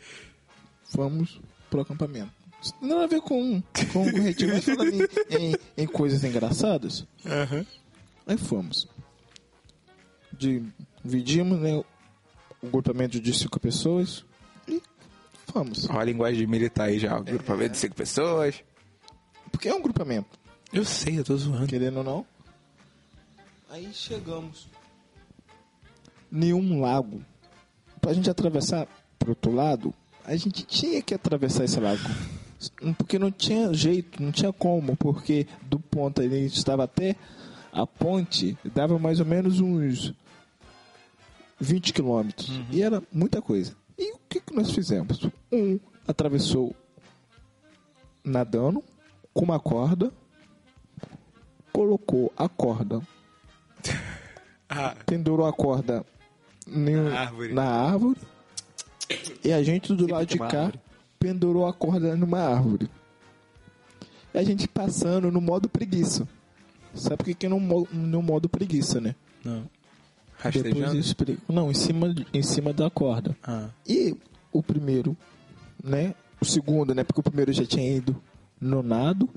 Fomos 0.83 1.39
pro 1.69 1.81
acampamento. 1.81 2.31
Isso 2.61 2.73
não 2.73 2.79
tem 2.79 2.89
nada 2.89 3.03
a 3.03 3.07
ver 3.07 3.21
com, 3.21 3.61
com 3.93 4.01
o 4.01 4.21
retiro, 4.21 4.53
mas 4.53 4.65
falando 4.65 4.93
em, 4.93 5.49
em, 5.51 5.55
em 5.77 5.87
coisas 5.87 6.23
engraçadas. 6.23 7.05
Aí 8.25 8.37
fomos. 8.37 8.87
Dividimos 10.33 11.59
né, 11.59 11.81
o 12.61 12.67
grupamento 12.67 13.19
de 13.19 13.33
cinco 13.33 13.59
pessoas 13.59 14.25
e 14.67 14.81
fomos. 15.51 15.89
Olha 15.89 15.99
a 15.99 16.05
linguagem 16.05 16.39
de 16.39 16.47
militar 16.47 16.87
aí 16.87 16.99
já. 16.99 17.17
Grupamento 17.19 17.73
de 17.73 17.77
cinco 17.77 17.95
pessoas. 17.95 18.63
Porque 19.51 19.69
é 19.69 19.73
um 19.73 19.81
grupamento. 19.81 20.39
Eu 20.76 20.84
sei, 20.84 21.17
eu 21.17 21.23
tô 21.23 21.38
zoando. 21.38 21.67
querendo 21.67 21.99
ou 21.99 22.03
não. 22.03 22.26
Aí 23.69 23.93
chegamos 23.93 24.67
em 26.30 26.53
um 26.53 26.82
lago. 26.82 27.23
Pra 28.01 28.13
gente 28.13 28.30
atravessar 28.30 28.86
pro 29.17 29.30
outro 29.30 29.53
lado, 29.53 29.93
a 30.26 30.36
gente 30.36 30.63
tinha 30.65 31.01
que 31.01 31.13
atravessar 31.13 31.63
esse 31.63 31.80
lago. 31.80 32.03
Porque 32.97 33.17
não 33.17 33.32
tinha 33.32 33.73
jeito, 33.73 34.21
não 34.21 34.34
tinha 34.34 34.51
como, 34.51 34.97
porque 34.97 35.47
do 35.61 35.80
ponto 35.80 36.21
onde 36.21 36.36
a 36.36 36.39
gente 36.39 36.57
estava 36.57 36.84
até 36.84 37.15
a 37.71 37.88
ponte, 37.88 38.57
dava 38.73 38.99
mais 38.99 39.21
ou 39.21 39.26
menos 39.26 39.61
uns 39.61 40.13
20 41.57 41.93
quilômetros. 41.93 42.51
E 42.69 42.84
era 42.84 43.01
muita 43.13 43.41
coisa. 43.41 43.73
E 43.97 44.11
o 44.13 44.19
que, 44.28 44.41
que 44.41 44.53
nós 44.53 44.71
fizemos? 44.71 45.26
Um 45.49 45.80
atravessou 46.05 46.76
nadando 48.26 48.84
com 49.34 49.45
uma 49.45 49.59
corda, 49.59 50.11
colocou 51.76 52.32
a 52.38 52.47
corda, 52.47 53.01
Ah, 54.69 54.95
pendurou 55.05 55.45
a 55.45 55.53
corda 55.53 56.03
em 56.67 56.95
Na 56.95 57.19
árvore. 57.19 57.53
na 57.53 57.63
árvore, 57.63 58.19
e 59.43 59.51
a 59.53 59.61
gente 59.61 59.93
do 59.93 60.07
lado 60.11 60.26
de 60.26 60.38
cá 60.39 60.45
árvore. 60.63 60.80
pendurou 61.19 61.67
a 61.67 61.73
corda 61.73 62.15
numa 62.15 62.39
árvore. 62.39 62.89
E 64.34 64.38
a 64.38 64.43
gente 64.43 64.67
passando 64.67 65.32
no 65.32 65.39
modo 65.39 65.69
preguiça. 65.69 66.28
Sabe 66.95 67.21
o 67.21 67.26
que 67.26 67.34
que 67.36 67.47
no, 67.47 67.59
no 67.91 68.21
modo 68.21 68.49
preguiça, 68.49 68.99
né? 68.99 69.15
não. 69.43 69.69
Depois 70.43 70.55
eu 70.55 70.63
Rastejando? 70.63 70.97
explico. 70.99 71.53
Não, 71.53 71.71
em 71.71 71.73
cima, 71.73 72.13
em 72.34 72.43
cima 72.43 72.73
da 72.73 72.89
corda. 72.89 73.36
Ah. 73.41 73.69
E 73.88 74.15
o 74.51 74.61
primeiro, 74.61 75.15
né? 75.82 76.13
O 76.41 76.45
segundo, 76.45 76.93
né? 76.93 77.03
Porque 77.05 77.19
o 77.21 77.23
primeiro 77.23 77.53
já 77.53 77.65
tinha 77.65 77.89
ido 77.97 78.21
no 78.59 78.84
nado. 78.84 79.30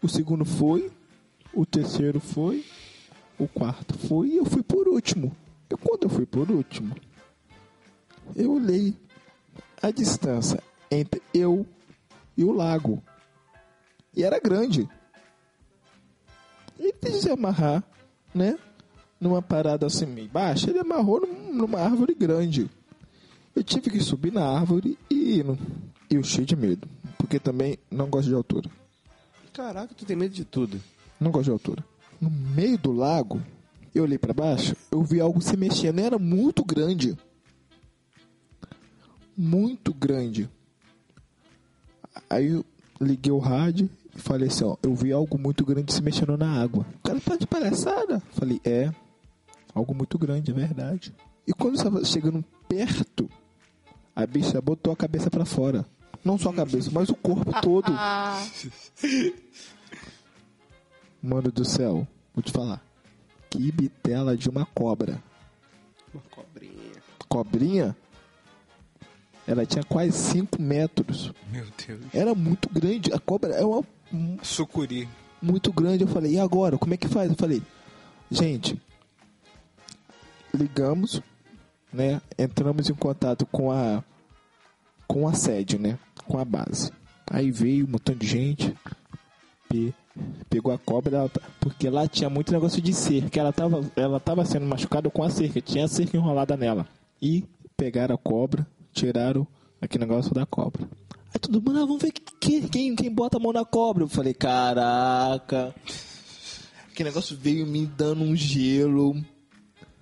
O 0.00 0.08
segundo 0.08 0.44
foi. 0.44 0.90
O 1.56 1.64
terceiro 1.64 2.20
foi. 2.20 2.64
O 3.38 3.48
quarto 3.48 3.96
foi. 3.98 4.28
E 4.28 4.36
eu 4.36 4.44
fui 4.44 4.62
por 4.62 4.86
último. 4.88 5.34
E 5.70 5.76
quando 5.76 6.04
eu 6.04 6.08
fui 6.10 6.24
por 6.26 6.50
último, 6.50 6.94
eu 8.36 8.52
olhei 8.52 8.94
a 9.82 9.90
distância 9.90 10.62
entre 10.90 11.20
eu 11.34 11.66
e 12.36 12.44
o 12.44 12.52
lago. 12.52 13.02
E 14.14 14.22
era 14.22 14.38
grande. 14.38 14.88
E 16.78 16.92
quis 16.92 17.26
amarrar, 17.26 17.82
né? 18.34 18.58
Numa 19.20 19.40
parada 19.40 19.86
assim 19.86 20.04
meio 20.06 20.28
baixa, 20.28 20.68
ele 20.70 20.78
amarrou 20.78 21.20
num- 21.26 21.54
numa 21.54 21.80
árvore 21.80 22.14
grande. 22.14 22.70
Eu 23.54 23.64
tive 23.64 23.90
que 23.90 24.00
subir 24.00 24.30
na 24.32 24.44
árvore 24.46 24.98
e 25.10 25.38
ir. 25.38 25.46
eu 26.10 26.22
cheio 26.22 26.46
de 26.46 26.54
medo. 26.54 26.86
Porque 27.18 27.38
também 27.40 27.78
não 27.90 28.08
gosto 28.08 28.28
de 28.28 28.34
altura. 28.34 28.70
Caraca, 29.52 29.94
tu 29.94 30.04
tem 30.04 30.14
medo 30.16 30.34
de 30.34 30.44
tudo. 30.44 30.80
Não 31.20 31.30
gosto 31.30 31.44
de 31.44 31.50
altura. 31.50 31.84
No 32.20 32.30
meio 32.30 32.78
do 32.78 32.92
lago, 32.92 33.42
eu 33.94 34.04
olhei 34.04 34.18
pra 34.18 34.32
baixo, 34.32 34.76
eu 34.90 35.02
vi 35.02 35.20
algo 35.20 35.40
se 35.40 35.56
mexendo. 35.56 35.98
Era 35.98 36.18
muito 36.18 36.64
grande. 36.64 37.16
Muito 39.36 39.92
grande. 39.92 40.48
Aí 42.28 42.48
eu 42.48 42.64
liguei 43.00 43.32
o 43.32 43.38
rádio 43.38 43.88
e 44.14 44.20
falei 44.20 44.48
assim, 44.48 44.64
ó, 44.64 44.76
eu 44.82 44.94
vi 44.94 45.12
algo 45.12 45.38
muito 45.38 45.64
grande 45.64 45.92
se 45.92 46.02
mexendo 46.02 46.36
na 46.36 46.60
água. 46.60 46.86
O 46.94 47.02
cara 47.02 47.20
tá 47.20 47.36
de 47.36 47.46
palhaçada. 47.46 48.22
Falei, 48.32 48.60
é. 48.64 48.92
Algo 49.74 49.94
muito 49.94 50.18
grande, 50.18 50.50
é 50.50 50.54
verdade. 50.54 51.14
E 51.46 51.52
quando 51.52 51.76
estava 51.76 52.02
chegando 52.04 52.42
perto, 52.66 53.28
a 54.14 54.26
bicha 54.26 54.60
botou 54.60 54.92
a 54.92 54.96
cabeça 54.96 55.30
pra 55.30 55.44
fora. 55.44 55.84
Não 56.24 56.38
só 56.38 56.50
a 56.50 56.54
cabeça, 56.54 56.90
mas 56.92 57.08
o 57.10 57.14
corpo 57.14 57.52
todo. 57.60 57.92
Mano 61.26 61.50
do 61.50 61.64
céu, 61.64 62.06
vou 62.34 62.42
te 62.42 62.52
falar. 62.52 62.80
Que 63.50 63.70
bitela 63.72 64.36
de 64.36 64.48
uma 64.48 64.64
cobra. 64.66 65.22
Uma 66.14 66.22
cobrinha. 66.30 66.92
Cobrinha? 67.28 67.96
Ela 69.46 69.64
tinha 69.66 69.84
quase 69.84 70.12
5 70.12 70.60
metros. 70.60 71.32
Meu 71.50 71.66
Deus. 71.86 72.00
Era 72.12 72.34
muito 72.34 72.68
grande. 72.68 73.12
A 73.12 73.18
cobra 73.18 73.54
é 73.54 73.64
uma 73.64 73.82
Sucuri. 74.42 75.08
muito 75.40 75.72
grande. 75.72 76.02
Eu 76.04 76.08
falei, 76.08 76.32
e 76.34 76.38
agora? 76.38 76.76
Como 76.78 76.94
é 76.94 76.96
que 76.96 77.08
faz? 77.08 77.30
Eu 77.30 77.36
falei, 77.36 77.62
gente, 78.30 78.80
ligamos, 80.54 81.20
né? 81.92 82.20
Entramos 82.38 82.88
em 82.90 82.94
contato 82.94 83.46
com 83.46 83.70
a 83.70 84.02
com 85.06 85.28
a 85.28 85.34
sede, 85.34 85.78
né? 85.78 85.98
Com 86.26 86.38
a 86.38 86.44
base. 86.44 86.90
Aí 87.30 87.50
veio 87.50 87.86
um 87.86 87.90
montão 87.90 88.14
de 88.14 88.26
gente, 88.26 88.76
pe- 89.68 89.94
pegou 90.48 90.72
a 90.72 90.78
cobra, 90.78 91.16
ela 91.16 91.28
tá- 91.28 91.40
porque 91.60 91.88
lá 91.90 92.06
tinha 92.08 92.28
muito 92.30 92.52
negócio 92.52 92.80
de 92.80 92.92
cerca. 92.92 93.38
Ela 93.40 93.52
tava, 93.52 93.80
ela 93.96 94.18
tava 94.20 94.44
sendo 94.44 94.66
machucada 94.66 95.10
com 95.10 95.22
a 95.22 95.30
cerca, 95.30 95.60
tinha 95.60 95.84
a 95.84 95.88
cerca 95.88 96.16
enrolada 96.16 96.56
nela. 96.56 96.86
E 97.20 97.44
pegaram 97.76 98.14
a 98.14 98.18
cobra, 98.18 98.66
tiraram 98.92 99.46
aquele 99.80 100.04
negócio 100.06 100.32
da 100.34 100.46
cobra. 100.46 100.88
Aí 101.34 101.40
todo 101.40 101.60
mundo, 101.60 101.78
ah, 101.78 101.86
vamos 101.86 102.02
ver 102.02 102.12
quem, 102.40 102.62
quem, 102.68 102.96
quem 102.96 103.12
bota 103.12 103.36
a 103.36 103.40
mão 103.40 103.52
na 103.52 103.64
cobra. 103.64 104.04
Eu 104.04 104.08
falei, 104.08 104.32
caraca. 104.34 105.74
Aquele 106.90 107.10
negócio 107.10 107.36
veio 107.36 107.66
me 107.66 107.84
dando 107.86 108.22
um 108.22 108.34
gelo. 108.34 109.14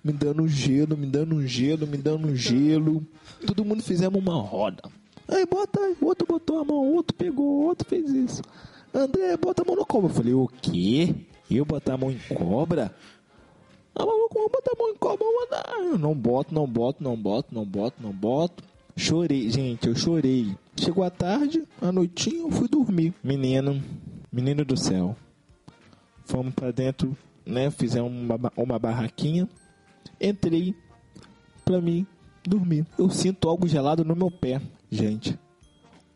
Me 0.03 0.13
dando 0.13 0.43
um 0.43 0.47
gelo, 0.47 0.95
me 0.95 1.07
dando 1.07 1.35
um 1.35 1.45
gelo, 1.47 1.87
me 1.87 1.97
dando 1.97 2.27
um 2.27 2.35
gelo. 2.35 3.05
Todo 3.45 3.65
mundo 3.65 3.81
fizemos 3.81 4.21
uma 4.21 4.35
roda. 4.39 4.83
Aí 5.27 5.45
bota 5.47 5.79
aí, 5.79 5.97
outro 5.99 6.27
botou 6.27 6.59
a 6.59 6.63
mão, 6.63 6.77
outro 6.93 7.17
pegou, 7.17 7.63
outro 7.65 7.87
fez 7.89 8.11
isso. 8.11 8.41
André, 8.95 9.35
bota 9.35 9.61
a 9.61 9.65
mão 9.65 9.75
na 9.75 9.83
cobra. 9.83 10.09
Eu 10.09 10.15
falei, 10.15 10.33
o 10.33 10.47
quê? 10.47 11.13
Eu 11.51 11.65
botar 11.65 11.95
a 11.95 11.97
mão 11.97 12.09
em 12.09 12.19
cobra? 12.33 12.95
Ah, 13.93 14.03
eu 14.03 14.29
vou 14.31 14.49
botar 14.49 14.71
a 14.73 14.79
mão 14.79 14.89
em 14.89 14.95
cobra, 14.95 15.17
vou 15.17 15.39
botar. 15.41 15.73
Eu 15.77 15.97
não 15.97 16.15
boto, 16.15 16.53
não 16.53 16.65
boto, 16.65 17.03
não 17.03 17.17
boto, 17.17 17.53
não 17.53 17.65
boto, 17.65 18.01
não 18.01 18.11
boto. 18.11 18.63
Chorei, 18.95 19.49
gente, 19.49 19.87
eu 19.87 19.95
chorei. 19.95 20.55
Chegou 20.77 21.03
a 21.03 21.09
tarde, 21.09 21.63
à 21.81 21.91
noitinha, 21.91 22.43
eu 22.43 22.51
fui 22.51 22.69
dormir. 22.69 23.13
Menino, 23.21 23.83
menino 24.31 24.63
do 24.63 24.77
céu. 24.77 25.13
Fomos 26.23 26.53
pra 26.53 26.71
dentro, 26.71 27.15
né? 27.45 27.69
Fizemos 27.69 28.09
uma, 28.09 28.39
uma 28.55 28.79
barraquinha. 28.79 29.47
Entrei 30.19 30.73
pra 31.65 31.81
mim 31.81 32.07
dormir. 32.45 32.85
Eu 32.97 33.09
sinto 33.09 33.49
algo 33.49 33.67
gelado 33.67 34.05
no 34.05 34.15
meu 34.15 34.31
pé, 34.31 34.61
gente. 34.89 35.37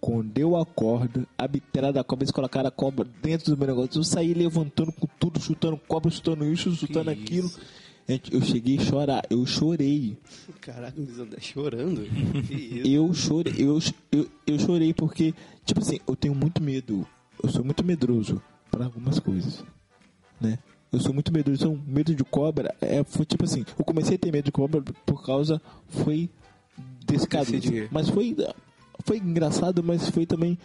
Quando 0.02 0.38
eu 0.38 0.56
acordo, 0.56 1.28
a 1.38 1.48
bitela 1.48 1.92
da 1.92 2.04
cobra, 2.04 2.24
eles 2.24 2.32
colocaram 2.32 2.70
a 2.70 2.72
cobra 2.72 3.06
dentro 3.22 3.54
do 3.54 3.58
meu 3.58 3.68
negócio. 3.68 4.00
Eu 4.00 4.04
saí 4.04 4.34
levantando 4.34 4.92
com 4.94 5.08
tudo, 5.20 5.42
chutando 5.42 5.78
cobra, 5.88 6.10
chutando 6.10 6.46
isso, 6.46 6.72
chutando 6.74 7.10
aquilo. 7.10 7.50
Gente, 8.08 8.34
eu 8.34 8.42
cheguei 8.42 8.78
a 8.78 8.82
chorar, 8.82 9.22
eu 9.30 9.46
chorei. 9.46 10.18
Caraca, 10.62 11.00
o 11.00 11.22
André 11.22 11.40
chorando. 11.42 12.02
Que 12.48 12.56
isso? 12.56 12.88
Eu 12.88 13.14
chorei, 13.14 13.54
eu, 13.60 13.80
eu, 14.12 14.28
eu 14.48 14.60
chorei 14.60 14.94
porque, 14.96 15.34
tipo 15.64 15.80
assim, 15.80 16.00
eu 16.08 16.16
tenho 16.16 16.34
muito 16.34 16.64
medo. 16.64 17.06
Eu 17.44 17.50
sou 17.50 17.64
muito 17.64 17.86
medroso 17.86 18.42
para 18.72 18.86
algumas 18.86 19.20
coisas, 19.20 19.64
né? 20.42 20.58
Eu 20.92 21.00
sou 21.00 21.14
muito 21.14 21.32
medroso. 21.32 21.62
Então, 21.62 21.80
medo 21.86 22.16
de 22.16 22.24
cobra 22.24 22.74
é, 22.82 23.04
foi 23.04 23.26
tipo 23.26 23.44
assim. 23.44 23.64
Eu 23.78 23.86
comecei 23.86 24.16
a 24.16 24.20
ter 24.20 24.32
medo 24.32 24.46
de 24.46 24.52
cobra 24.52 24.82
por 25.06 25.24
causa 25.24 25.62
foi 25.88 26.32
desse 27.06 27.28
caso. 27.28 27.52
Mas 27.92 28.10
foi, 28.10 28.36
foi 29.06 29.18
engraçado, 29.18 29.84
mas 29.84 30.10
foi 30.10 30.26
também. 30.26 30.58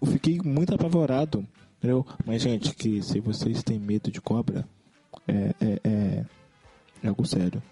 Eu 0.00 0.08
fiquei 0.08 0.40
muito 0.44 0.74
apavorado, 0.74 1.46
entendeu? 1.78 2.06
Mas 2.26 2.42
gente, 2.42 2.74
que 2.74 3.02
se 3.02 3.20
vocês 3.20 3.62
têm 3.62 3.78
medo 3.78 4.10
de 4.10 4.20
cobra, 4.20 4.68
é, 5.26 5.54
é, 5.60 5.80
é, 5.84 6.24
é 7.02 7.08
algo 7.08 7.26
sério. 7.26 7.62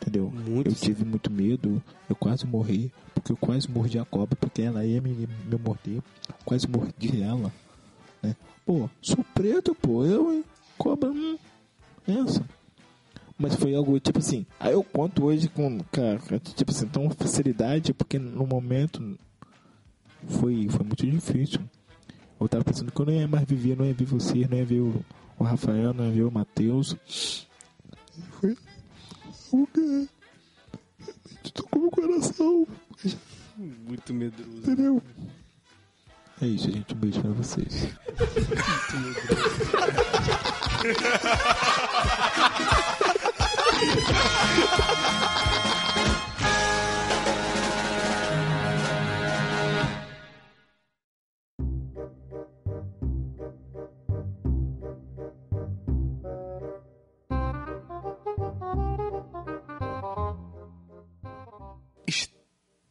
Entendeu? 0.00 0.30
Muito 0.30 0.68
eu 0.68 0.74
tive 0.74 1.04
muito 1.04 1.30
medo, 1.30 1.80
eu 2.10 2.16
quase 2.16 2.44
morri, 2.44 2.90
porque 3.14 3.30
eu 3.30 3.36
quase 3.36 3.70
mordi 3.70 4.00
a 4.00 4.04
cobra, 4.04 4.34
porque 4.34 4.62
ela 4.62 4.84
ia 4.84 5.00
me, 5.00 5.10
me 5.10 5.58
morder, 5.64 6.02
quase 6.44 6.66
mordi 6.66 7.22
ela, 7.22 7.52
né? 8.20 8.34
Pô, 8.66 8.90
sou 9.00 9.24
preto, 9.32 9.76
pô, 9.76 10.04
eu, 10.04 10.32
hein? 10.32 10.44
Cobra, 10.76 11.08
hum, 11.08 11.38
essa. 12.06 12.44
Mas 13.38 13.54
foi 13.54 13.76
algo, 13.76 13.98
tipo 14.00 14.18
assim, 14.18 14.44
aí 14.58 14.72
eu 14.72 14.82
conto 14.82 15.24
hoje 15.24 15.48
com, 15.48 15.78
cara, 15.92 16.18
tipo 16.40 16.72
assim, 16.72 16.88
tão 16.88 17.08
facilidade, 17.10 17.94
porque 17.94 18.18
no 18.18 18.46
momento 18.46 19.16
foi, 20.28 20.68
foi 20.68 20.84
muito 20.86 21.06
difícil. 21.06 21.60
Eu 22.40 22.48
tava 22.48 22.64
pensando 22.64 22.90
que 22.90 23.00
eu 23.00 23.06
não 23.06 23.12
ia 23.12 23.28
mais 23.28 23.44
viver, 23.46 23.76
não 23.76 23.84
ia 23.86 23.94
ver 23.94 24.04
você, 24.06 24.46
não 24.48 24.56
ia 24.58 24.64
ver 24.64 24.80
o, 24.80 25.04
o 25.38 25.44
Rafael, 25.44 25.94
não 25.94 26.06
ia 26.06 26.12
ver 26.12 26.22
o 26.24 26.30
Matheus. 26.30 26.96
Foi 28.40 28.56
o 29.52 29.66
quê? 29.68 30.08
Tocou 31.54 31.82
meu 31.82 31.90
coração, 31.90 32.66
Muito 33.56 34.14
medroso. 34.14 34.58
entendeu? 34.58 35.02
É 36.40 36.46
isso, 36.46 36.70
gente. 36.72 36.94
Um 36.94 36.98
beijo 36.98 37.20
pra 37.20 37.30
vocês. 37.32 37.88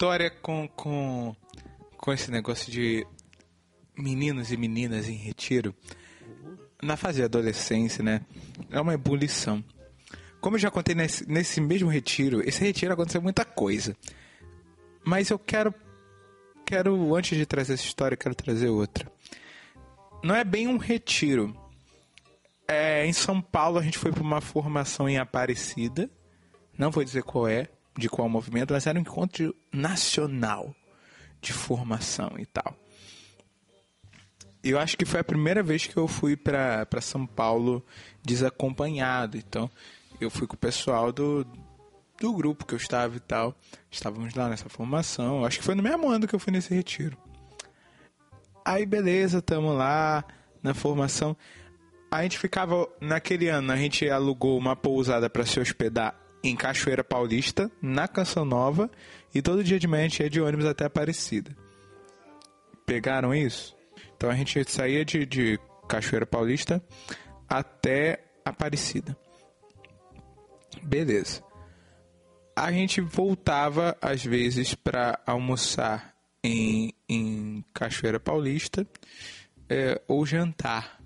História 0.02 0.32
com, 0.32 0.68
com, 0.68 1.36
com 1.96 2.12
esse 2.12 2.32
negócio 2.32 2.72
de 2.72 3.06
meninos 3.96 4.52
e 4.52 4.58
meninas 4.58 5.08
em 5.08 5.14
retiro. 5.14 5.76
Na 6.82 6.98
fase 6.98 7.20
de 7.20 7.24
adolescência, 7.24 8.04
né? 8.04 8.26
É 8.72 8.82
uma 8.82 8.96
ebulição. 8.96 9.64
Como 10.40 10.56
eu 10.56 10.60
já 10.60 10.72
contei 10.72 10.96
nesse, 10.96 11.30
nesse 11.30 11.62
mesmo 11.62 11.88
retiro, 11.88 12.42
esse 12.42 12.64
retiro 12.64 12.92
aconteceu 12.92 13.22
muita 13.22 13.46
coisa. 13.46 13.96
Mas 15.06 15.30
eu 15.30 15.38
quero, 15.38 15.72
quero, 16.66 17.16
antes 17.16 17.38
de 17.38 17.46
trazer 17.46 17.74
essa 17.74 17.86
história, 17.86 18.18
quero 18.18 18.34
trazer 18.34 18.70
outra. 18.70 19.06
Não 20.24 20.36
é 20.36 20.44
bem 20.44 20.68
um 20.68 20.78
retiro. 20.78 21.56
É, 22.68 23.06
em 23.06 23.14
São 23.14 23.40
Paulo 23.40 23.78
a 23.78 23.84
gente 23.84 24.00
foi 24.00 24.12
para 24.12 24.24
uma 24.24 24.42
formação 24.42 25.08
em 25.08 25.20
Aparecida. 25.20 26.10
Não 26.76 26.90
vou 26.90 27.04
dizer 27.04 27.22
qual 27.22 27.48
é, 27.48 27.70
de 27.98 28.10
qual 28.10 28.30
movimento, 28.30 28.74
mas 28.74 28.88
era 28.88 28.98
um 28.98 29.02
encontro 29.02 29.56
nacional 29.72 30.74
de 31.42 31.52
formação 31.52 32.34
e 32.38 32.46
tal. 32.46 32.76
Eu 34.64 34.78
acho 34.78 34.96
que 34.96 35.06
foi 35.06 35.20
a 35.20 35.24
primeira 35.24 35.64
vez 35.64 35.88
que 35.88 35.98
eu 35.98 36.08
fui 36.08 36.38
para 36.38 36.86
São 37.02 37.26
Paulo 37.26 37.84
desacompanhado. 38.24 39.36
Então, 39.38 39.70
eu 40.20 40.30
fui 40.30 40.46
com 40.46 40.54
o 40.54 40.60
pessoal 40.60 41.12
do, 41.12 41.46
do 42.20 42.32
grupo 42.32 42.66
que 42.66 42.74
eu 42.76 42.78
estava 42.78 43.18
e 43.18 43.20
tal. 43.20 43.56
Estávamos 43.90 44.36
lá 44.36 44.48
nessa 44.48 44.70
formação. 44.70 45.44
Acho 45.44 45.58
que 45.58 45.66
foi 45.66 45.74
no 45.74 45.82
mesmo 45.82 46.08
ano 46.08 46.28
que 46.28 46.36
eu 46.36 46.40
fui 46.40 46.54
nesse 46.54 46.74
retiro. 46.74 47.18
Aí, 48.64 48.86
beleza, 48.86 49.42
tamo 49.42 49.74
lá 49.74 50.24
na 50.62 50.76
formação. 50.76 51.36
A 52.12 52.22
gente 52.22 52.38
ficava, 52.38 52.88
naquele 53.00 53.48
ano, 53.48 53.72
a 53.72 53.78
gente 53.78 54.08
alugou 54.08 54.60
uma 54.60 54.76
pousada 54.76 55.28
para 55.28 55.44
se 55.44 55.60
hospedar 55.60 56.21
em 56.44 56.56
Cachoeira 56.56 57.04
Paulista, 57.04 57.72
na 57.82 58.08
Canção 58.08 58.44
Nova, 58.44 58.90
e 59.34 59.42
todo 59.42 59.64
dia 59.64 59.80
de 59.80 59.88
manhã 59.88 60.06
a 60.06 60.08
gente 60.08 60.24
ia 60.24 60.30
de 60.30 60.42
ônibus 60.42 60.66
até 60.66 60.86
Aparecida. 60.86 61.56
Pegaram 62.86 63.34
isso? 63.34 63.76
Então 64.16 64.30
a 64.30 64.36
gente 64.36 64.64
saía 64.70 65.06
de, 65.06 65.26
de 65.26 65.60
Cachoeira 65.88 66.26
Paulista 66.26 66.84
até 67.48 68.24
Aparecida. 68.44 69.18
Beleza. 70.82 71.44
A 72.56 72.72
gente 72.72 73.02
voltava 73.02 73.98
às 74.02 74.24
vezes 74.24 74.74
para 74.74 75.20
almoçar 75.26 76.16
em, 76.44 76.94
em 77.08 77.64
Cachoeira 77.74 78.20
Paulista 78.20 78.88
é, 79.70 80.02
ou 80.08 80.26
jantar. 80.26 81.02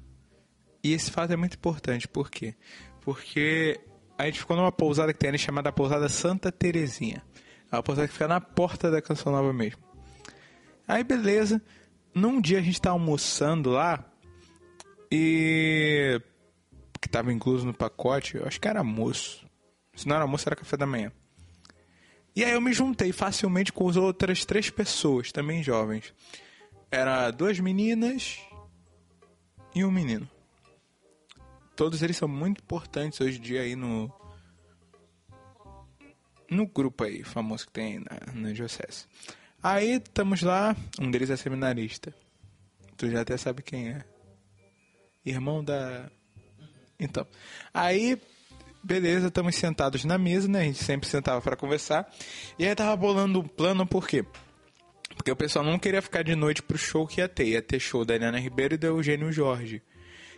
E 0.83 0.93
esse 0.93 1.11
fato 1.11 1.33
é 1.33 1.35
muito 1.35 1.55
importante, 1.55 2.07
por 2.07 2.29
quê? 2.29 2.55
Porque 3.01 3.79
a 4.17 4.25
gente 4.25 4.39
ficou 4.39 4.55
numa 4.55 4.71
pousada 4.71 5.13
que 5.13 5.19
tem 5.19 5.29
ali 5.29 5.37
chamada 5.37 5.71
Pousada 5.71 6.07
Santa 6.07 6.51
Terezinha. 6.51 7.23
É 7.71 7.75
uma 7.75 7.83
pousada 7.83 8.07
que 8.07 8.13
fica 8.13 8.27
na 8.27 8.39
porta 8.39 8.89
da 8.89 9.01
Canção 9.01 9.31
Nova 9.31 9.51
mesmo. 9.51 9.81
Aí 10.87 11.03
beleza, 11.03 11.61
num 12.13 12.39
dia 12.39 12.59
a 12.59 12.61
gente 12.61 12.79
tá 12.79 12.91
almoçando 12.91 13.71
lá 13.71 14.03
e 15.11 16.21
que 17.01 17.09
tava 17.09 17.31
incluso 17.31 17.65
no 17.65 17.73
pacote, 17.73 18.37
eu 18.37 18.45
acho 18.47 18.59
que 18.59 18.67
era 18.67 18.79
almoço, 18.79 19.45
Se 19.95 20.07
não 20.07 20.15
era 20.15 20.25
almoço, 20.25 20.47
era 20.47 20.55
café 20.55 20.75
da 20.75 20.87
manhã. 20.87 21.11
E 22.35 22.43
aí 22.43 22.51
eu 22.51 22.59
me 22.59 22.73
juntei 22.73 23.11
facilmente 23.11 23.71
com 23.71 23.87
as 23.87 23.95
outras 23.95 24.43
três 24.43 24.69
pessoas, 24.69 25.31
também 25.31 25.63
jovens. 25.63 26.13
Era 26.91 27.31
duas 27.31 27.59
meninas 27.59 28.39
e 29.73 29.85
um 29.85 29.91
menino. 29.91 30.29
Todos 31.75 32.01
eles 32.01 32.17
são 32.17 32.27
muito 32.27 32.61
importantes 32.61 33.19
hoje 33.19 33.37
em 33.37 33.41
dia 33.41 33.61
aí 33.61 33.75
no. 33.75 34.11
No 36.49 36.67
grupo 36.67 37.03
aí, 37.03 37.23
famoso 37.23 37.65
que 37.65 37.73
tem 37.73 37.99
na, 37.99 38.33
na 38.33 38.51
Diocese. 38.51 39.07
Aí 39.61 39.93
estamos 39.93 40.43
lá, 40.43 40.75
um 40.99 41.09
deles 41.09 41.31
é 41.31 41.35
seminarista. 41.35 42.13
Tu 42.95 43.09
já 43.09 43.21
até 43.21 43.35
sabe 43.35 43.63
quem 43.63 43.89
é. 43.89 44.05
Irmão 45.25 45.63
da. 45.63 46.09
Então. 46.99 47.25
Aí, 47.73 48.21
beleza, 48.83 49.27
estamos 49.27 49.55
sentados 49.55 50.05
na 50.05 50.17
mesa, 50.17 50.47
né? 50.47 50.61
A 50.61 50.63
gente 50.63 50.83
sempre 50.83 51.09
sentava 51.09 51.41
para 51.41 51.55
conversar. 51.55 52.09
E 52.59 52.65
aí 52.65 52.75
tava 52.75 52.95
bolando 52.95 53.39
um 53.39 53.47
plano, 53.47 53.85
por 53.87 54.07
quê? 54.07 54.23
Porque 55.15 55.31
o 55.31 55.35
pessoal 55.35 55.65
não 55.65 55.79
queria 55.79 56.01
ficar 56.01 56.23
de 56.23 56.35
noite 56.35 56.61
pro 56.61 56.77
show 56.77 57.07
que 57.07 57.19
ia 57.19 57.27
ter. 57.27 57.47
Ia 57.47 57.61
ter 57.61 57.79
show 57.79 58.05
da 58.05 58.15
Helena 58.15 58.39
Ribeiro 58.39 58.75
e 58.75 58.77
do 58.77 58.85
Eugênio 58.85 59.31
Jorge. 59.31 59.81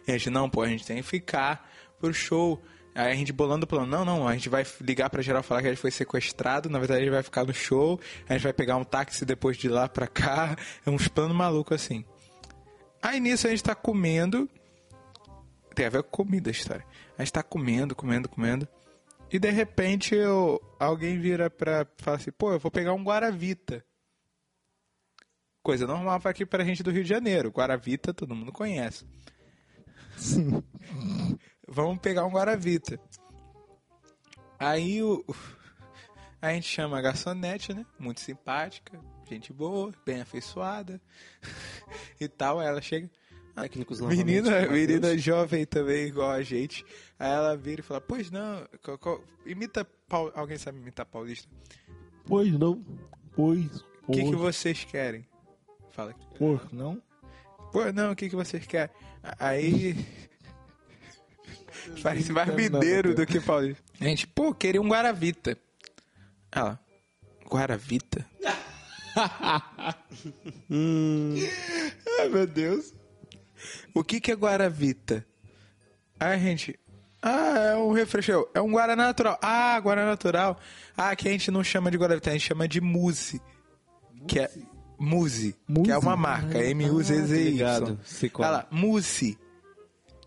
E 0.08 0.12
a 0.12 0.18
gente, 0.18 0.30
não, 0.30 0.49
pô, 0.49 0.62
a 0.62 0.68
gente 0.68 0.86
tem 0.86 0.97
que 0.97 1.03
ficar 1.03 1.70
pro 1.99 2.14
show. 2.14 2.62
Aí 2.95 3.12
a 3.12 3.16
gente 3.16 3.32
bolando 3.32 3.66
o 3.66 3.68
plano, 3.68 3.86
não, 3.86 4.03
não, 4.03 4.28
a 4.28 4.34
gente 4.34 4.49
vai 4.49 4.66
ligar 4.82 5.08
pra 5.10 5.22
geral 5.22 5.43
falar 5.43 5.62
que 5.62 5.68
a 5.68 5.70
gente 5.70 5.80
foi 5.80 5.91
sequestrado, 5.91 6.68
na 6.68 6.80
verdade 6.80 7.01
a 7.01 7.03
gente 7.03 7.14
vai 7.14 7.22
ficar 7.22 7.45
no 7.45 7.53
show, 7.53 7.99
a 8.28 8.34
gente 8.34 8.41
vai 8.41 8.53
pegar 8.53 8.76
um 8.76 8.84
táxi 8.84 9.24
depois 9.24 9.55
de 9.55 9.70
lá 9.70 9.88
pra 9.88 10.08
cá, 10.08 10.58
é 10.84 10.89
uns 10.89 11.08
planos 11.08 11.38
malucos 11.38 11.80
assim. 11.80 12.03
Aí 12.99 13.20
nisso 13.20 13.45
a 13.45 13.51
gente 13.51 13.64
tá 13.64 13.76
comendo, 13.76 14.49
tem 15.76 15.86
a 15.86 15.89
ver 15.89 16.01
com 16.01 16.10
comida 16.10 16.49
a 16.49 16.51
história, 16.51 16.84
a 17.16 17.22
gente 17.24 17.34
tá 17.34 17.43
comendo, 17.43 17.95
comendo, 17.95 18.28
comendo, 18.28 18.68
e 19.32 19.38
de 19.38 19.51
repente 19.51 20.16
eu, 20.16 20.60
alguém 20.80 21.20
vira 21.20 21.51
pra 21.51 21.86
falar 21.97 22.18
assim, 22.18 22.32
pô, 22.32 22.51
eu 22.53 22.60
vou 22.60 22.72
pegar 22.72 22.93
um 22.93 23.03
Guaravita. 23.03 23.86
Coisa 25.62 25.86
normal 25.86 26.20
aqui 26.24 26.47
pra 26.47 26.64
gente 26.64 26.82
do 26.82 26.89
Rio 26.89 27.03
de 27.03 27.10
Janeiro, 27.10 27.51
Guaravita 27.51 28.12
todo 28.12 28.34
mundo 28.34 28.51
conhece. 28.51 29.05
Vamos 31.68 31.99
pegar 31.99 32.26
um 32.26 32.32
Guaravita. 32.32 32.99
Aí 34.59 35.01
o. 35.03 35.24
A 36.41 36.53
gente 36.53 36.68
chama 36.68 36.97
a 36.97 37.01
garçonete, 37.01 37.74
né? 37.74 37.86
Muito 37.99 38.22
simpática, 38.22 38.99
gente 39.28 39.51
boa, 39.51 39.91
bem 40.05 40.22
afeiçoada 40.22 41.01
e 42.20 42.28
tal. 42.28 42.59
Aí 42.59 42.68
ela 42.68 42.82
chega. 42.82 43.09
Técnicos 43.55 43.99
menina, 44.01 44.68
menina 44.68 45.18
jovem 45.18 45.65
também, 45.65 46.05
igual 46.05 46.30
a 46.30 46.43
gente. 46.43 46.86
Aí 47.18 47.32
ela 47.32 47.57
vira 47.57 47.82
e 47.82 47.84
fala: 47.84 47.99
Pois 47.99 48.30
não, 48.30 48.68
co- 48.84 48.97
co- 48.99 49.24
imita. 49.47 49.84
Pau- 50.07 50.32
Alguém 50.36 50.57
sabe 50.59 50.78
imitar 50.80 51.05
paulista? 51.07 51.49
Pois 52.26 52.51
não. 52.53 52.86
Pois. 53.36 53.82
O 54.07 54.11
que, 54.11 54.24
que 54.24 54.36
vocês 54.36 54.84
querem? 54.86 55.28
Fala 55.89 56.11
aqui. 56.11 56.24
Pois 56.38 56.72
não. 56.72 57.01
Pô, 57.72 57.91
não, 57.91 58.11
o 58.11 58.15
que, 58.15 58.30
que 58.30 58.36
vocês 58.36 58.65
querem? 58.65 58.93
Aí. 59.39 59.95
Parece 62.03 62.32
mais 62.32 62.53
mineiro 62.53 63.15
do 63.15 63.26
que 63.26 63.39
paulista. 63.39 63.82
Gente, 63.99 64.28
pô, 64.28 64.53
queria 64.53 64.82
um 64.82 64.89
Guaravita. 64.89 65.57
Ela, 66.51 66.80
Guaravita? 67.49 68.26
Ai, 72.20 72.30
meu 72.30 72.47
Deus. 72.47 72.93
O 73.93 74.03
que, 74.03 74.20
que 74.20 74.32
é 74.32 74.36
Guaravita? 74.36 75.26
Aí 76.20 76.34
a 76.34 76.38
gente. 76.38 76.80
Ah, 77.22 77.72
é 77.72 77.76
um 77.76 77.91
refresco. 77.91 78.47
É 78.53 78.61
um 78.61 78.72
Guaraná 78.72 79.07
natural. 79.07 79.39
Ah, 79.41 79.80
Guaraná 79.80 80.07
natural. 80.07 80.59
Ah, 80.95 81.15
que 81.15 81.28
a 81.28 81.32
gente 81.32 81.51
não 81.51 81.63
chama 81.63 81.89
de 81.89 81.97
Guaravita, 81.97 82.30
a 82.30 82.34
gente 82.34 82.47
chama 82.47 82.68
de 82.68 82.80
Muse. 82.80 83.41
Que 84.28 84.39
é. 84.39 84.51
Muse. 85.00 85.56
Que 85.84 85.91
é 85.91 85.95
Muse? 85.95 86.06
uma 86.06 86.16
marca. 86.16 86.58
Ah, 86.58 86.64
M-U-Z-Z-Y. 86.66 87.98
qual 88.32 88.45
é. 88.45 88.52
Ela, 88.52 88.68
Muse. 88.72 89.38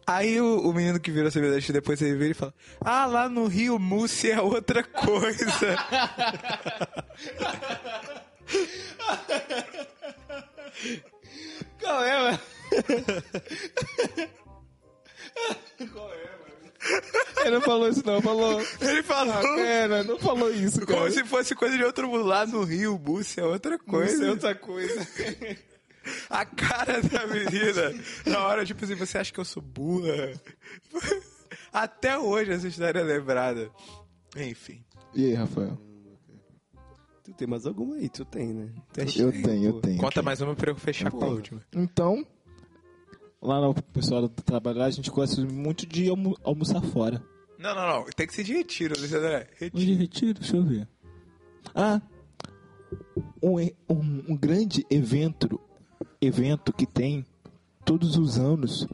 Aí 0.06 0.40
o, 0.40 0.68
o 0.68 0.72
menino 0.74 0.98
que 0.98 1.10
virou 1.10 1.30
semelhante 1.30 1.72
depois 1.72 2.00
ele 2.02 2.16
vira 2.16 2.30
e 2.32 2.34
fala: 2.34 2.54
Ah, 2.80 3.06
lá 3.06 3.28
no 3.28 3.46
Rio, 3.46 3.78
mousse 3.78 4.30
é 4.30 4.40
outra 4.40 4.82
coisa. 4.82 5.46
Qual 11.80 12.04
é, 12.04 12.18
mano? 12.18 12.38
Ele 17.42 17.50
não 17.50 17.60
falou 17.60 17.88
isso, 17.88 18.02
não. 18.06 18.20
Falou. 18.22 18.60
Ele 18.80 19.02
falou 19.02 19.34
Cara, 19.34 20.02
não 20.04 20.18
falou 20.18 20.50
isso, 20.52 20.80
cara. 20.86 21.00
como 21.00 21.10
se 21.10 21.24
fosse 21.24 21.54
coisa 21.54 21.76
de 21.76 21.84
outro. 21.84 22.10
Lá 22.16 22.46
no 22.46 22.62
Rio, 22.64 22.98
mousse 22.98 23.40
é 23.40 23.44
outra 23.44 23.78
coisa. 23.78 24.12
Isso 24.14 24.24
é 24.24 24.30
outra 24.30 24.54
coisa. 24.54 25.06
A 26.30 26.46
cara 26.46 27.02
da 27.02 27.26
menina, 27.26 28.02
na 28.24 28.46
hora, 28.46 28.64
tipo 28.64 28.82
assim, 28.84 28.94
você 28.94 29.18
acha 29.18 29.30
que 29.32 29.38
eu 29.38 29.44
sou 29.44 29.62
burra? 29.62 30.32
Até 31.72 32.18
hoje 32.18 32.52
essa 32.52 32.66
história 32.66 33.00
é 33.00 33.02
lembrada. 33.02 33.70
Enfim. 34.34 34.82
E 35.14 35.26
aí, 35.26 35.34
Rafael? 35.34 35.78
Tu 37.22 37.34
tem 37.34 37.46
mais 37.46 37.66
alguma 37.66 37.96
aí? 37.96 38.08
Tu 38.08 38.24
tem, 38.24 38.48
né? 38.54 38.70
Tu 38.92 39.00
é 39.00 39.04
Eu 39.04 39.08
cheio, 39.08 39.42
tenho, 39.42 39.64
eu 39.66 39.80
tenho. 39.80 39.98
Conta 39.98 40.22
mais 40.22 40.40
uma 40.40 40.54
pra 40.54 40.70
eu 40.70 40.74
fechar 40.76 41.10
com 41.10 41.22
a 41.22 41.28
última. 41.28 41.60
Então, 41.76 42.26
lá 43.40 43.60
no 43.60 43.74
pessoal 43.74 44.22
do 44.22 44.28
trabalho, 44.28 44.78
lá, 44.78 44.84
a 44.86 44.90
gente 44.90 45.10
gosta 45.10 45.40
muito 45.42 45.86
de 45.86 46.08
almo- 46.08 46.36
almoçar 46.44 46.80
fora. 46.82 47.22
Não, 47.58 47.74
não, 47.74 47.86
não. 47.88 48.04
Tem 48.16 48.26
que 48.26 48.34
ser 48.34 48.44
de 48.44 48.54
retiro, 48.54 48.94
Luiz 48.98 49.12
André. 49.12 49.46
Retiro. 49.58 49.82
Onde 49.82 49.94
retiro? 49.94 50.34
Deixa 50.34 50.56
eu 50.56 50.62
ver. 50.64 50.88
Ah, 51.74 52.00
um, 53.42 53.58
um, 53.88 54.24
um 54.30 54.36
grande 54.36 54.84
evento, 54.90 55.60
evento 56.20 56.72
que 56.72 56.86
tem 56.86 57.24
todos 57.84 58.16
os 58.16 58.38
anos, 58.38 58.86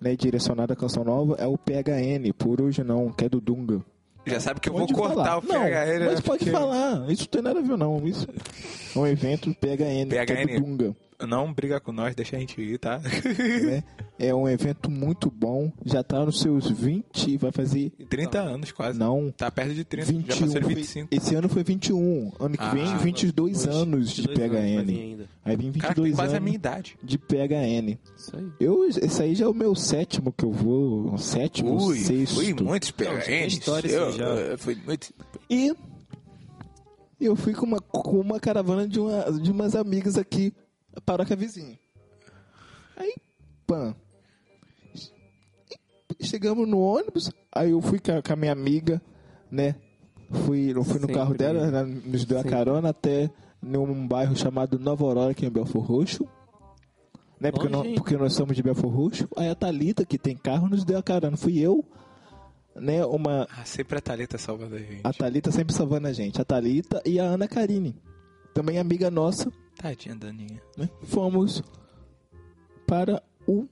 né, 0.00 0.16
direcionado 0.16 0.72
à 0.72 0.76
Canção 0.76 1.04
Nova, 1.04 1.34
é 1.38 1.46
o 1.46 1.56
PHN, 1.58 2.32
por 2.36 2.60
hoje 2.60 2.82
não, 2.82 3.10
que 3.12 3.24
é 3.24 3.28
do 3.28 3.40
Dunga. 3.40 3.82
Já 4.26 4.40
sabe 4.40 4.58
que 4.58 4.70
eu 4.70 4.72
Pode 4.72 4.92
vou 4.94 5.02
cortar 5.02 5.24
falar. 5.24 5.38
o 5.38 5.42
PHN. 5.42 5.52
Não, 5.52 5.60
mas 5.60 6.00
né, 6.00 6.06
pode 6.08 6.22
porque 6.44 6.50
falar, 6.50 7.10
isso 7.10 7.22
não 7.24 7.28
tem 7.28 7.42
nada 7.42 7.58
a 7.58 7.62
ver 7.62 7.76
não, 7.76 8.06
isso 8.06 8.26
é 8.96 8.98
um 8.98 9.06
evento 9.06 9.54
PHN, 9.54 10.08
que 10.08 10.16
é 10.16 10.24
PHN. 10.26 10.46
do 10.46 10.60
Dunga. 10.60 10.96
Não 11.26 11.52
briga 11.52 11.80
com 11.80 11.92
nós, 11.92 12.14
deixa 12.14 12.36
a 12.36 12.38
gente 12.40 12.60
ir, 12.60 12.78
tá? 12.78 12.98
né? 13.64 13.82
É 14.18 14.34
um 14.34 14.48
evento 14.48 14.90
muito 14.90 15.30
bom, 15.30 15.72
já 15.84 16.02
tá 16.02 16.24
nos 16.24 16.40
seus 16.40 16.70
20, 16.70 17.36
vai 17.38 17.50
fazer 17.52 17.90
30 18.08 18.40
anos 18.40 18.72
quase. 18.72 18.98
Não. 18.98 19.30
Tá 19.36 19.50
perto 19.50 19.74
de 19.74 19.84
30, 19.84 20.12
21. 20.12 20.26
já 20.34 20.40
passou 20.40 20.60
de 20.60 20.64
foi- 20.66 20.74
25. 20.74 21.08
esse 21.14 21.34
ano 21.34 21.48
foi 21.48 21.64
21. 21.64 22.32
Ano 22.38 22.56
que 22.56 22.62
Ah, 22.64 22.70
vem, 22.70 22.96
22 22.98 23.66
Hoje, 23.66 23.76
anos 23.76 24.10
de 24.10 24.22
22 24.22 24.50
anos 24.52 24.56
vai 24.56 24.78
vir 24.84 24.94
PHN. 24.94 25.00
ainda. 25.02 25.28
Aí 25.44 25.56
vem 25.56 25.72
Cara, 25.72 25.94
tem 25.94 26.04
22 26.04 26.14
quase 26.16 26.32
a 26.32 26.36
anos 26.36 26.44
minha 26.44 26.54
idade. 26.56 26.96
de 27.02 27.18
PHN. 27.18 27.98
Isso 28.16 28.36
aí. 28.36 28.46
Eu, 28.60 28.84
esse 28.88 29.22
aí 29.22 29.34
já 29.34 29.44
é 29.44 29.48
o 29.48 29.54
meu 29.54 29.74
sétimo 29.74 30.32
que 30.32 30.44
eu 30.44 30.52
vou. 30.52 31.16
Sétimo, 31.18 31.82
Ui, 31.86 31.98
sexto. 31.98 32.34
fui 32.34 32.54
muitos 32.54 32.90
PHN. 32.90 33.46
história 33.46 33.88
eu, 33.88 34.12
já. 34.12 34.24
eu 34.26 34.58
fui 34.58 34.76
muito... 34.86 35.12
E 35.48 35.72
eu 37.20 37.36
fui 37.36 37.54
com 37.54 37.64
uma, 37.64 37.80
com 37.80 38.20
uma 38.20 38.38
caravana 38.40 38.86
de, 38.86 38.98
uma, 39.00 39.32
de 39.32 39.50
umas 39.50 39.74
amigas 39.74 40.18
aqui, 40.18 40.52
paróquia 41.00 41.36
vizinha. 41.36 41.78
Aí, 42.96 43.14
pã. 43.66 43.94
Chegamos 46.20 46.68
no 46.68 46.78
ônibus, 46.80 47.30
aí 47.52 47.70
eu 47.70 47.80
fui 47.82 47.98
com 47.98 48.12
a, 48.12 48.22
a 48.32 48.36
minha 48.36 48.52
amiga, 48.52 49.02
né? 49.50 49.74
Fui, 50.30 50.70
eu 50.70 50.84
fui 50.84 50.94
no 50.94 51.00
Sempre. 51.00 51.14
carro 51.14 51.34
dela, 51.34 51.66
ela 51.66 51.84
nos 51.84 52.24
deu 52.24 52.38
a 52.38 52.42
Sempre. 52.42 52.56
carona 52.56 52.88
até 52.90 53.30
num 53.60 54.06
bairro 54.06 54.36
chamado 54.36 54.78
Nova 54.78 55.04
Aurora, 55.04 55.32
aqui 55.32 55.44
em 55.44 55.50
Belfor 55.50 55.82
Roxo. 55.82 56.26
Né? 57.40 57.50
Porque, 57.50 57.74
hein? 57.76 57.94
porque 57.96 58.16
nós 58.16 58.32
somos 58.32 58.56
de 58.56 58.62
Belfor 58.62 58.90
Roxo. 58.90 59.28
Aí 59.36 59.48
a 59.48 59.54
Thalita, 59.54 60.04
que 60.04 60.16
tem 60.16 60.36
carro, 60.36 60.68
nos 60.68 60.84
deu 60.84 60.98
a 60.98 61.02
carona. 61.02 61.36
Fui 61.36 61.58
eu, 61.58 61.84
né? 62.76 63.04
Uma, 63.04 63.46
Ah, 63.50 63.64
sempre 63.64 63.98
a 63.98 64.00
Thalita 64.00 64.38
salvando 64.38 64.76
a 64.76 64.78
gente. 64.78 65.00
a 65.02 65.12
Thalita 65.12 65.50
sempre 65.50 65.74
salvando 65.74 66.06
a 66.06 66.12
gente. 66.12 66.40
A 66.40 66.44
Thalita 66.44 67.02
e 67.04 67.18
a 67.18 67.24
Ana 67.24 67.48
Karine. 67.48 67.96
Também 68.54 68.78
amiga 68.78 69.10
nossa, 69.10 69.52
Tadinha, 69.76 70.14
Daninha. 70.14 70.62
né? 70.76 70.88
Fomos 71.02 71.62
para 72.86 73.22
o 73.46 73.66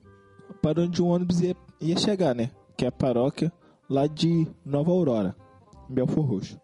para 0.60 0.82
onde 0.82 1.02
o 1.02 1.06
ônibus 1.06 1.40
ia, 1.40 1.56
ia 1.80 1.96
chegar, 1.98 2.34
né? 2.34 2.50
Que 2.76 2.84
é 2.84 2.88
a 2.88 2.92
paróquia 2.92 3.52
lá 3.88 4.06
de 4.06 4.46
Nova 4.64 4.90
Aurora, 4.90 5.36
em 5.90 5.94
Belfor 5.94 6.24
Roxo. 6.24 6.60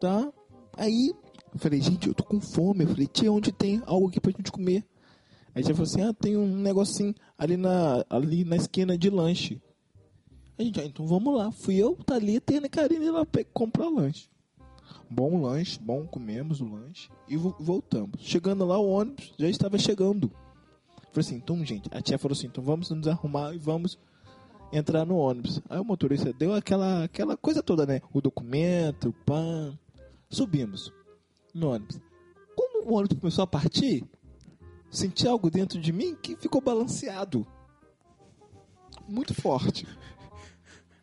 Tá? 0.00 0.32
Aí 0.76 1.12
eu 1.52 1.58
falei, 1.58 1.80
gente, 1.80 2.08
eu 2.08 2.14
tô 2.14 2.24
com 2.24 2.40
fome. 2.40 2.84
Eu 2.84 2.88
falei, 2.88 3.06
tia, 3.06 3.32
onde 3.32 3.52
tem 3.52 3.82
algo 3.84 4.08
aqui 4.08 4.20
pra 4.20 4.30
gente 4.30 4.52
comer? 4.52 4.84
Aí 5.54 5.62
tia 5.62 5.74
falou 5.74 5.88
assim, 5.88 6.02
ah, 6.02 6.14
tem 6.14 6.36
um 6.36 6.56
negocinho 6.56 7.14
ali 7.36 7.56
na, 7.56 8.04
ali 8.08 8.44
na 8.44 8.56
esquina 8.56 8.96
de 8.96 9.10
lanche. 9.10 9.60
A 10.58 10.62
gente, 10.62 10.80
ah, 10.80 10.84
então 10.84 11.06
vamos 11.06 11.36
lá. 11.36 11.50
Fui 11.52 11.76
eu, 11.76 11.96
Thalita 11.96 12.54
e 12.54 12.56
a 12.58 12.68
Karine 12.68 13.10
lá 13.10 13.26
comprar 13.52 13.88
lanche. 13.88 14.28
Bom 15.10 15.40
lanche, 15.40 15.78
bom, 15.80 16.06
comemos 16.06 16.60
o 16.60 16.66
lanche 16.66 17.08
e 17.26 17.36
vo- 17.36 17.56
voltamos. 17.58 18.20
Chegando 18.20 18.64
lá, 18.66 18.78
o 18.78 18.88
ônibus 18.88 19.32
já 19.38 19.48
estava 19.48 19.78
chegando. 19.78 20.30
Falei 21.10 21.20
assim, 21.26 21.36
então, 21.36 21.64
gente, 21.64 21.88
a 21.90 22.02
tia 22.02 22.18
falou 22.18 22.36
assim, 22.36 22.46
então 22.46 22.62
vamos 22.62 22.90
nos 22.90 23.08
arrumar 23.08 23.54
e 23.54 23.58
vamos 23.58 23.98
entrar 24.70 25.06
no 25.06 25.16
ônibus. 25.16 25.62
Aí 25.70 25.78
o 25.80 25.84
motorista 25.84 26.32
deu 26.32 26.52
aquela, 26.54 27.04
aquela 27.04 27.36
coisa 27.36 27.62
toda, 27.62 27.86
né? 27.86 28.02
O 28.12 28.20
documento, 28.20 29.08
o 29.08 29.12
pan. 29.12 29.78
Subimos 30.28 30.92
no 31.54 31.70
ônibus. 31.70 31.98
Quando 32.54 32.86
o 32.86 32.92
ônibus 32.94 33.18
começou 33.18 33.44
a 33.44 33.46
partir, 33.46 34.04
senti 34.90 35.26
algo 35.26 35.50
dentro 35.50 35.80
de 35.80 35.90
mim 35.90 36.14
que 36.14 36.36
ficou 36.36 36.60
balanceado. 36.60 37.46
Muito 39.08 39.32
forte. 39.32 39.86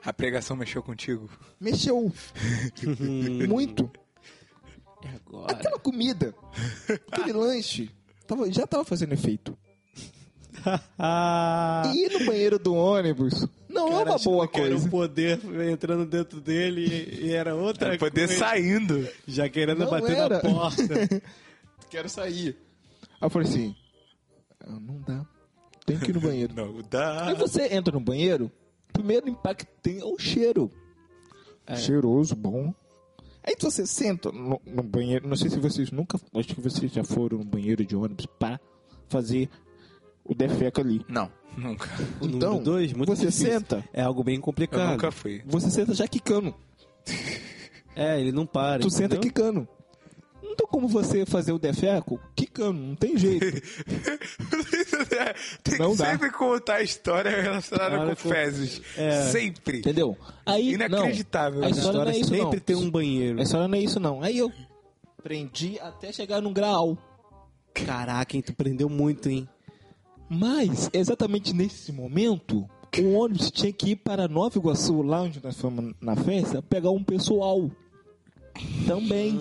A 0.06 0.14
pregação 0.14 0.56
mexeu 0.56 0.84
contigo? 0.84 1.30
Mexeu. 1.60 2.12
Muito. 3.48 3.90
É 5.04 5.10
agora. 5.16 5.52
Aquela 5.54 5.80
comida, 5.80 6.34
aquele 7.12 7.34
lanche, 7.34 7.90
tava- 8.28 8.52
já 8.52 8.66
tava 8.68 8.84
fazendo 8.86 9.14
efeito. 9.14 9.58
E 11.94 12.06
ir 12.06 12.12
no 12.20 12.26
banheiro 12.26 12.58
do 12.58 12.74
ônibus 12.74 13.46
não 13.70 14.00
é 14.00 14.04
uma 14.04 14.18
boa 14.18 14.48
que 14.48 14.58
era 14.60 14.70
coisa. 14.70 14.88
um 14.88 14.90
poder 14.90 15.40
entrando 15.70 16.06
dentro 16.06 16.40
dele 16.42 16.82
e, 17.22 17.26
e 17.28 17.32
era 17.34 17.54
outra 17.54 17.90
Pra 17.90 17.98
poder 18.00 18.28
coisa. 18.28 18.40
saindo. 18.40 19.08
Já 19.28 19.48
querendo 19.50 19.80
Não 19.80 19.90
bater 19.92 20.16
era. 20.18 20.36
na 20.36 20.40
porta. 20.40 21.22
Quero 21.90 22.10
sair. 22.10 22.58
Aí 23.04 23.18
eu 23.22 23.30
falei 23.30 23.48
assim: 23.48 23.76
"Ah, 24.62 24.80
não 24.80 25.02
dá. 25.02 25.26
Tem 25.86 26.00
que 26.00 26.10
ir 26.10 26.14
no 26.16 26.22
banheiro. 26.22 26.54
Não 26.56 26.82
dá. 26.90 27.28
Aí 27.28 27.36
você 27.36 27.68
entra 27.76 27.94
no 27.94 28.00
banheiro, 28.00 28.50
primeiro 28.96 29.30
impacto 29.30 29.66
que 29.66 29.82
tem 29.82 30.00
é 30.00 30.06
o 30.06 30.18
cheiro. 30.18 30.72
Cheiroso, 31.76 32.36
bom. 32.36 32.74
Aí 33.44 33.56
você 33.60 33.86
senta 33.86 34.32
no, 34.32 34.60
no 34.66 34.82
banheiro, 34.84 35.28
não 35.28 35.36
sei 35.36 35.50
se 35.50 35.60
vocês 35.60 35.92
nunca, 35.92 36.20
acho 36.34 36.56
que 36.56 36.62
vocês 36.62 36.92
já 36.92 37.04
foram 37.04 37.38
no 37.40 37.44
banheiro 37.46 37.86
de 37.86 37.96
ônibus 37.96 38.26
para 38.26 38.60
fazer 39.08 39.50
o 40.24 40.34
defeco 40.34 40.82
ali. 40.82 41.06
Não, 41.08 41.32
nunca. 41.56 41.88
Então, 42.22 42.62
dois, 42.62 42.92
muito 42.94 43.16
você 43.16 43.28
difícil. 43.28 43.48
senta. 43.52 43.84
É 43.94 44.02
algo 44.02 44.24
bem 44.24 44.36
Eu 44.38 44.42
complicado. 44.42 44.92
nunca 44.92 45.12
fui. 45.12 45.44
Você 45.46 45.70
senta 45.70 45.94
já 45.94 46.08
quicando. 46.08 46.54
É, 47.96 48.20
ele 48.20 48.32
não 48.32 48.46
para. 48.48 48.82
Tu 48.82 48.90
senta 48.90 49.16
entendeu? 49.16 49.22
quicando. 49.22 49.68
Não 50.44 50.56
tem 50.56 50.68
como 50.68 50.88
você 50.88 51.26
fazer 51.26 51.52
o 51.52 51.60
defeco 51.60 52.20
quicando, 52.36 52.80
não 52.80 52.96
tem 52.96 53.18
jeito. 53.18 53.46
Tem 55.64 55.78
Não 55.80 55.92
que 55.92 55.98
dá. 55.98 56.12
sempre 56.12 56.32
contar 56.32 56.76
a 56.76 56.82
história 56.84 57.42
relacionada 57.42 58.00
Olha, 58.00 58.16
com 58.16 58.22
com- 58.24 58.30
fezes. 58.30 58.82
É. 58.98 59.30
Sempre. 59.32 59.80
Entendeu? 59.80 60.18
Aí, 60.46 60.74
Inacreditável. 60.74 61.60
Não, 61.62 61.68
a 61.68 61.68
A 61.68 61.72
história 61.72 62.00
não 62.00 62.08
é 62.12 62.18
isso, 62.18 62.30
sempre 62.30 62.44
não. 62.58 62.60
tem 62.60 62.76
um 62.76 62.90
banheiro. 62.92 63.40
A 63.40 63.44
história 63.44 63.68
não 63.68 63.78
é 63.78 63.82
isso, 63.82 64.00
não. 64.00 64.22
Aí 64.22 64.38
eu 64.38 64.52
prendi 65.24 65.80
até 65.80 66.12
chegar 66.12 66.42
no 66.42 66.52
grau. 66.52 66.98
Caraca, 67.74 68.36
hein, 68.36 68.42
tu 68.42 68.54
prendeu 68.54 68.88
muito, 68.90 69.30
hein? 69.30 69.48
Mas, 70.30 70.90
exatamente 70.94 71.54
nesse 71.54 71.92
momento, 71.92 72.68
o 72.98 73.14
ônibus 73.14 73.52
tinha 73.52 73.72
que 73.74 73.92
ir 73.92 73.96
para 73.98 74.28
Nova 74.28 74.58
Iguaçu, 74.58 75.02
lá 75.02 75.22
onde 75.22 75.44
nós 75.44 75.60
fomos 75.60 75.94
na 76.02 76.16
festa, 76.16 76.62
pegar 76.62 76.90
um 76.92 77.04
pessoal. 77.04 77.70
Também. 78.88 79.34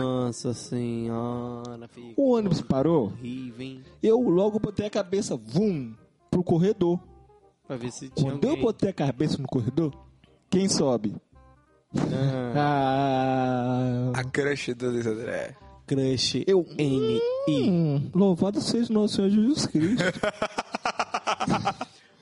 Nossa 0.00 0.52
senhora, 0.52 1.88
O 2.16 2.32
ônibus 2.34 2.60
parou, 2.60 3.06
horrível, 3.06 3.60
hein? 3.66 3.82
eu 4.02 4.18
logo 4.20 4.58
botei 4.58 4.86
a 4.86 4.90
cabeça, 4.90 5.36
vum, 5.36 5.94
pro 6.30 6.42
corredor. 6.44 6.98
Pra 7.66 7.76
ver 7.76 7.90
se 7.92 8.08
tinha 8.10 8.30
Quando 8.32 8.44
eu 8.44 8.50
alguém. 8.50 8.64
botei 8.64 8.90
a 8.90 8.92
cabeça 8.92 9.38
no 9.40 9.46
corredor, 9.48 9.92
quem 10.50 10.68
sobe? 10.68 11.14
Ah, 12.54 14.10
A 14.14 14.24
crush 14.24 14.74
do 14.74 14.90
Luiz 14.90 15.06
André. 15.06 15.54
Crush 15.86 16.44
eu. 16.46 16.66
N.I. 16.76 17.70
Hum, 17.70 18.10
louvado 18.14 18.60
seja 18.60 18.92
nosso 18.92 19.16
Senhor 19.16 19.30
Jesus 19.30 19.66
Cristo. 19.66 20.04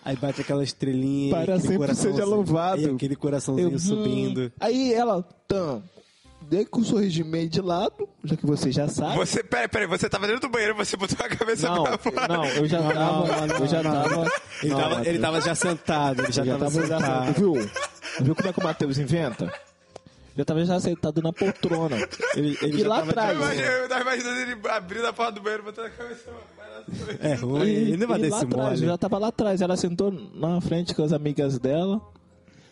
Aí 0.05 0.15
bate 0.17 0.41
aquela 0.41 0.63
estrelinha. 0.63 1.35
Para 1.35 1.57
aquele 1.57 1.67
sempre 1.79 1.95
seja 1.97 2.25
louvado. 2.25 2.95
Aquele 2.95 3.17
coraçãozinho 3.17 3.73
Eu, 3.73 3.79
subindo. 3.81 4.43
hum. 4.43 4.51
Aí 4.61 4.95
ela, 4.95 5.21
tam, 5.49 5.83
dei 6.49 6.65
com 6.65 6.81
o 6.81 6.85
sorriso 6.85 7.25
meio 7.25 7.49
de 7.49 7.61
lado, 7.61 8.09
já 8.25 8.37
que 8.37 8.47
você 8.47 8.71
já 8.73 8.89
sabe. 8.89 9.17
Você, 9.17 9.43
peraí, 9.43 9.69
peraí, 9.69 9.87
você 9.87 10.09
tava 10.09 10.27
dentro 10.27 10.43
do 10.43 10.49
banheiro, 10.49 10.75
você 10.75 10.97
botou 10.97 11.17
a 11.25 11.29
cabeça 11.29 11.69
Não, 11.69 11.83
pra 11.85 11.99
fora. 11.99 12.29
não, 12.29 12.45
eu 12.47 12.67
já 12.67 12.83
tava, 12.83 13.47
eu 13.61 13.67
já 13.67 13.83
tava. 13.83 14.33
Ele, 14.63 14.73
Não, 14.73 14.81
tava, 14.81 15.09
ele 15.09 15.19
tava 15.19 15.41
já 15.41 15.55
sentado, 15.55 16.23
ele 16.23 16.33
já, 16.33 16.45
já 16.45 16.59
tava, 16.59 16.71
tava 16.71 16.87
sentado. 16.87 17.33
viu? 17.35 17.53
Viu 18.21 18.35
como 18.35 18.49
é 18.49 18.53
que 18.53 18.61
o 18.61 18.63
Matheus 18.65 18.99
inventa? 18.99 19.53
Já 20.37 20.45
tava 20.45 20.65
já 20.67 20.79
sentado 20.81 21.23
na 21.23 21.33
poltrona. 21.33 21.97
Ele, 22.35 22.59
ele 22.61 22.77
E 22.77 22.81
já 22.83 22.89
lá 22.89 22.97
tava 22.99 23.11
atrás, 23.11 23.31
Eu 23.31 23.37
imagino- 23.43 23.67
Eu 23.67 23.89
tava 23.89 24.01
imaginando 24.03 24.41
ele 24.41 24.69
abrindo 24.69 25.07
a 25.07 25.13
porta 25.13 25.33
do 25.33 25.41
banheiro, 25.41 25.63
botando 25.65 25.87
a 25.87 25.91
cabeça 25.91 26.31
É 27.21 27.35
ruim, 27.35 27.69
ele 27.71 27.97
não 27.97 28.07
vai 28.07 28.19
e 28.19 28.23
dar 28.23 28.29
lá 28.29 28.37
esse 28.37 28.47
atrás, 28.47 28.69
mole. 28.71 28.83
eu 28.83 28.89
já 28.91 28.99
tava 28.99 29.19
lá 29.19 29.29
atrás. 29.29 29.61
Ela 29.63 29.77
sentou 29.77 30.13
na 30.13 30.61
frente 30.61 30.95
com 30.95 31.03
as 31.03 31.13
amigas 31.13 31.59
dela. 31.59 32.01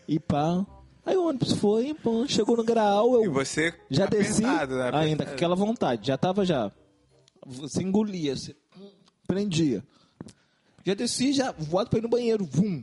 E 0.07 0.20
pá. 0.20 0.64
Aí 1.07 1.17
o 1.17 1.27
ônibus 1.29 1.53
foi, 1.53 1.93
pô, 1.95 2.27
chegou 2.27 2.57
no 2.57 2.65
grau, 2.65 3.21
E 3.23 3.27
eu 3.27 3.33
você 3.33 3.75
já 3.91 4.07
desci 4.07 4.45
apertado, 4.45 4.77
né? 4.77 4.91
ainda 4.95 5.27
com 5.27 5.33
aquela 5.33 5.55
vontade. 5.55 6.07
Já 6.07 6.17
tava 6.17 6.45
já. 6.47 6.73
Você 7.47 7.83
engolia, 7.83 8.35
você 8.35 8.57
prendia. 9.27 9.85
Já 10.85 10.95
desci, 10.95 11.33
já 11.33 11.53
voado 11.53 11.91
pra 11.91 11.99
ir 11.99 12.03
no 12.03 12.09
banheiro. 12.09 12.47
Vum. 12.51 12.83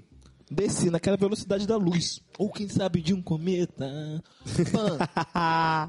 Desci 0.50 0.90
naquela 0.90 1.18
velocidade 1.18 1.66
da 1.66 1.78
luz. 1.78 2.20
Ou 2.38 2.52
quem 2.52 2.68
sabe 2.68 3.02
de 3.02 3.14
um 3.14 3.22
cometa. 3.22 3.90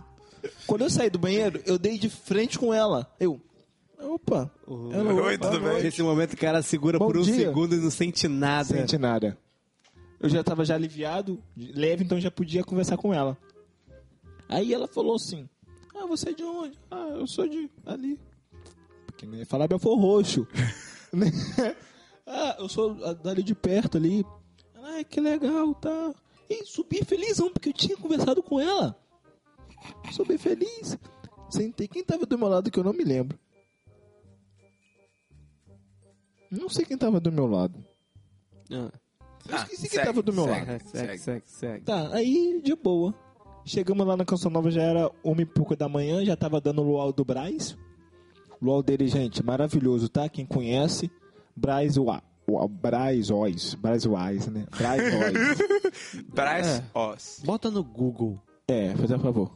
Quando 0.67 0.83
eu 0.83 0.91
saí 0.91 1.11
do 1.11 1.19
banheiro, 1.19 1.61
eu 1.67 1.79
dei 1.79 1.99
de 1.99 2.09
frente 2.09 2.59
com 2.59 2.73
ela. 2.73 3.11
Eu. 3.19 3.41
Opa. 4.01 4.51
Ela, 4.93 5.13
Oi, 5.15 5.37
opa, 5.37 5.51
tudo 5.51 5.61
bem? 5.61 5.83
Nesse 5.83 6.03
momento 6.03 6.33
o 6.33 6.37
cara 6.37 6.63
segura 6.63 6.99
Bom 6.99 7.07
por 7.07 7.17
um 7.19 7.23
dia. 7.23 7.35
segundo 7.35 7.75
e 7.75 7.79
não 7.79 7.91
sente 7.91 8.27
nada. 8.27 8.65
Sente 8.65 8.99
nada. 8.99 9.39
Eu 10.23 10.29
já 10.29 10.45
tava 10.45 10.65
já 10.65 10.77
aliviado, 10.77 11.43
leve, 11.57 12.05
então 12.05 12.21
já 12.21 12.31
podia 12.31 12.63
conversar 12.63 12.97
com 12.97 13.13
ela. 13.13 13.37
Aí 14.49 14.73
ela 14.73 14.87
falou 14.87 15.17
assim: 15.17 15.49
Ah, 15.97 16.07
você 16.07 16.31
é 16.31 16.33
de 16.33 16.45
onde? 16.45 16.79
Ah, 16.89 17.09
eu 17.09 17.27
sou 17.27 17.49
de 17.49 17.69
ali. 17.85 18.21
Porque 19.05 19.27
não 19.27 19.37
ia 19.37 19.45
falar 19.45 19.67
Belfor 19.67 19.99
Roxo. 19.99 20.47
Né? 21.15 21.27
ah, 22.27 22.57
eu 22.59 22.71
sou 22.71 22.95
dali 23.17 23.43
de 23.43 23.55
perto 23.55 23.99
ali. 23.99 24.25
Ah, 24.75 25.05
que 25.05 25.21
legal, 25.21 25.75
tá. 25.75 26.15
E 26.49 26.65
subi 26.65 27.05
felizão, 27.05 27.53
porque 27.53 27.69
eu 27.69 27.73
tinha 27.75 27.99
conversado 27.99 28.43
com 28.43 28.59
ela. 28.59 28.99
Subi 30.11 30.39
feliz. 30.39 30.97
Sentei. 31.51 31.87
Quem 31.87 32.03
tava 32.03 32.25
do 32.25 32.39
meu 32.39 32.49
lado 32.49 32.71
que 32.71 32.79
eu 32.79 32.85
não 32.85 32.95
me 32.95 33.05
lembro? 33.05 33.39
Não 36.51 36.71
sei 36.71 36.87
quem 36.87 36.97
tava 36.97 37.21
do 37.21 37.31
meu 37.31 37.47
lado. 37.47 37.79
Ah, 38.73 38.91
Eu 39.49 39.57
esqueci 39.57 39.83
quem 39.83 39.91
segue, 39.91 40.07
tava 40.07 40.23
do 40.23 40.33
meu 40.33 40.45
segue. 40.45 40.67
lado. 40.71 40.83
segue, 40.85 40.89
segue, 40.89 41.19
segue, 41.19 41.43
segue. 41.47 41.85
Tá, 41.85 42.09
aí 42.15 42.61
de 42.63 42.75
boa. 42.77 43.15
Chegamos 43.65 44.07
lá 44.07 44.17
na 44.17 44.25
Canção 44.25 44.51
Nova, 44.51 44.71
já 44.71 44.83
era 44.83 45.11
uma 45.23 45.41
e 45.43 45.47
pouco 45.47 45.77
da 45.77 45.89
manhã, 45.89 46.25
já 46.25 46.37
tava 46.37 46.61
dando 46.61 46.81
o 46.83 46.85
luau 46.85 47.13
do 47.13 47.25
Braz. 47.25 47.77
Luau 48.61 48.83
dele, 48.83 49.07
gente, 49.09 49.43
maravilhoso, 49.43 50.09
tá? 50.09 50.29
Quem 50.29 50.45
conhece, 50.47 51.11
Braz 51.55 51.97
Wa- 51.97 52.23
Braz 52.69 53.31
Oz. 53.31 53.75
Braz 53.75 54.05
Wise, 54.05 54.51
né? 54.51 54.67
Braz 54.77 55.03
Oz. 55.03 56.23
Braz 56.35 56.83
Oz. 56.95 57.43
Bota 57.45 57.71
no 57.71 57.83
Google. 57.85 58.41
É, 58.69 58.95
faz 58.97 59.11
a 59.13 59.19
favor. 59.19 59.53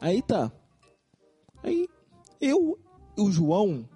Aí 0.00 0.20
tá. 0.22 0.50
Aí, 1.62 1.88
eu, 2.40 2.78
o 3.16 3.30
João, 3.30 3.88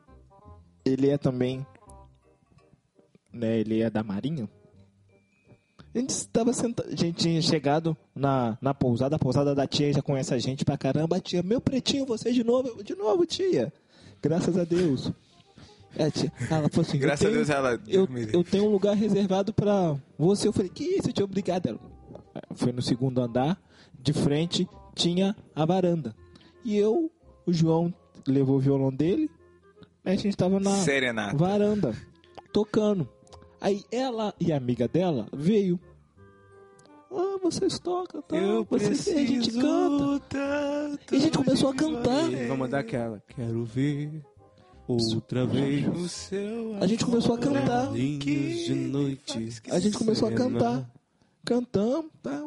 ele 0.84 1.10
é 1.10 1.18
também, 1.18 1.66
né, 3.32 3.58
ele 3.58 3.82
é 3.82 3.90
da 3.90 4.02
Marinha. 4.02 4.48
A 5.98 6.00
gente 6.00 6.10
estava 6.10 6.52
sentado, 6.52 6.86
a 6.88 6.96
gente 6.96 7.12
tinha 7.16 7.42
chegado 7.42 7.96
na, 8.14 8.56
na 8.62 8.72
pousada, 8.72 9.16
a 9.16 9.18
pousada 9.18 9.52
da 9.52 9.66
tia 9.66 9.92
já 9.92 10.00
conhece 10.00 10.32
a 10.32 10.38
gente 10.38 10.64
pra 10.64 10.78
caramba. 10.78 11.18
Tia, 11.18 11.42
meu 11.42 11.60
pretinho, 11.60 12.06
você 12.06 12.30
de 12.32 12.44
novo, 12.44 12.84
de 12.84 12.94
novo, 12.94 13.26
tia. 13.26 13.72
Graças 14.22 14.56
a 14.56 14.62
Deus. 14.62 15.10
É, 15.96 16.08
tia, 16.08 16.32
ela 16.48 16.68
falou 16.68 16.86
assim, 16.86 16.98
Graças 16.98 17.22
eu 17.22 17.28
a 17.28 17.32
tenho- 17.32 17.44
Deus 17.44 17.50
ela- 17.50 17.80
Eu, 17.88 18.08
eu 18.32 18.44
tenho 18.44 18.64
um 18.66 18.68
lugar 18.70 18.94
reservado 18.94 19.52
pra 19.52 19.96
você. 20.16 20.46
Eu 20.46 20.52
falei, 20.52 20.70
que 20.70 20.84
isso, 20.84 21.12
tia, 21.12 21.24
obrigado. 21.24 21.66
Ela, 21.66 21.80
foi 22.54 22.70
no 22.70 22.80
segundo 22.80 23.20
andar, 23.20 23.60
de 24.00 24.12
frente 24.12 24.68
tinha 24.94 25.34
a 25.52 25.64
varanda. 25.66 26.14
E 26.64 26.76
eu, 26.76 27.10
o 27.44 27.52
João 27.52 27.92
levou 28.26 28.56
o 28.56 28.60
violão 28.60 28.92
dele, 28.92 29.28
a 30.04 30.14
gente 30.14 30.36
tava 30.36 30.60
na 30.60 30.76
Serenata. 30.76 31.36
varanda, 31.36 31.92
tocando. 32.52 33.08
Aí 33.60 33.82
ela 33.90 34.32
e 34.38 34.52
a 34.52 34.56
amiga 34.56 34.86
dela 34.86 35.26
veio. 35.32 35.80
Ah, 37.10 37.38
vocês 37.42 37.78
tocam, 37.78 38.20
tá? 38.22 38.36
vocês, 38.68 39.08
a 39.08 39.20
gente 39.20 39.50
canta. 39.52 40.20
tanto 40.28 41.14
E 41.14 41.16
a 41.16 41.20
gente 41.20 41.38
começou 41.38 41.70
a 41.70 41.74
cantar. 41.74 42.30
Vamos 42.48 42.68
dar 42.68 42.80
aquela. 42.80 43.22
Quero 43.28 43.64
ver 43.64 44.22
outra 44.86 45.46
vez. 45.46 45.86
o 45.86 46.08
seu 46.08 46.76
A 46.80 46.86
gente 46.86 47.04
começou 47.04 47.34
a 47.34 47.38
cantar. 47.38 47.92
De 47.92 48.74
noite. 48.74 49.48
A 49.70 49.78
gente 49.78 49.96
começou 49.96 50.28
a 50.28 50.32
cantar. 50.32 50.90
Cantamos, 51.44 52.10
tá? 52.22 52.44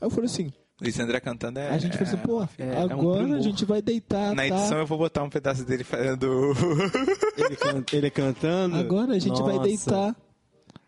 Aí 0.00 0.06
eu 0.06 0.10
falei 0.10 0.26
assim, 0.26 0.52
Luiz 0.80 0.98
André 0.98 1.20
cantando 1.20 1.58
é. 1.60 1.68
a 1.70 1.78
gente 1.78 1.96
falou 1.96 2.12
assim, 2.12 2.16
pô, 2.58 2.62
é 2.62 2.78
um 2.80 2.82
agora 2.90 3.18
primor. 3.22 3.38
a 3.38 3.40
gente 3.40 3.64
vai 3.64 3.80
deitar, 3.80 4.30
Na 4.34 4.42
tá? 4.42 4.46
edição 4.48 4.78
eu 4.78 4.86
vou 4.86 4.98
botar 4.98 5.22
um 5.22 5.30
pedaço 5.30 5.64
dele 5.64 5.84
fazendo. 5.84 6.52
Ele, 7.38 7.56
can- 7.56 7.84
ele 7.92 8.10
cantando. 8.10 8.76
Agora 8.76 9.14
a 9.14 9.18
gente 9.18 9.40
vai 9.40 9.54
Nossa. 9.54 9.68
deitar. 9.68 10.16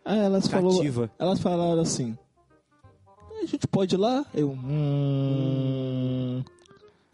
Aí 0.04 0.18
elas, 0.18 0.46
falou, 0.46 0.82
elas 1.18 1.40
falaram 1.40 1.80
assim: 1.80 2.18
a 3.44 3.48
gente 3.48 3.66
pode 3.66 3.94
ir 3.94 3.98
lá? 3.98 4.24
Eu, 4.34 4.50
hum. 4.50 6.42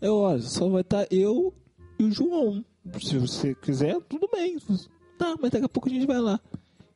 Eu, 0.01 0.16
olha, 0.16 0.43
só 0.43 0.68
vai 0.68 0.81
estar 0.81 1.07
eu 1.11 1.53
e 1.99 2.05
o 2.05 2.12
João. 2.12 2.64
Se 3.01 3.18
você 3.18 3.55
quiser, 3.55 4.01
tudo 4.09 4.28
bem. 4.33 4.59
Tá, 5.18 5.37
mas 5.41 5.51
daqui 5.51 5.64
a 5.66 5.68
pouco 5.68 5.89
a 5.89 5.93
gente 5.93 6.07
vai 6.07 6.18
lá. 6.18 6.41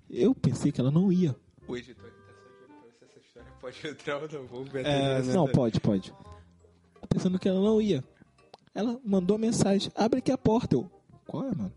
Eu 0.09 0.35
pensei 0.35 0.72
que 0.72 0.80
ela 0.80 0.91
não 0.91 1.12
ia. 1.12 1.37
O 1.68 1.76
editor 1.76 2.05
tá 2.05 2.74
ver 2.82 2.93
se 2.99 3.05
essa 3.05 3.18
história 3.18 3.53
pode 3.61 3.87
entrar 3.87 4.22
ou 4.22 4.28
não. 4.32 4.47
Vamos 4.47 4.68
ver. 4.70 4.87
É, 4.87 5.18
até 5.18 5.32
Não, 5.32 5.47
pode, 5.47 5.80
pode. 5.80 6.14
Pensando 7.09 7.39
que 7.39 7.49
ela 7.49 7.61
não 7.61 7.80
ia. 7.80 8.03
Ela 8.74 8.99
mandou 9.05 9.37
mensagem: 9.39 9.93
abre 9.95 10.18
aqui 10.20 10.32
a 10.32 10.39
porta. 10.39 10.74
Eu, 10.76 10.91
qual 11.26 11.45
é, 11.45 11.55
mano? 11.55 11.72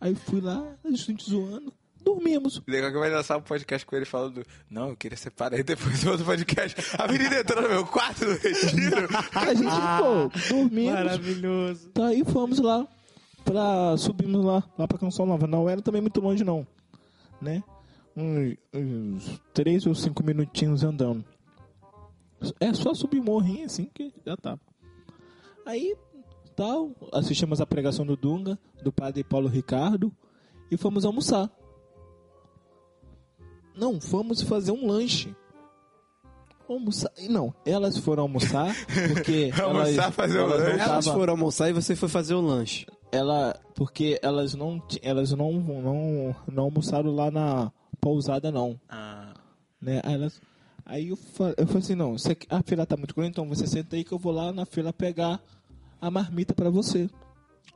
Aí 0.00 0.14
fui 0.14 0.40
lá, 0.40 0.76
a 0.84 0.90
gente 0.90 1.28
zoando, 1.28 1.72
dormimos. 2.02 2.62
Legal 2.66 2.90
que 2.90 2.98
vai 2.98 3.10
lançar 3.10 3.36
um 3.36 3.42
podcast 3.42 3.86
com 3.86 3.96
ele 3.96 4.04
falando: 4.04 4.44
Não, 4.70 4.90
eu 4.90 4.96
queria 4.96 5.16
separar 5.16 5.56
aí 5.56 5.62
depois 5.62 6.02
do 6.02 6.10
outro 6.10 6.24
podcast. 6.24 6.76
A 6.98 7.06
menina 7.10 7.40
entrou 7.40 7.62
no 7.62 7.68
meu 7.68 7.86
quarto 7.86 8.24
no 8.24 8.32
retiro. 8.32 9.08
A 9.34 9.54
gente, 9.54 9.68
pô, 9.98 10.54
dormimos. 10.54 10.94
Maravilhoso. 10.94 11.90
Tá, 11.90 12.06
aí 12.06 12.24
fomos 12.24 12.58
lá 12.58 12.86
pra. 13.44 13.96
Subimos 13.96 14.44
lá, 14.44 14.62
lá 14.76 14.86
pra 14.86 14.98
Canção 14.98 15.26
Nova. 15.26 15.46
Não 15.46 15.68
era 15.68 15.82
também 15.82 16.00
muito 16.00 16.20
longe, 16.20 16.44
não. 16.44 16.66
Né? 17.40 17.62
Uns, 18.16 18.56
uns 18.74 19.40
três 19.54 19.86
ou 19.86 19.94
cinco 19.94 20.24
minutinhos 20.24 20.82
andando. 20.82 21.24
É 22.60 22.72
só 22.72 22.94
subir 22.94 23.20
o 23.20 23.24
morrinho 23.24 23.66
assim 23.66 23.90
que 23.92 24.12
já 24.24 24.36
tá. 24.36 24.58
Aí, 25.66 25.94
tal, 26.56 26.92
assistimos 27.12 27.60
a 27.60 27.66
pregação 27.66 28.06
do 28.06 28.16
Dunga, 28.16 28.58
do 28.82 28.92
padre 28.92 29.22
Paulo 29.24 29.48
Ricardo, 29.48 30.12
e 30.70 30.76
fomos 30.76 31.04
almoçar. 31.04 31.50
Não, 33.78 34.00
fomos 34.00 34.42
fazer 34.42 34.72
um 34.72 34.86
lanche. 34.86 35.34
Almoçar. 36.68 37.10
Não, 37.30 37.54
elas 37.64 37.96
foram 37.96 38.24
almoçar 38.24 38.74
porque. 39.14 39.50
Almoçar, 39.62 40.02
elas, 40.04 40.14
fazer 40.14 40.38
um 40.38 40.42
elas 40.42 40.58
não 40.60 40.66
lanche. 40.68 40.80
Elas 40.90 41.06
foram 41.06 41.32
almoçar 41.32 41.70
e 41.70 41.72
você 41.72 41.96
foi 41.96 42.08
fazer 42.10 42.34
o 42.34 42.40
lanche. 42.42 42.86
ela 43.10 43.58
porque 43.74 44.18
elas 44.22 44.54
não 44.54 44.82
elas 45.02 45.30
não 45.32 45.52
não, 45.52 46.36
não 46.50 46.64
almoçaram 46.64 47.14
lá 47.14 47.30
na 47.30 47.72
pousada 48.00 48.50
não 48.52 48.78
Ah, 48.88 49.32
né 49.80 50.02
aí, 50.04 50.14
elas, 50.14 50.40
aí 50.84 51.08
eu, 51.08 51.16
fa- 51.16 51.54
eu 51.56 51.66
falei 51.66 51.82
assim 51.82 51.94
não 51.94 52.18
você, 52.18 52.36
a 52.50 52.62
fila 52.62 52.84
tá 52.84 52.96
muito 52.98 53.14
grande 53.14 53.30
então 53.30 53.48
você 53.48 53.66
senta 53.66 53.96
aí 53.96 54.04
que 54.04 54.12
eu 54.12 54.18
vou 54.18 54.32
lá 54.32 54.52
na 54.52 54.66
fila 54.66 54.92
pegar 54.92 55.40
a 56.00 56.10
marmita 56.10 56.52
pra 56.54 56.68
você 56.70 57.08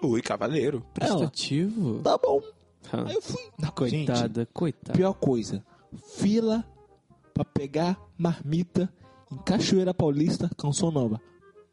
ui, 0.03 0.21
cavaleiro. 0.21 0.85
ela 1.01 1.17
Prestativo? 1.17 2.01
tá 2.03 2.19
bom 2.19 2.43
Ah, 2.93 3.05
aí 3.09 3.15
eu 3.15 3.23
fui 3.23 3.43
Coitada, 3.75 4.41
Gente, 4.43 4.49
coitada. 4.53 4.93
pior 4.99 5.15
coisa 5.15 5.65
fila 5.97 6.65
pra 7.35 7.45
pegar 7.45 7.99
marmita 8.17 8.93
em 9.31 9.37
Cachoeira 9.39 9.95
Paulista 9.95 10.51
Canção 10.57 10.91
Nova 10.91 11.21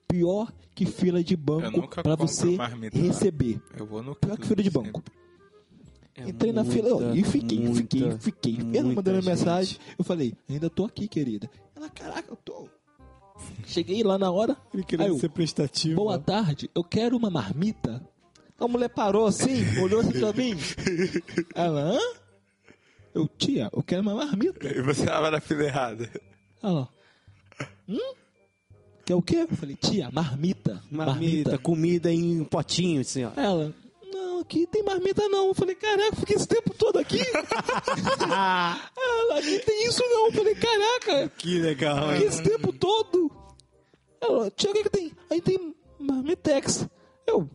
pior 0.07 0.51
que 0.73 0.85
fila 0.85 1.23
de 1.23 1.35
banco 1.35 1.71
compro 1.71 2.17
você 2.17 2.51
marmita 2.51 2.97
receber 2.97 3.61
Eu 3.77 3.85
vou 3.85 4.01
no. 4.01 4.15
pior 4.15 4.37
que 4.37 4.47
fila 4.47 4.63
de 4.63 4.69
banco 4.69 5.03
É 6.15 6.29
Entrei 6.29 6.51
na 6.51 6.63
muita, 6.63 6.81
fila 6.81 6.95
ó, 6.95 7.13
e 7.13 7.23
fiquei, 7.23 7.59
muita, 7.59 7.75
fiquei, 7.77 8.17
fiquei. 8.19 8.77
Ela 8.77 8.93
mandando 8.93 9.21
gente. 9.21 9.29
mensagem. 9.29 9.77
Eu 9.97 10.03
falei, 10.03 10.33
ainda 10.49 10.69
tô 10.69 10.83
aqui, 10.83 11.07
querida. 11.07 11.49
Ela, 11.73 11.89
caraca, 11.89 12.29
eu 12.29 12.35
tô. 12.35 12.67
Cheguei 13.65 14.03
lá 14.03 14.17
na 14.17 14.29
hora. 14.29 14.57
Ele 14.73 14.85
eu, 15.07 15.17
ser 15.17 15.29
prestativo. 15.29 15.95
Boa 15.95 16.19
tarde, 16.19 16.69
eu 16.75 16.83
quero 16.83 17.15
uma 17.15 17.29
marmita. 17.29 18.05
A 18.59 18.67
mulher 18.67 18.89
parou 18.89 19.25
assim, 19.25 19.63
olhou 19.79 20.01
assim 20.01 20.19
pra 20.19 20.33
mim. 20.33 20.57
Ela, 21.55 21.93
hã? 21.93 21.99
Eu, 23.13 23.27
tia, 23.27 23.69
eu 23.73 23.81
quero 23.83 24.01
uma 24.01 24.15
marmita. 24.15 24.67
E 24.67 24.81
você 24.81 25.05
tava 25.05 25.31
na 25.31 25.39
fila 25.41 25.63
errada. 25.63 26.09
Ela, 26.61 26.87
hum? 27.87 28.13
Quer 29.05 29.15
o 29.15 29.21
quê? 29.21 29.47
Eu 29.49 29.57
falei, 29.57 29.75
tia, 29.75 30.09
marmita. 30.11 30.83
Marmita, 30.91 31.57
comida 31.57 32.11
em 32.13 32.43
potinho, 32.43 33.01
assim, 33.01 33.23
ó. 33.25 33.31
Ela, 33.35 33.73
não, 34.13 34.39
aqui 34.41 34.67
tem 34.67 34.83
marmita 34.83 35.27
não. 35.27 35.47
Eu 35.47 35.55
falei, 35.55 35.73
caraca, 35.75 36.15
fiquei 36.15 36.35
esse 36.35 36.47
tempo 36.47 36.73
todo 36.75 36.99
aqui. 36.99 37.19
Ela, 38.21 39.39
aqui 39.39 39.59
tem 39.65 39.87
isso 39.87 40.01
não. 40.07 40.27
Eu 40.27 40.31
falei, 40.33 40.55
caraca, 40.55 41.29
Que 41.37 41.59
legal. 41.59 42.09
fiquei 42.11 42.27
esse 42.27 42.43
tempo 42.43 42.71
todo. 42.73 43.31
Ela, 44.21 44.51
tia, 44.51 44.69
o 44.69 44.73
que 44.73 44.83
que 44.83 44.89
tem? 44.89 45.11
Aí 45.31 45.41
tem 45.41 45.75
marmitex. 45.99 46.87
Eu, 47.25 47.49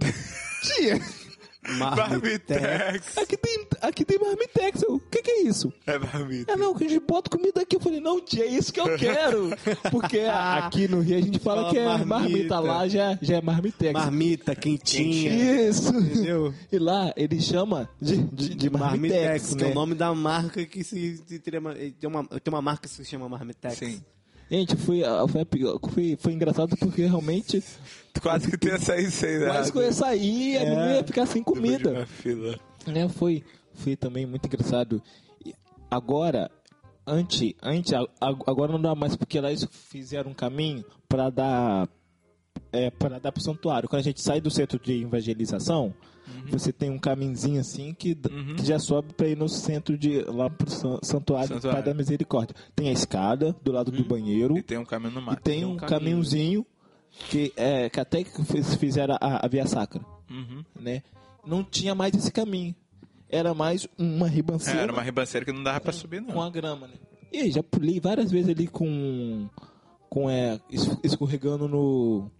tia, 0.62 0.98
Marmitex. 1.78 3.18
aqui 3.18 3.36
tem, 3.36 3.66
aqui 3.80 4.04
tem 4.04 4.18
marmitex. 4.18 4.82
Eu, 4.82 4.94
o 4.96 5.00
que 5.00 5.22
que 5.22 5.30
é 5.30 5.42
isso? 5.42 5.72
É 5.86 5.98
marmita. 5.98 6.52
É, 6.52 6.56
não, 6.56 6.74
que 6.74 6.84
a 6.84 6.88
gente 6.88 7.04
bota 7.06 7.30
comida 7.30 7.60
aqui. 7.62 7.76
Eu 7.76 7.80
falei, 7.80 8.00
não, 8.00 8.20
tia, 8.20 8.44
é 8.44 8.48
isso 8.48 8.72
que 8.72 8.80
eu 8.80 8.96
quero. 8.96 9.50
Porque 9.90 10.20
aqui 10.30 10.88
no 10.88 11.00
Rio 11.00 11.18
a 11.18 11.20
gente 11.20 11.38
fala 11.38 11.62
Fala 11.62 11.72
que 11.72 11.78
é 11.78 11.84
marmita, 11.84 12.06
marmita. 12.18 12.60
lá 12.60 12.88
já, 12.88 13.18
já 13.20 13.36
é 13.36 13.40
marmitex. 13.40 13.92
Marmita, 13.92 14.54
quentinha. 14.54 15.68
Isso. 15.68 15.94
Entendeu? 15.96 16.54
E 16.70 16.78
lá 16.78 17.12
ele 17.16 17.40
chama 17.40 17.88
de, 18.00 18.16
de, 18.16 18.54
de 18.54 18.70
Marmitex, 18.70 19.54
que 19.54 19.62
é 19.64 19.66
né? 19.66 19.72
o 19.72 19.74
nome 19.74 19.94
da 19.94 20.14
marca 20.14 20.64
que 20.66 20.82
se, 20.84 21.22
se 21.26 21.38
teria 21.38 21.60
uma- 21.60 21.74
tem 21.74 21.94
uma 22.08 22.24
tem 22.24 22.52
uma 22.52 22.62
marca 22.62 22.82
que 22.88 22.94
se 22.94 23.04
chama 23.04 23.28
Marmitex. 23.28 23.76
Sim. 23.78 24.00
Gente, 24.50 24.76
foi, 24.76 25.02
a- 25.02 25.26
foi, 25.26 25.44
pior- 25.44 25.78
foi, 25.92 26.16
foi 26.20 26.32
engraçado 26.32 26.76
porque 26.76 27.04
realmente 27.04 27.62
Quase 28.22 28.50
que 28.50 28.56
tenha 28.58 28.78
saído 28.78 29.10
sem 29.10 29.38
nada. 29.38 29.52
quase 29.52 29.72
que 29.72 29.78
eu 29.78 29.82
ia 29.82 29.92
sair 29.92 30.52
e 30.52 30.56
a 30.58 30.60
menina 30.64 30.94
ia 30.96 31.04
ficar 31.04 31.26
sem 31.26 31.42
comida. 31.42 32.06
fila. 32.06 32.58
Né? 32.86 33.08
Foi, 33.08 33.42
foi 33.74 33.96
também 33.96 34.26
muito 34.26 34.46
engraçado. 34.46 35.02
E 35.44 35.54
Agora, 35.90 36.50
antes, 37.06 37.52
antes, 37.62 37.92
agora 38.20 38.72
não 38.72 38.80
dá 38.80 38.94
mais 38.94 39.14
porque 39.16 39.40
lá 39.40 39.50
eles 39.50 39.66
fizeram 39.70 40.30
um 40.30 40.34
caminho 40.34 40.84
para 41.08 41.30
dar 41.30 41.88
é, 42.72 42.90
para 42.90 43.18
dar 43.20 43.32
pro 43.32 43.42
santuário. 43.42 43.88
Quando 43.88 44.00
a 44.00 44.04
gente 44.04 44.20
sai 44.20 44.40
do 44.40 44.50
centro 44.50 44.78
de 44.78 45.02
evangelização, 45.02 45.94
você 46.48 46.72
tem 46.72 46.90
um 46.90 46.98
caminhozinho 46.98 47.60
assim 47.60 47.94
que, 47.94 48.14
d- 48.14 48.28
que 48.56 48.64
já 48.66 48.78
sobe 48.78 49.12
para 49.14 49.28
ir 49.28 49.36
no 49.36 49.48
centro 49.48 49.96
de 49.96 50.22
lá 50.22 50.50
pro 50.50 50.68
san- 50.70 50.98
santuário, 51.02 51.48
Santuário. 51.48 51.82
Pai 51.82 51.92
da 51.92 51.96
Misericórdia. 51.96 52.54
Tem 52.74 52.88
a 52.88 52.92
escada 52.92 53.54
do 53.62 53.70
lado 53.72 53.92
do 53.92 54.04
banheiro 54.04 54.58
E 54.58 54.62
tem 54.62 54.78
um 54.78 54.84
caminho 54.84 55.12
no 55.12 55.20
e 55.20 55.24
mato. 55.24 55.42
tem 55.42 55.64
um 55.64 55.76
caminhozinho 55.76 56.66
que 57.30 57.52
é 57.56 57.88
que 57.90 58.00
até 58.00 58.22
que 58.24 58.44
fiz- 58.44 58.74
fizeram 58.76 59.16
a, 59.20 59.44
a 59.44 59.48
via 59.48 59.66
sacra, 59.66 60.00
Uhum. 60.30 60.64
né? 60.78 61.02
Não 61.46 61.62
tinha 61.64 61.94
mais 61.94 62.14
esse 62.14 62.30
caminho. 62.32 62.74
Era 63.28 63.54
mais 63.54 63.88
uma 63.98 64.26
É, 64.26 64.30
ribanceira 64.30 64.80
era 64.82 64.92
uma 64.92 65.02
ribanceira 65.02 65.44
que 65.44 65.52
não 65.52 65.62
dava 65.62 65.80
pra 65.80 65.92
subir, 65.92 66.22
com 66.22 66.32
não. 66.32 66.42
a 66.42 66.50
grama, 66.50 66.86
né? 66.86 66.94
E 67.32 67.38
aí, 67.38 67.50
já 67.50 67.62
pulei 67.62 67.98
várias 68.00 68.30
vezes 68.30 68.48
ali 68.50 68.66
com 68.68 69.48
com 70.08 70.30
é, 70.30 70.60
es- 70.70 70.96
escorregando 71.02 71.66
no 71.68 72.30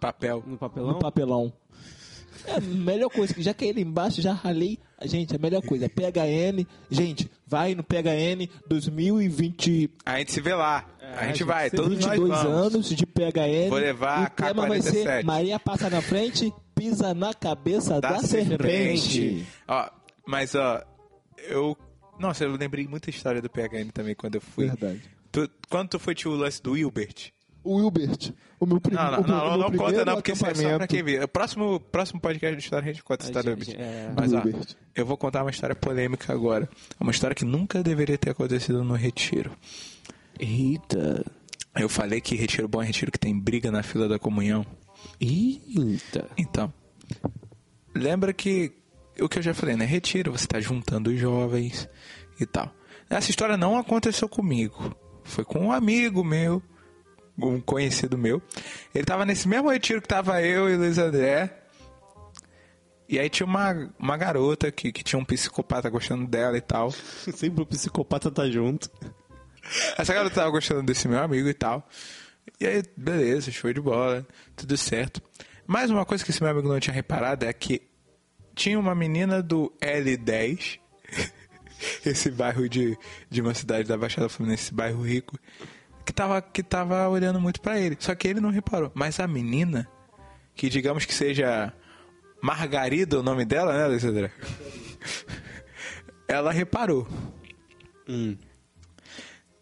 Papel. 0.00 0.42
No 0.46 0.58
papelão? 0.58 0.92
no 0.94 0.98
papelão. 0.98 1.52
É 2.46 2.52
a 2.56 2.60
melhor 2.60 3.08
coisa, 3.10 3.34
já 3.38 3.54
caí 3.54 3.72
lá 3.72 3.80
embaixo, 3.80 4.20
já 4.22 4.32
ralei. 4.32 4.78
Gente, 5.04 5.34
a 5.34 5.38
melhor 5.38 5.62
coisa, 5.62 5.88
PHN. 5.88 6.64
Gente, 6.90 7.30
vai 7.46 7.74
no 7.74 7.82
PHN 7.82 8.48
2020, 8.68 9.90
A 10.06 10.18
gente 10.18 10.32
se 10.32 10.40
vê 10.40 10.54
lá. 10.54 10.86
a 11.16 11.26
gente 11.26 11.44
vai, 11.44 11.70
todos 11.70 11.98
nós 11.98 12.04
22 12.18 12.42
vamos. 12.42 12.74
anos 12.74 12.88
de 12.88 13.06
PHN. 13.06 13.68
Vou 13.68 13.78
levar 13.78 14.20
o 14.20 14.24
a 14.24 14.30
tema 14.30 14.66
vai 14.66 14.80
ser 14.80 15.06
K47. 15.06 15.24
Maria 15.24 15.58
passa 15.58 15.90
na 15.90 16.00
frente, 16.00 16.52
pisa 16.74 17.12
na 17.14 17.34
cabeça 17.34 18.00
da, 18.00 18.12
Da 18.12 18.18
serpente. 18.20 18.58
serpente. 19.12 19.46
Ó, 19.68 19.90
mas 20.26 20.54
ó, 20.54 20.82
eu. 21.48 21.76
Nossa, 22.18 22.44
eu 22.44 22.54
lembrei 22.54 22.86
muita 22.86 23.10
história 23.10 23.42
do 23.42 23.50
PHN 23.50 23.90
também 23.92 24.14
quando 24.14 24.36
eu 24.36 24.40
fui. 24.40 24.66
Verdade. 24.66 25.00
Tu, 25.32 25.48
quando 25.68 25.88
tu 25.90 25.98
foi 25.98 26.14
tio 26.14 26.30
o 26.32 26.36
lance 26.36 26.62
do 26.62 26.72
Wilbert? 26.72 27.30
O 27.64 27.76
Wilbert, 27.76 28.32
o 28.58 28.66
meu 28.66 28.80
primeiro 28.80 29.10
Não, 29.12 29.20
não, 29.20 29.26
não, 29.26 29.50
não, 29.50 29.58
não 29.58 29.64
conta 29.70 29.84
primeiro 29.84 30.04
não, 30.04 30.14
porque 30.14 30.32
isso 30.32 30.46
é 30.46 30.54
só 30.54 30.76
pra 30.76 30.86
quem 30.86 31.02
vê. 31.02 31.22
O 31.22 31.28
próximo, 31.28 31.78
próximo 31.78 32.20
podcast 32.20 32.56
de 32.56 32.62
história 32.62 32.90
a 32.90 32.92
gente 32.92 33.04
conta 33.04 33.24
a 33.24 33.26
história 33.26 33.54
do 33.54 33.60
Wilbert. 33.60 33.80
é. 33.80 34.12
Mas 34.16 34.32
ó, 34.32 34.36
Wilbert. 34.38 34.76
eu 34.94 35.06
vou 35.06 35.16
contar 35.16 35.42
uma 35.42 35.50
história 35.50 35.76
polêmica 35.76 36.32
agora. 36.32 36.68
Uma 36.98 37.12
história 37.12 37.34
que 37.34 37.44
nunca 37.44 37.82
deveria 37.82 38.18
ter 38.18 38.30
acontecido 38.30 38.82
no 38.82 38.94
retiro. 38.94 39.52
Eita. 40.38 41.24
Eu 41.74 41.88
falei 41.88 42.20
que 42.20 42.34
retiro 42.34 42.68
bom 42.68 42.82
é 42.82 42.86
retiro 42.86 43.10
que 43.12 43.18
tem 43.18 43.38
briga 43.38 43.70
na 43.70 43.82
fila 43.82 44.08
da 44.08 44.18
comunhão. 44.18 44.66
Eita. 45.20 46.28
Então, 46.36 46.72
lembra 47.94 48.32
que 48.32 48.72
o 49.20 49.28
que 49.28 49.38
eu 49.38 49.42
já 49.42 49.54
falei, 49.54 49.76
né? 49.76 49.84
Retiro, 49.84 50.32
você 50.32 50.46
tá 50.46 50.60
juntando 50.60 51.10
os 51.10 51.18
jovens 51.18 51.88
e 52.40 52.46
tal. 52.46 52.70
Essa 53.08 53.30
história 53.30 53.56
não 53.56 53.76
aconteceu 53.76 54.28
comigo. 54.28 54.94
Foi 55.24 55.44
com 55.44 55.66
um 55.66 55.72
amigo 55.72 56.24
meu, 56.24 56.62
um 57.38 57.60
conhecido 57.60 58.18
meu. 58.18 58.42
Ele 58.94 59.04
tava 59.04 59.24
nesse 59.24 59.48
mesmo 59.48 59.70
retiro 59.70 60.00
que 60.00 60.08
tava 60.08 60.42
eu 60.42 60.70
e 60.70 60.76
Luiz 60.76 60.98
André. 60.98 61.58
E 63.08 63.18
aí 63.18 63.28
tinha 63.28 63.46
uma, 63.46 63.92
uma 63.98 64.16
garota 64.16 64.70
que, 64.72 64.90
que 64.90 65.04
tinha 65.04 65.18
um 65.18 65.24
psicopata 65.24 65.90
gostando 65.90 66.26
dela 66.26 66.56
e 66.56 66.60
tal. 66.60 66.90
Sempre 67.34 67.62
o 67.62 67.66
psicopata 67.66 68.30
tá 68.30 68.48
junto. 68.48 68.90
Essa 69.96 70.14
garota 70.14 70.34
tava 70.34 70.50
gostando 70.50 70.82
desse 70.82 71.06
meu 71.08 71.22
amigo 71.22 71.48
e 71.48 71.54
tal. 71.54 71.86
E 72.60 72.66
aí, 72.66 72.82
beleza, 72.96 73.50
show 73.50 73.72
de 73.72 73.80
bola, 73.80 74.26
tudo 74.56 74.76
certo. 74.76 75.22
Mais 75.66 75.90
uma 75.90 76.04
coisa 76.04 76.24
que 76.24 76.30
esse 76.30 76.42
meu 76.42 76.50
amigo 76.50 76.68
não 76.68 76.80
tinha 76.80 76.94
reparado 76.94 77.44
é 77.44 77.52
que 77.52 77.82
tinha 78.54 78.78
uma 78.78 78.94
menina 78.94 79.42
do 79.42 79.72
L10 79.80 80.78
esse 82.04 82.30
bairro 82.30 82.68
de, 82.68 82.96
de 83.30 83.40
uma 83.40 83.54
cidade 83.54 83.88
da 83.88 83.96
Baixada 83.96 84.28
Fluminense, 84.28 84.64
esse 84.64 84.74
bairro 84.74 85.02
rico, 85.02 85.38
que 86.04 86.12
tava, 86.12 86.40
que 86.42 86.62
tava 86.62 87.08
olhando 87.08 87.40
muito 87.40 87.60
pra 87.60 87.78
ele. 87.78 87.96
Só 87.98 88.14
que 88.14 88.28
ele 88.28 88.40
não 88.40 88.50
reparou. 88.50 88.90
Mas 88.94 89.18
a 89.20 89.26
menina, 89.26 89.88
que 90.54 90.68
digamos 90.68 91.04
que 91.04 91.14
seja 91.14 91.72
Margarida 92.42 93.18
o 93.20 93.22
nome 93.22 93.44
dela, 93.44 93.72
né, 93.76 93.86
Luiz 93.86 94.04
André? 94.04 94.30
Ela 96.28 96.52
reparou. 96.52 97.06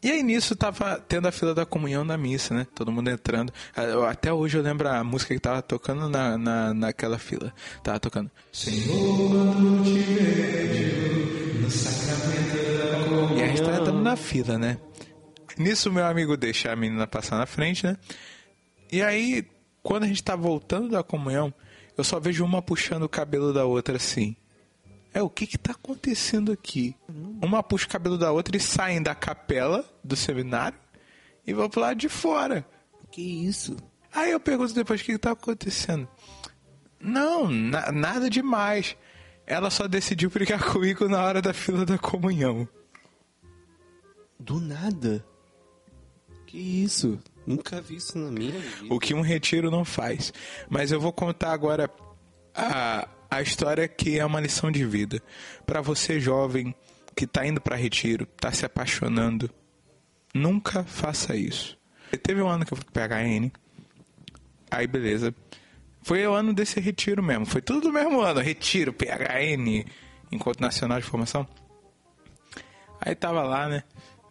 E 0.02 0.10
aí 0.10 0.22
nisso 0.22 0.56
tava 0.56 0.96
tendo 0.98 1.28
a 1.28 1.32
fila 1.32 1.54
da 1.54 1.66
comunhão 1.66 2.06
da 2.06 2.16
missa, 2.16 2.54
né? 2.54 2.66
Todo 2.74 2.90
mundo 2.90 3.10
entrando. 3.10 3.52
Ah, 3.76 4.10
Até 4.10 4.32
hoje 4.32 4.56
eu 4.56 4.62
lembro 4.62 4.88
a 4.88 5.04
música 5.04 5.34
que 5.34 5.40
tava 5.40 5.60
tocando 5.60 6.08
na, 6.08 6.38
na, 6.38 6.72
naquela 6.72 7.18
fila. 7.18 7.52
Tava 7.82 8.00
tocando. 8.00 8.30
Senhor, 8.50 9.84
te 9.84 9.98
vejo 9.98 11.60
no 11.60 11.70
sacramento 11.70 12.78
da 12.78 13.04
comunhão. 13.04 13.36
E 13.36 13.42
a 13.42 13.46
gente 13.48 13.62
tá 13.62 13.72
entrando 13.76 14.02
na 14.02 14.16
fila, 14.16 14.58
né? 14.58 14.78
Nisso 15.58 15.92
meu 15.92 16.04
amigo 16.06 16.36
deixa 16.36 16.72
a 16.72 16.76
menina 16.76 17.06
passar 17.06 17.36
na 17.38 17.46
frente, 17.46 17.84
né? 17.86 17.96
E 18.90 19.02
aí, 19.02 19.46
quando 19.82 20.04
a 20.04 20.06
gente 20.06 20.22
tá 20.22 20.34
voltando 20.36 20.88
da 20.88 21.02
comunhão, 21.02 21.52
eu 21.96 22.04
só 22.04 22.18
vejo 22.20 22.44
uma 22.44 22.60
puxando 22.62 23.04
o 23.04 23.08
cabelo 23.08 23.52
da 23.52 23.64
outra 23.64 23.96
assim. 23.96 24.36
É, 25.12 25.22
o 25.22 25.28
que 25.30 25.46
que 25.46 25.58
tá 25.58 25.72
acontecendo 25.72 26.52
aqui? 26.52 26.94
Uma 27.42 27.62
puxa 27.62 27.86
o 27.86 27.90
cabelo 27.90 28.16
da 28.16 28.30
outra 28.30 28.56
e 28.56 28.60
saem 28.60 29.02
da 29.02 29.14
capela 29.14 29.84
do 30.04 30.14
seminário 30.16 30.78
e 31.46 31.52
vão 31.52 31.68
pro 31.68 31.80
lado 31.80 31.96
de 31.98 32.08
fora. 32.08 32.64
Que 33.10 33.20
isso? 33.46 33.76
Aí 34.12 34.30
eu 34.30 34.38
pergunto 34.40 34.72
depois 34.72 35.00
o 35.00 35.04
que 35.04 35.12
que 35.12 35.18
tá 35.18 35.32
acontecendo. 35.32 36.08
Não, 37.00 37.48
na- 37.50 37.90
nada 37.90 38.30
demais. 38.30 38.96
Ela 39.46 39.68
só 39.70 39.88
decidiu 39.88 40.30
brigar 40.30 40.62
comigo 40.62 41.08
na 41.08 41.22
hora 41.24 41.42
da 41.42 41.52
fila 41.52 41.84
da 41.84 41.98
comunhão. 41.98 42.68
Do 44.38 44.60
nada. 44.60 45.24
Que 46.50 46.58
isso? 46.58 47.16
Nunca 47.46 47.80
vi 47.80 47.94
isso 47.94 48.18
na 48.18 48.28
minha 48.28 48.50
vida. 48.50 48.92
O 48.92 48.98
que 48.98 49.14
um 49.14 49.20
retiro 49.20 49.70
não 49.70 49.84
faz. 49.84 50.32
Mas 50.68 50.90
eu 50.90 51.00
vou 51.00 51.12
contar 51.12 51.52
agora 51.52 51.88
a, 52.52 53.06
a 53.30 53.40
história 53.40 53.86
que 53.86 54.18
é 54.18 54.26
uma 54.26 54.40
lição 54.40 54.68
de 54.68 54.84
vida. 54.84 55.22
Pra 55.64 55.80
você 55.80 56.18
jovem 56.18 56.74
que 57.14 57.24
tá 57.24 57.46
indo 57.46 57.60
pra 57.60 57.76
retiro, 57.76 58.26
tá 58.26 58.50
se 58.50 58.66
apaixonando, 58.66 59.48
nunca 60.34 60.82
faça 60.82 61.36
isso. 61.36 61.78
Teve 62.20 62.42
um 62.42 62.48
ano 62.48 62.66
que 62.66 62.72
eu 62.72 62.76
fui 62.76 62.86
PHN, 62.86 63.52
aí 64.68 64.88
beleza. 64.88 65.32
Foi 66.02 66.26
o 66.26 66.34
ano 66.34 66.52
desse 66.52 66.80
retiro 66.80 67.22
mesmo, 67.22 67.46
foi 67.46 67.62
tudo 67.62 67.82
do 67.82 67.92
mesmo 67.92 68.20
ano, 68.22 68.40
retiro, 68.40 68.92
PHN, 68.92 69.84
Encontro 70.32 70.62
Nacional 70.62 70.98
de 70.98 71.06
Formação. 71.06 71.46
Aí 73.00 73.14
tava 73.14 73.42
lá, 73.44 73.68
né? 73.68 73.84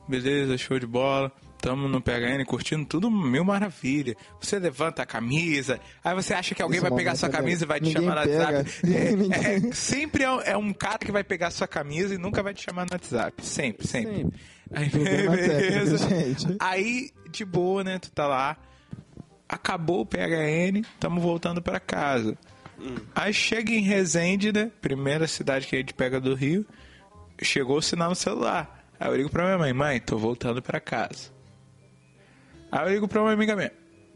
Beleza, 0.05 0.57
show 0.57 0.77
de 0.77 0.85
bola. 0.85 1.31
Tamo 1.61 1.89
no 1.89 1.99
PHN 2.01 2.45
curtindo 2.47 2.85
tudo 2.85 3.11
mil 3.11 3.43
maravilha. 3.43 4.15
Você 4.39 4.57
levanta 4.57 5.03
a 5.03 5.05
camisa, 5.05 5.77
aí 6.01 6.15
você 6.15 6.33
acha 6.33 6.55
que 6.55 6.61
alguém 6.61 6.79
Esse 6.79 6.89
vai 6.89 6.97
pegar 6.97 7.15
sua 7.15 7.27
é 7.27 7.31
camisa 7.31 7.65
e 7.65 7.67
vai 7.67 7.81
te 7.81 7.91
chamar 7.91 8.15
no 8.15 8.31
pega. 8.31 8.57
WhatsApp. 8.63 8.81
É, 8.87 9.55
é, 9.67 9.71
sempre 9.73 10.23
é, 10.23 10.31
um- 10.31 10.41
é 10.41 10.55
um 10.57 10.71
cara 10.71 10.97
que 10.99 11.11
vai 11.11 11.23
pegar 11.23 11.51
sua 11.51 11.67
camisa 11.67 12.15
e 12.15 12.17
nunca 12.17 12.41
vai 12.41 12.53
te 12.53 12.63
chamar 12.63 12.85
no 12.85 12.93
WhatsApp. 12.93 13.45
Sempre, 13.45 13.85
sempre. 13.85 14.15
Sempre. 14.15 14.39
Aí, 14.71 14.89
beleza. 14.89 16.07
técnico. 16.07 16.55
Aí, 16.59 17.09
de 17.29 17.43
boa, 17.43 17.83
né? 17.83 17.99
Tu 17.99 18.09
tá 18.11 18.25
lá. 18.25 18.55
Acabou 19.47 20.01
o 20.01 20.05
PHN, 20.05 20.83
tamo 20.99 21.19
voltando 21.19 21.61
pra 21.61 21.79
casa. 21.79 22.37
Aí 23.13 23.33
chega 23.33 23.71
em 23.73 23.81
Resende, 23.81 24.53
né? 24.53 24.71
Primeira 24.79 25.27
cidade 25.27 25.67
que 25.67 25.75
a 25.75 25.79
gente 25.79 25.93
pega 25.93 26.21
do 26.21 26.33
Rio. 26.35 26.65
Chegou 27.41 27.77
o 27.77 27.81
sinal 27.81 28.09
no 28.11 28.15
celular. 28.15 28.85
Aí 28.99 29.09
eu 29.09 29.15
ligo 29.15 29.29
pra 29.29 29.43
minha 29.45 29.57
mãe, 29.57 29.73
mãe, 29.73 29.99
tô 29.99 30.17
voltando 30.17 30.61
pra 30.61 30.79
casa. 30.79 31.31
Aí 32.71 32.87
eu 32.87 32.93
ligo 32.93 33.07
pra 33.07 33.21
uma 33.21 33.31
amiga 33.31 33.55
minha. 33.55 33.71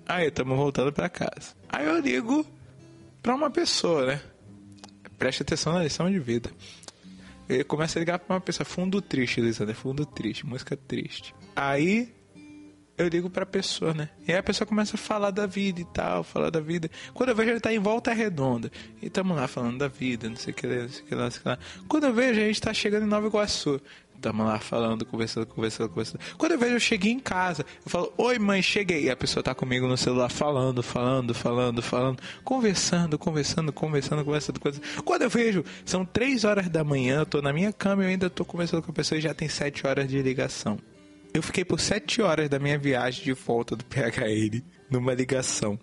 Aí, 0.05 0.29
tamo 0.29 0.55
voltando 0.55 0.91
pra 0.91 1.09
casa. 1.09 1.55
Aí 1.69 1.85
eu 1.85 1.99
ligo 1.99 2.45
pra 3.21 3.35
uma 3.35 3.49
pessoa, 3.49 4.05
né? 4.05 4.21
Preste 5.17 5.41
atenção 5.43 5.73
na 5.73 5.83
lição 5.83 6.11
de 6.11 6.19
vida. 6.19 6.51
Ele 7.47 7.63
começa 7.63 7.97
a 7.97 8.01
ligar 8.01 8.19
pra 8.19 8.35
uma 8.35 8.41
pessoa, 8.41 8.65
fundo 8.65 9.01
triste, 9.01 9.41
Lisandra, 9.41 9.73
fundo 9.73 10.05
triste, 10.05 10.45
música 10.45 10.75
triste. 10.75 11.33
Aí 11.55 12.13
eu 12.97 13.07
ligo 13.07 13.29
pra 13.29 13.45
pessoa, 13.45 13.93
né? 13.93 14.09
E 14.27 14.31
aí 14.31 14.37
a 14.37 14.43
pessoa 14.43 14.67
começa 14.67 14.95
a 14.95 14.99
falar 14.99 15.31
da 15.31 15.45
vida 15.45 15.81
e 15.81 15.85
tal, 15.85 16.23
falar 16.23 16.49
da 16.49 16.59
vida. 16.59 16.89
Quando 17.13 17.29
eu 17.29 17.35
vejo, 17.35 17.49
ele 17.51 17.59
tá 17.59 17.73
em 17.73 17.79
volta 17.79 18.13
redonda. 18.13 18.71
E 19.01 19.09
tamo 19.09 19.33
lá 19.33 19.47
falando 19.47 19.79
da 19.79 19.87
vida, 19.87 20.29
não 20.29 20.35
sei 20.35 20.51
o 20.51 20.55
que, 20.55 20.67
não 20.67 20.89
sei 20.89 21.03
o 21.03 21.05
que 21.05 21.15
lá, 21.15 21.23
não 21.23 21.31
sei 21.31 21.39
o 21.39 21.43
que 21.43 21.49
lá. 21.49 21.59
Quando 21.87 22.05
eu 22.05 22.13
vejo, 22.13 22.39
a 22.39 22.43
gente 22.43 22.61
tá 22.61 22.73
chegando 22.73 23.05
em 23.05 23.09
Nova 23.09 23.27
Iguaçu. 23.27 23.81
Tamo 24.23 24.45
lá 24.45 24.57
falando, 24.57 25.05
conversando, 25.05 25.45
conversando, 25.45 25.89
conversando. 25.89 26.21
Quando 26.37 26.53
eu 26.53 26.57
vejo, 26.57 26.75
eu 26.75 26.79
cheguei 26.79 27.11
em 27.11 27.19
casa. 27.19 27.65
Eu 27.85 27.91
falo, 27.91 28.13
oi 28.17 28.39
mãe, 28.39 28.61
cheguei. 28.61 29.03
E 29.03 29.09
a 29.09 29.17
pessoa 29.17 29.43
tá 29.43 29.53
comigo 29.53 29.85
no 29.85 29.97
celular 29.97 30.29
falando, 30.29 30.81
falando, 30.81 31.33
falando, 31.33 31.81
falando. 31.81 32.21
Conversando, 32.41 33.19
conversando, 33.19 33.73
conversando, 33.73 34.23
conversando, 34.23 34.61
conversando. 34.61 35.03
Quando 35.03 35.23
eu 35.23 35.29
vejo, 35.29 35.65
são 35.83 36.05
três 36.05 36.45
horas 36.45 36.69
da 36.69 36.85
manhã, 36.85 37.19
eu 37.19 37.25
tô 37.25 37.41
na 37.41 37.51
minha 37.51 37.73
cama 37.73 38.03
e 38.03 38.05
eu 38.05 38.09
ainda 38.11 38.29
tô 38.29 38.45
conversando 38.45 38.81
com 38.81 38.91
a 38.91 38.93
pessoa 38.93 39.19
e 39.19 39.21
já 39.21 39.33
tem 39.33 39.49
sete 39.49 39.85
horas 39.85 40.07
de 40.07 40.21
ligação. 40.21 40.79
Eu 41.33 41.43
fiquei 41.43 41.65
por 41.65 41.81
sete 41.81 42.21
horas 42.21 42.47
da 42.47 42.59
minha 42.59 42.77
viagem 42.77 43.25
de 43.25 43.33
volta 43.33 43.75
do 43.75 43.83
PHN 43.83 44.63
numa 44.89 45.13
ligação. 45.13 45.77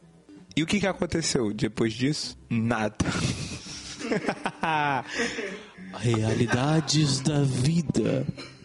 E 0.56 0.62
o 0.62 0.66
que, 0.66 0.80
que 0.80 0.86
aconteceu 0.86 1.52
depois 1.52 1.92
disso? 1.92 2.38
Nada. 2.48 2.96
Realidades 5.98 7.20
da 7.20 7.42
vida. 7.42 8.26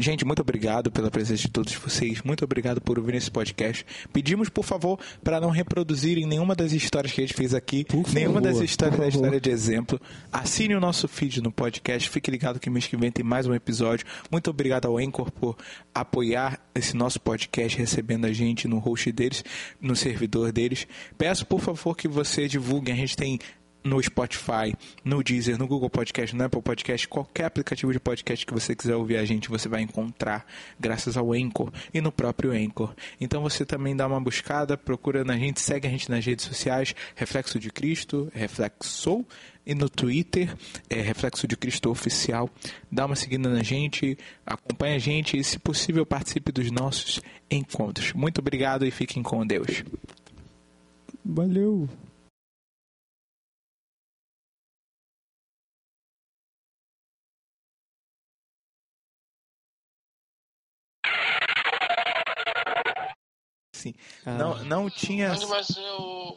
Gente, 0.00 0.24
muito 0.24 0.40
obrigado 0.40 0.92
pela 0.92 1.10
presença 1.10 1.42
de 1.42 1.48
todos 1.48 1.74
vocês. 1.74 2.22
Muito 2.22 2.44
obrigado 2.44 2.80
por 2.80 3.00
ouvir 3.00 3.16
esse 3.16 3.28
podcast. 3.28 3.84
Pedimos, 4.12 4.48
por 4.48 4.64
favor, 4.64 4.96
para 5.24 5.40
não 5.40 5.50
reproduzirem 5.50 6.24
nenhuma 6.24 6.54
das 6.54 6.70
histórias 6.72 7.12
que 7.12 7.20
a 7.20 7.26
gente 7.26 7.34
fez 7.34 7.52
aqui, 7.52 7.84
Por 7.84 8.08
nenhuma 8.14 8.40
favor, 8.40 8.52
das 8.52 8.60
histórias 8.60 9.00
da 9.00 9.08
história 9.08 9.40
de 9.40 9.50
exemplo. 9.50 10.00
Assine 10.32 10.76
o 10.76 10.80
nosso 10.80 11.08
feed 11.08 11.42
no 11.42 11.50
podcast. 11.50 12.08
Fique 12.08 12.30
ligado 12.30 12.60
que 12.60 12.70
mês 12.70 12.86
que 12.86 12.96
vem 12.96 13.10
tem 13.10 13.24
mais 13.24 13.48
um 13.48 13.54
episódio. 13.54 14.06
Muito 14.30 14.48
obrigado 14.50 14.86
ao 14.86 14.98
Anchor 14.98 15.32
por 15.32 15.56
apoiar 15.92 16.60
esse 16.76 16.96
nosso 16.96 17.18
podcast, 17.20 17.76
recebendo 17.76 18.26
a 18.26 18.32
gente 18.32 18.68
no 18.68 18.78
host 18.78 19.10
deles, 19.10 19.44
no 19.80 19.96
servidor 19.96 20.52
deles. 20.52 20.86
Peço, 21.16 21.44
por 21.44 21.60
favor, 21.60 21.96
que 21.96 22.06
você 22.06 22.46
divulguem. 22.46 22.94
A 22.94 22.96
gente 22.96 23.16
tem 23.16 23.40
no 23.82 24.02
Spotify, 24.02 24.74
no 25.04 25.22
Deezer, 25.22 25.58
no 25.58 25.66
Google 25.66 25.88
Podcast, 25.88 26.34
no 26.34 26.44
Apple 26.44 26.62
Podcast, 26.62 27.08
qualquer 27.08 27.44
aplicativo 27.44 27.92
de 27.92 28.00
podcast 28.00 28.44
que 28.44 28.52
você 28.52 28.74
quiser 28.74 28.96
ouvir 28.96 29.16
a 29.16 29.24
gente, 29.24 29.48
você 29.48 29.68
vai 29.68 29.82
encontrar 29.82 30.46
graças 30.78 31.16
ao 31.16 31.32
Anchor 31.32 31.72
e 31.92 32.00
no 32.00 32.12
próprio 32.12 32.52
Anchor. 32.52 32.94
Então 33.20 33.42
você 33.42 33.64
também 33.64 33.96
dá 33.96 34.06
uma 34.06 34.20
buscada, 34.20 34.76
procura 34.76 35.24
na 35.24 35.36
gente, 35.38 35.60
segue 35.60 35.86
a 35.86 35.90
gente 35.90 36.10
nas 36.10 36.24
redes 36.24 36.44
sociais, 36.44 36.94
Reflexo 37.14 37.58
de 37.58 37.70
Cristo, 37.70 38.30
Reflexou, 38.34 39.26
e 39.68 39.74
no 39.74 39.90
Twitter, 39.90 40.56
é 40.88 40.98
Reflexo 41.02 41.46
de 41.46 41.54
Cristo 41.54 41.90
Oficial. 41.90 42.48
Dá 42.90 43.04
uma 43.04 43.14
seguida 43.14 43.50
na 43.50 43.62
gente, 43.62 44.16
acompanha 44.46 44.96
a 44.96 44.98
gente 44.98 45.36
e, 45.36 45.44
se 45.44 45.58
possível, 45.58 46.06
participe 46.06 46.50
dos 46.50 46.70
nossos 46.70 47.20
encontros. 47.50 48.14
Muito 48.14 48.38
obrigado 48.38 48.86
e 48.86 48.90
fiquem 48.90 49.22
com 49.22 49.46
Deus. 49.46 49.84
Valeu. 51.22 51.86
Sim. 63.78 63.94
Não, 64.26 64.62
não 64.64 64.90
tinha. 64.90 65.32
Onde 65.32 65.46
vai 65.46 65.62
ser 65.64 65.80
o, 65.98 66.36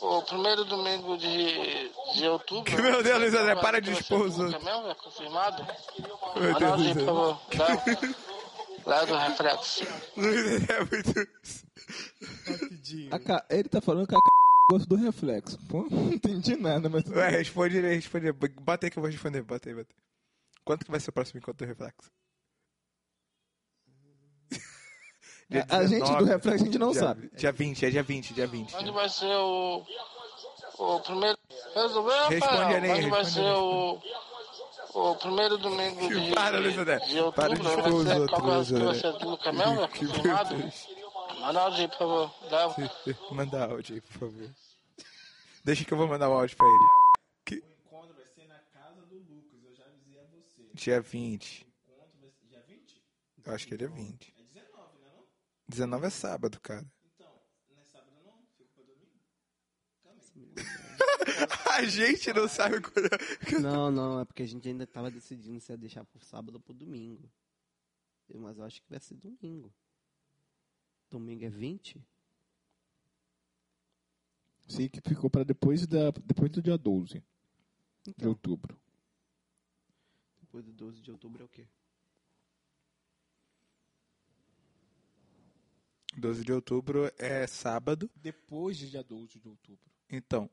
o 0.00 0.22
primeiro 0.22 0.64
domingo 0.64 1.16
de, 1.18 1.90
de 2.14 2.28
outubro? 2.28 2.70
Meu 2.82 3.02
Deus, 3.02 3.18
Luiz 3.18 3.34
André, 3.34 3.56
para 3.56 3.80
de 3.80 3.90
expor 3.92 4.22
os 4.26 4.38
outros. 4.38 4.62
mesmo? 4.62 4.86
É 4.88 4.94
confirmado? 4.94 5.66
Meu 6.36 6.54
Deus 6.58 6.80
aí, 6.80 6.94
do 6.94 7.00
por 7.00 7.06
favor. 7.06 7.40
Léo, 7.56 8.14
Léo 8.86 9.06
do 9.08 9.16
Reflexo. 9.16 9.84
Luiz 10.16 10.46
André 10.62 10.74
é 10.76 10.80
muito. 10.80 11.28
A 13.10 13.18
ca- 13.18 13.44
Ele 13.50 13.68
tá 13.68 13.80
falando 13.80 14.06
que 14.06 14.14
a 14.14 14.18
gosto 14.70 14.88
do 14.88 14.96
reflexo. 14.96 15.58
Pô, 15.68 15.86
não 15.90 16.12
entendi 16.12 16.56
nada, 16.56 16.88
mas. 16.88 17.04
Ué, 17.08 17.28
responde 17.30 17.78
aí, 17.78 17.94
responde 17.96 18.26
aí. 18.26 18.32
Bota 18.32 18.86
aí 18.86 18.90
que 18.90 18.98
eu 18.98 19.02
vou 19.02 19.10
responder, 19.10 19.42
bota 19.42 19.68
aí, 19.68 19.74
bota 19.74 19.88
aí. 19.90 20.02
Quanto 20.64 20.84
que 20.84 20.90
vai 20.90 20.98
ser 21.00 21.10
o 21.10 21.12
próximo 21.12 21.38
encontro 21.38 21.64
do 21.66 21.68
Reflexo? 21.68 22.10
Dia 25.48 25.64
A- 25.70 25.76
a 25.78 25.82
gente 25.86 26.00
19, 26.00 26.18
do 26.18 26.24
Reflexo, 26.24 26.62
a 26.62 26.66
gente 26.66 26.78
não 26.78 26.90
dia- 26.90 27.00
sabe. 27.00 27.30
Dia 27.36 27.52
20, 27.52 27.86
é 27.86 27.90
dia 27.90 28.02
20, 28.02 28.34
dia 28.34 28.46
20. 28.46 28.74
Onde 28.76 28.90
vai 28.90 29.08
ser 29.08 29.26
o. 29.36 29.84
O 30.78 31.00
primeiro. 31.00 31.38
Resolveu, 31.74 32.28
Responde 32.28 32.74
ali, 32.74 32.90
Onde 32.90 33.10
vai 33.10 33.24
ser 33.24 33.40
o. 33.52 34.00
O 34.94 35.14
primeiro 35.16 35.58
domingo 35.58 36.08
de, 36.08 36.30
Para, 36.34 36.58
Luiz 36.58 36.76
André. 36.78 36.98
de 37.00 37.18
outubro, 37.20 37.32
Para 37.32 37.54
de 37.54 37.62
vai 37.62 37.72
ser, 37.74 37.90
outros, 37.92 38.30
qual 38.30 38.40
que 38.40 38.46
vai 38.46 38.56
Luiz 38.56 38.68
ser, 38.68 38.74
vai 38.78 38.82
André. 38.88 39.00
ser 39.00 39.12
do 39.12 39.38
Camel, 39.38 39.88
Que 39.88 40.06
confirmado? 40.06 40.56
Manda 41.40 41.60
áudio 41.60 41.80
aí, 41.82 41.88
por 41.88 41.98
favor. 41.98 42.30
Manda 43.30 43.64
áudio 43.66 43.94
aí, 43.94 44.00
por 44.00 44.12
favor. 44.12 44.50
Deixa 45.64 45.84
que 45.84 45.92
eu 45.92 45.98
vou 45.98 46.08
mandar 46.08 46.28
o 46.30 46.32
áudio 46.32 46.56
pra 46.56 46.66
ele. 46.66 46.84
Que- 47.44 47.62
encontro 47.86 48.14
vai 48.14 48.24
ser 48.24 48.46
na 48.48 48.58
casa 48.72 49.02
do 49.02 49.16
Lucas, 49.16 49.60
eu 49.64 49.74
já 49.76 49.84
avisei 49.84 50.18
a 50.18 50.24
você. 50.24 50.70
Dia 50.74 51.00
20. 51.00 51.66
O 51.86 51.92
encontro 51.92 52.18
vai 52.20 52.30
ser 52.30 52.46
dia 52.48 52.62
20? 52.66 53.02
Eu 53.44 53.54
acho 53.54 53.66
que 53.68 53.74
é 53.74 53.76
dia 53.76 53.88
20. 53.88 54.34
É 55.68 55.70
19, 55.72 56.00
né 56.00 56.00
não? 56.00 56.02
19 56.02 56.06
é 56.06 56.10
sábado, 56.10 56.60
cara. 56.60 56.86
Então, 57.14 57.40
não 57.70 57.82
é 57.82 57.84
sábado 57.86 58.12
não? 58.24 58.46
Fica 58.56 58.70
pra 58.74 58.84
domingo? 58.84 59.20
A 61.76 61.84
gente 61.84 62.32
não 62.32 62.48
sabe 62.48 62.80
quando 62.80 63.06
é. 63.06 63.58
Não, 63.60 63.90
não, 63.90 64.20
é 64.20 64.24
porque 64.24 64.42
a 64.42 64.46
gente 64.46 64.66
ainda 64.68 64.86
tava 64.86 65.10
decidindo 65.10 65.60
se 65.60 65.70
ia 65.72 65.76
deixar 65.76 66.04
pro 66.04 66.18
sábado 66.20 66.54
ou 66.54 66.60
pro 66.60 66.72
domingo. 66.72 67.30
Eu- 68.28 68.40
Mas 68.40 68.56
eu 68.58 68.64
acho 68.64 68.80
que 68.82 68.88
vai 68.88 68.98
ser 69.00 69.14
domingo. 69.14 69.72
Domingo 71.10 71.44
é 71.44 71.50
20? 71.50 72.02
Sei 74.68 74.88
que 74.88 75.00
ficou 75.00 75.30
pra 75.30 75.44
depois, 75.44 75.86
da, 75.86 76.10
depois 76.24 76.50
do 76.50 76.60
dia 76.62 76.76
12 76.76 77.20
de 78.02 78.10
Então, 78.10 78.30
outubro. 78.30 78.76
depois 80.40 80.64
do 80.64 80.72
12 80.72 81.00
de 81.00 81.10
outubro 81.10 81.42
é 81.42 81.46
o 81.46 81.48
quê? 81.48 81.68
12 86.16 86.44
de 86.44 86.52
outubro 86.52 87.10
é 87.18 87.46
sábado. 87.46 88.10
Depois 88.16 88.78
do 88.78 88.86
dia 88.86 89.02
12 89.02 89.38
de 89.38 89.48
outubro. 89.48 89.80
Então, 90.10 90.48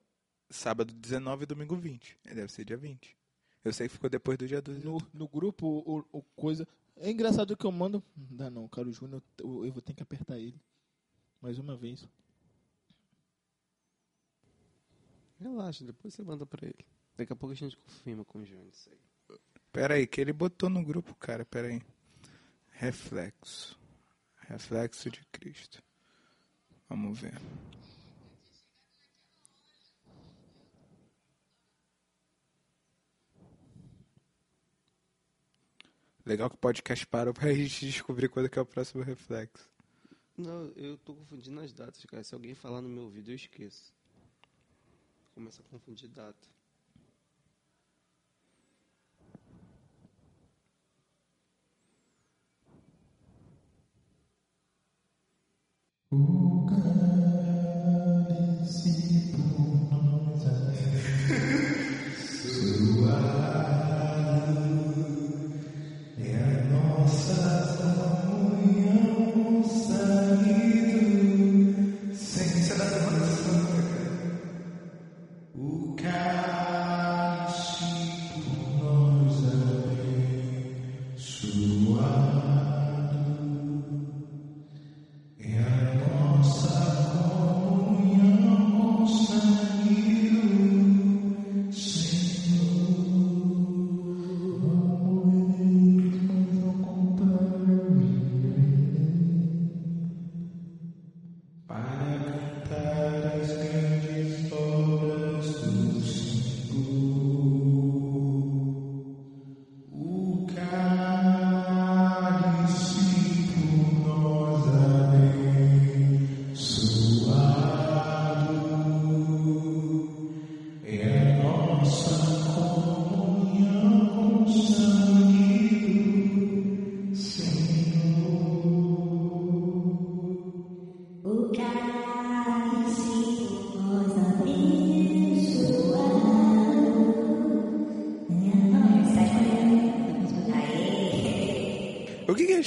sábado 0.50 0.94
19 0.94 1.44
e 1.44 1.46
domingo 1.46 1.76
20. 1.76 2.18
É, 2.26 2.34
Deve 2.36 2.52
ser 2.52 2.66
dia 2.66 2.78
20. 2.78 3.16
Eu 3.64 3.72
sei 3.74 3.88
que 3.88 3.94
ficou 3.94 4.10
depois 4.10 4.38
do 4.38 4.48
dia 4.48 4.62
12 4.62 4.80
de 4.80 4.86
No, 4.86 4.94
outubro. 4.94 5.18
no 5.18 5.28
grupo, 5.28 5.68
o, 5.68 6.06
o 6.12 6.22
coisa. 6.36 6.68
É 6.98 7.10
engraçado 7.10 7.56
que 7.56 7.66
eu 7.66 7.72
mando. 7.72 8.04
Não 8.16 8.38
dá 8.38 8.50
não, 8.50 8.68
cara, 8.68 8.88
o 8.88 8.92
Júnior, 8.92 9.24
eu, 9.40 9.66
eu 9.66 9.72
vou 9.72 9.82
ter 9.82 9.94
que 9.94 10.04
apertar 10.04 10.38
ele. 10.38 10.60
Mais 11.42 11.58
uma 11.58 11.76
vez. 11.76 12.08
Relaxa, 15.40 15.84
depois 15.84 16.14
você 16.14 16.22
manda 16.24 16.46
pra 16.46 16.66
ele. 16.66 16.86
Daqui 17.18 17.34
a 17.34 17.36
pouco 17.36 17.54
a 17.54 17.56
gente 17.56 17.76
confirma 17.78 18.24
com 18.26 18.40
o 18.40 18.46
Johnny 18.46 18.70
isso 18.70 18.90
aí. 18.90 19.38
Pera 19.72 19.96
aí, 19.96 20.06
que 20.08 20.22
ele 20.22 20.32
botou 20.32 20.70
no 20.70 20.84
grupo, 20.84 21.16
cara. 21.16 21.44
Pera 21.46 21.68
aí. 21.68 21.82
Reflexo. 22.72 23.78
Reflexo 24.48 25.10
de 25.10 25.26
Cristo. 25.32 25.82
Vamos 26.90 27.20
ver. 27.20 27.34
Legal 36.26 36.50
que 36.50 36.56
o 36.56 36.60
podcast 36.60 37.06
parou 37.08 37.34
pra 37.34 37.52
gente 37.54 37.86
descobrir 37.86 38.30
quando 38.30 38.50
é 38.52 38.62
o 38.62 38.66
próximo 38.66 39.04
reflexo. 39.04 39.70
Não, 40.38 40.72
eu 40.76 40.98
tô 40.98 41.14
confundindo 41.14 41.60
as 41.60 41.74
datas, 41.74 42.04
cara. 42.06 42.24
Se 42.24 42.34
alguém 42.34 42.56
falar 42.56 42.82
no 42.82 42.90
meu 42.90 43.04
ouvido, 43.04 43.32
eu 43.32 43.36
esqueço. 43.36 43.94
Começa 45.34 45.62
a 45.62 45.66
confundir 45.66 46.10
data. 46.10 46.53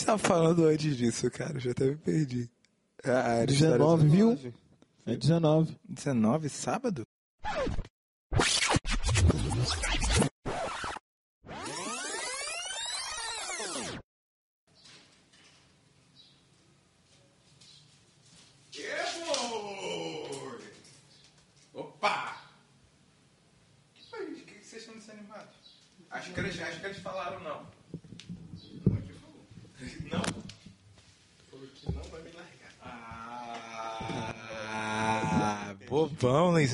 Tava 0.06 0.18
falando 0.18 0.64
antes 0.66 0.96
disso, 0.96 1.30
cara? 1.30 1.54
Eu 1.54 1.60
já 1.60 1.70
até 1.72 1.86
me 1.86 1.96
perdi. 1.96 2.50
Ah, 3.04 3.34
era 3.34 3.50
história 3.50 3.76
19, 3.76 4.08
viu? 4.08 4.34
19. 4.34 4.54
É 5.06 5.16
19. 5.16 5.76
19, 5.88 6.48
sábado? 6.48 7.05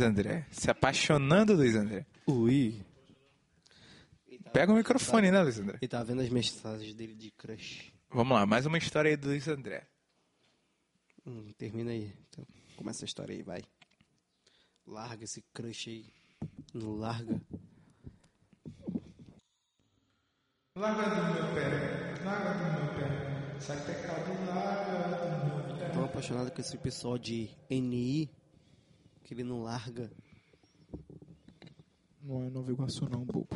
André. 0.02 0.46
Se 0.50 0.70
apaixonando, 0.70 1.54
Luiz 1.54 1.74
André. 1.74 2.06
Ui. 2.26 2.84
Pega 4.52 4.70
o 4.70 4.76
microfone, 4.76 5.30
né, 5.30 5.42
Luiz 5.42 5.58
André? 5.58 5.78
Ele 5.80 5.88
tava 5.88 6.04
vendo 6.04 6.20
as 6.20 6.28
mensagens 6.28 6.94
dele 6.94 7.14
de 7.14 7.30
crush. 7.30 7.92
Vamos 8.10 8.36
lá, 8.36 8.44
mais 8.44 8.66
uma 8.66 8.76
história 8.76 9.08
aí 9.08 9.16
do 9.16 9.28
Luiz 9.28 9.48
André. 9.48 9.86
Hum, 11.26 11.50
termina 11.56 11.90
aí. 11.90 12.12
Então, 12.28 12.46
começa 12.76 13.04
a 13.04 13.06
história 13.06 13.34
aí, 13.34 13.42
vai. 13.42 13.62
Larga 14.86 15.24
esse 15.24 15.42
crush 15.54 15.88
aí. 15.88 16.06
Não 16.74 16.96
larga. 16.96 17.40
Larga 20.76 21.02
do 21.02 21.34
meu 21.34 21.54
pé, 21.54 22.24
larga 22.24 22.52
do 22.52 22.82
meu 22.82 22.94
pé. 22.94 23.60
Sai 23.60 23.86
pecado, 23.86 24.30
larga 24.54 25.16
do 25.16 25.66
meu 25.66 25.78
pé. 25.78 25.88
Tão 25.90 26.04
apaixonado 26.04 26.50
com 26.50 26.60
esse 26.60 26.76
pessoal 26.76 27.16
de 27.16 27.48
NI 27.70 28.28
que 29.34 29.40
ele 29.40 29.48
não 29.48 29.62
larga. 29.62 30.10
Não 32.22 32.44
é 32.44 32.50
Nova 32.50 32.70
Iguaçu 32.70 33.08
não, 33.08 33.24
bobo. 33.24 33.48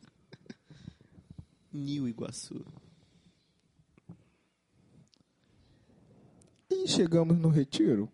Nil 1.72 2.08
Iguaçu. 2.08 2.64
E 6.70 6.88
chegamos 6.88 7.38
no 7.38 7.48
retiro. 7.48 8.10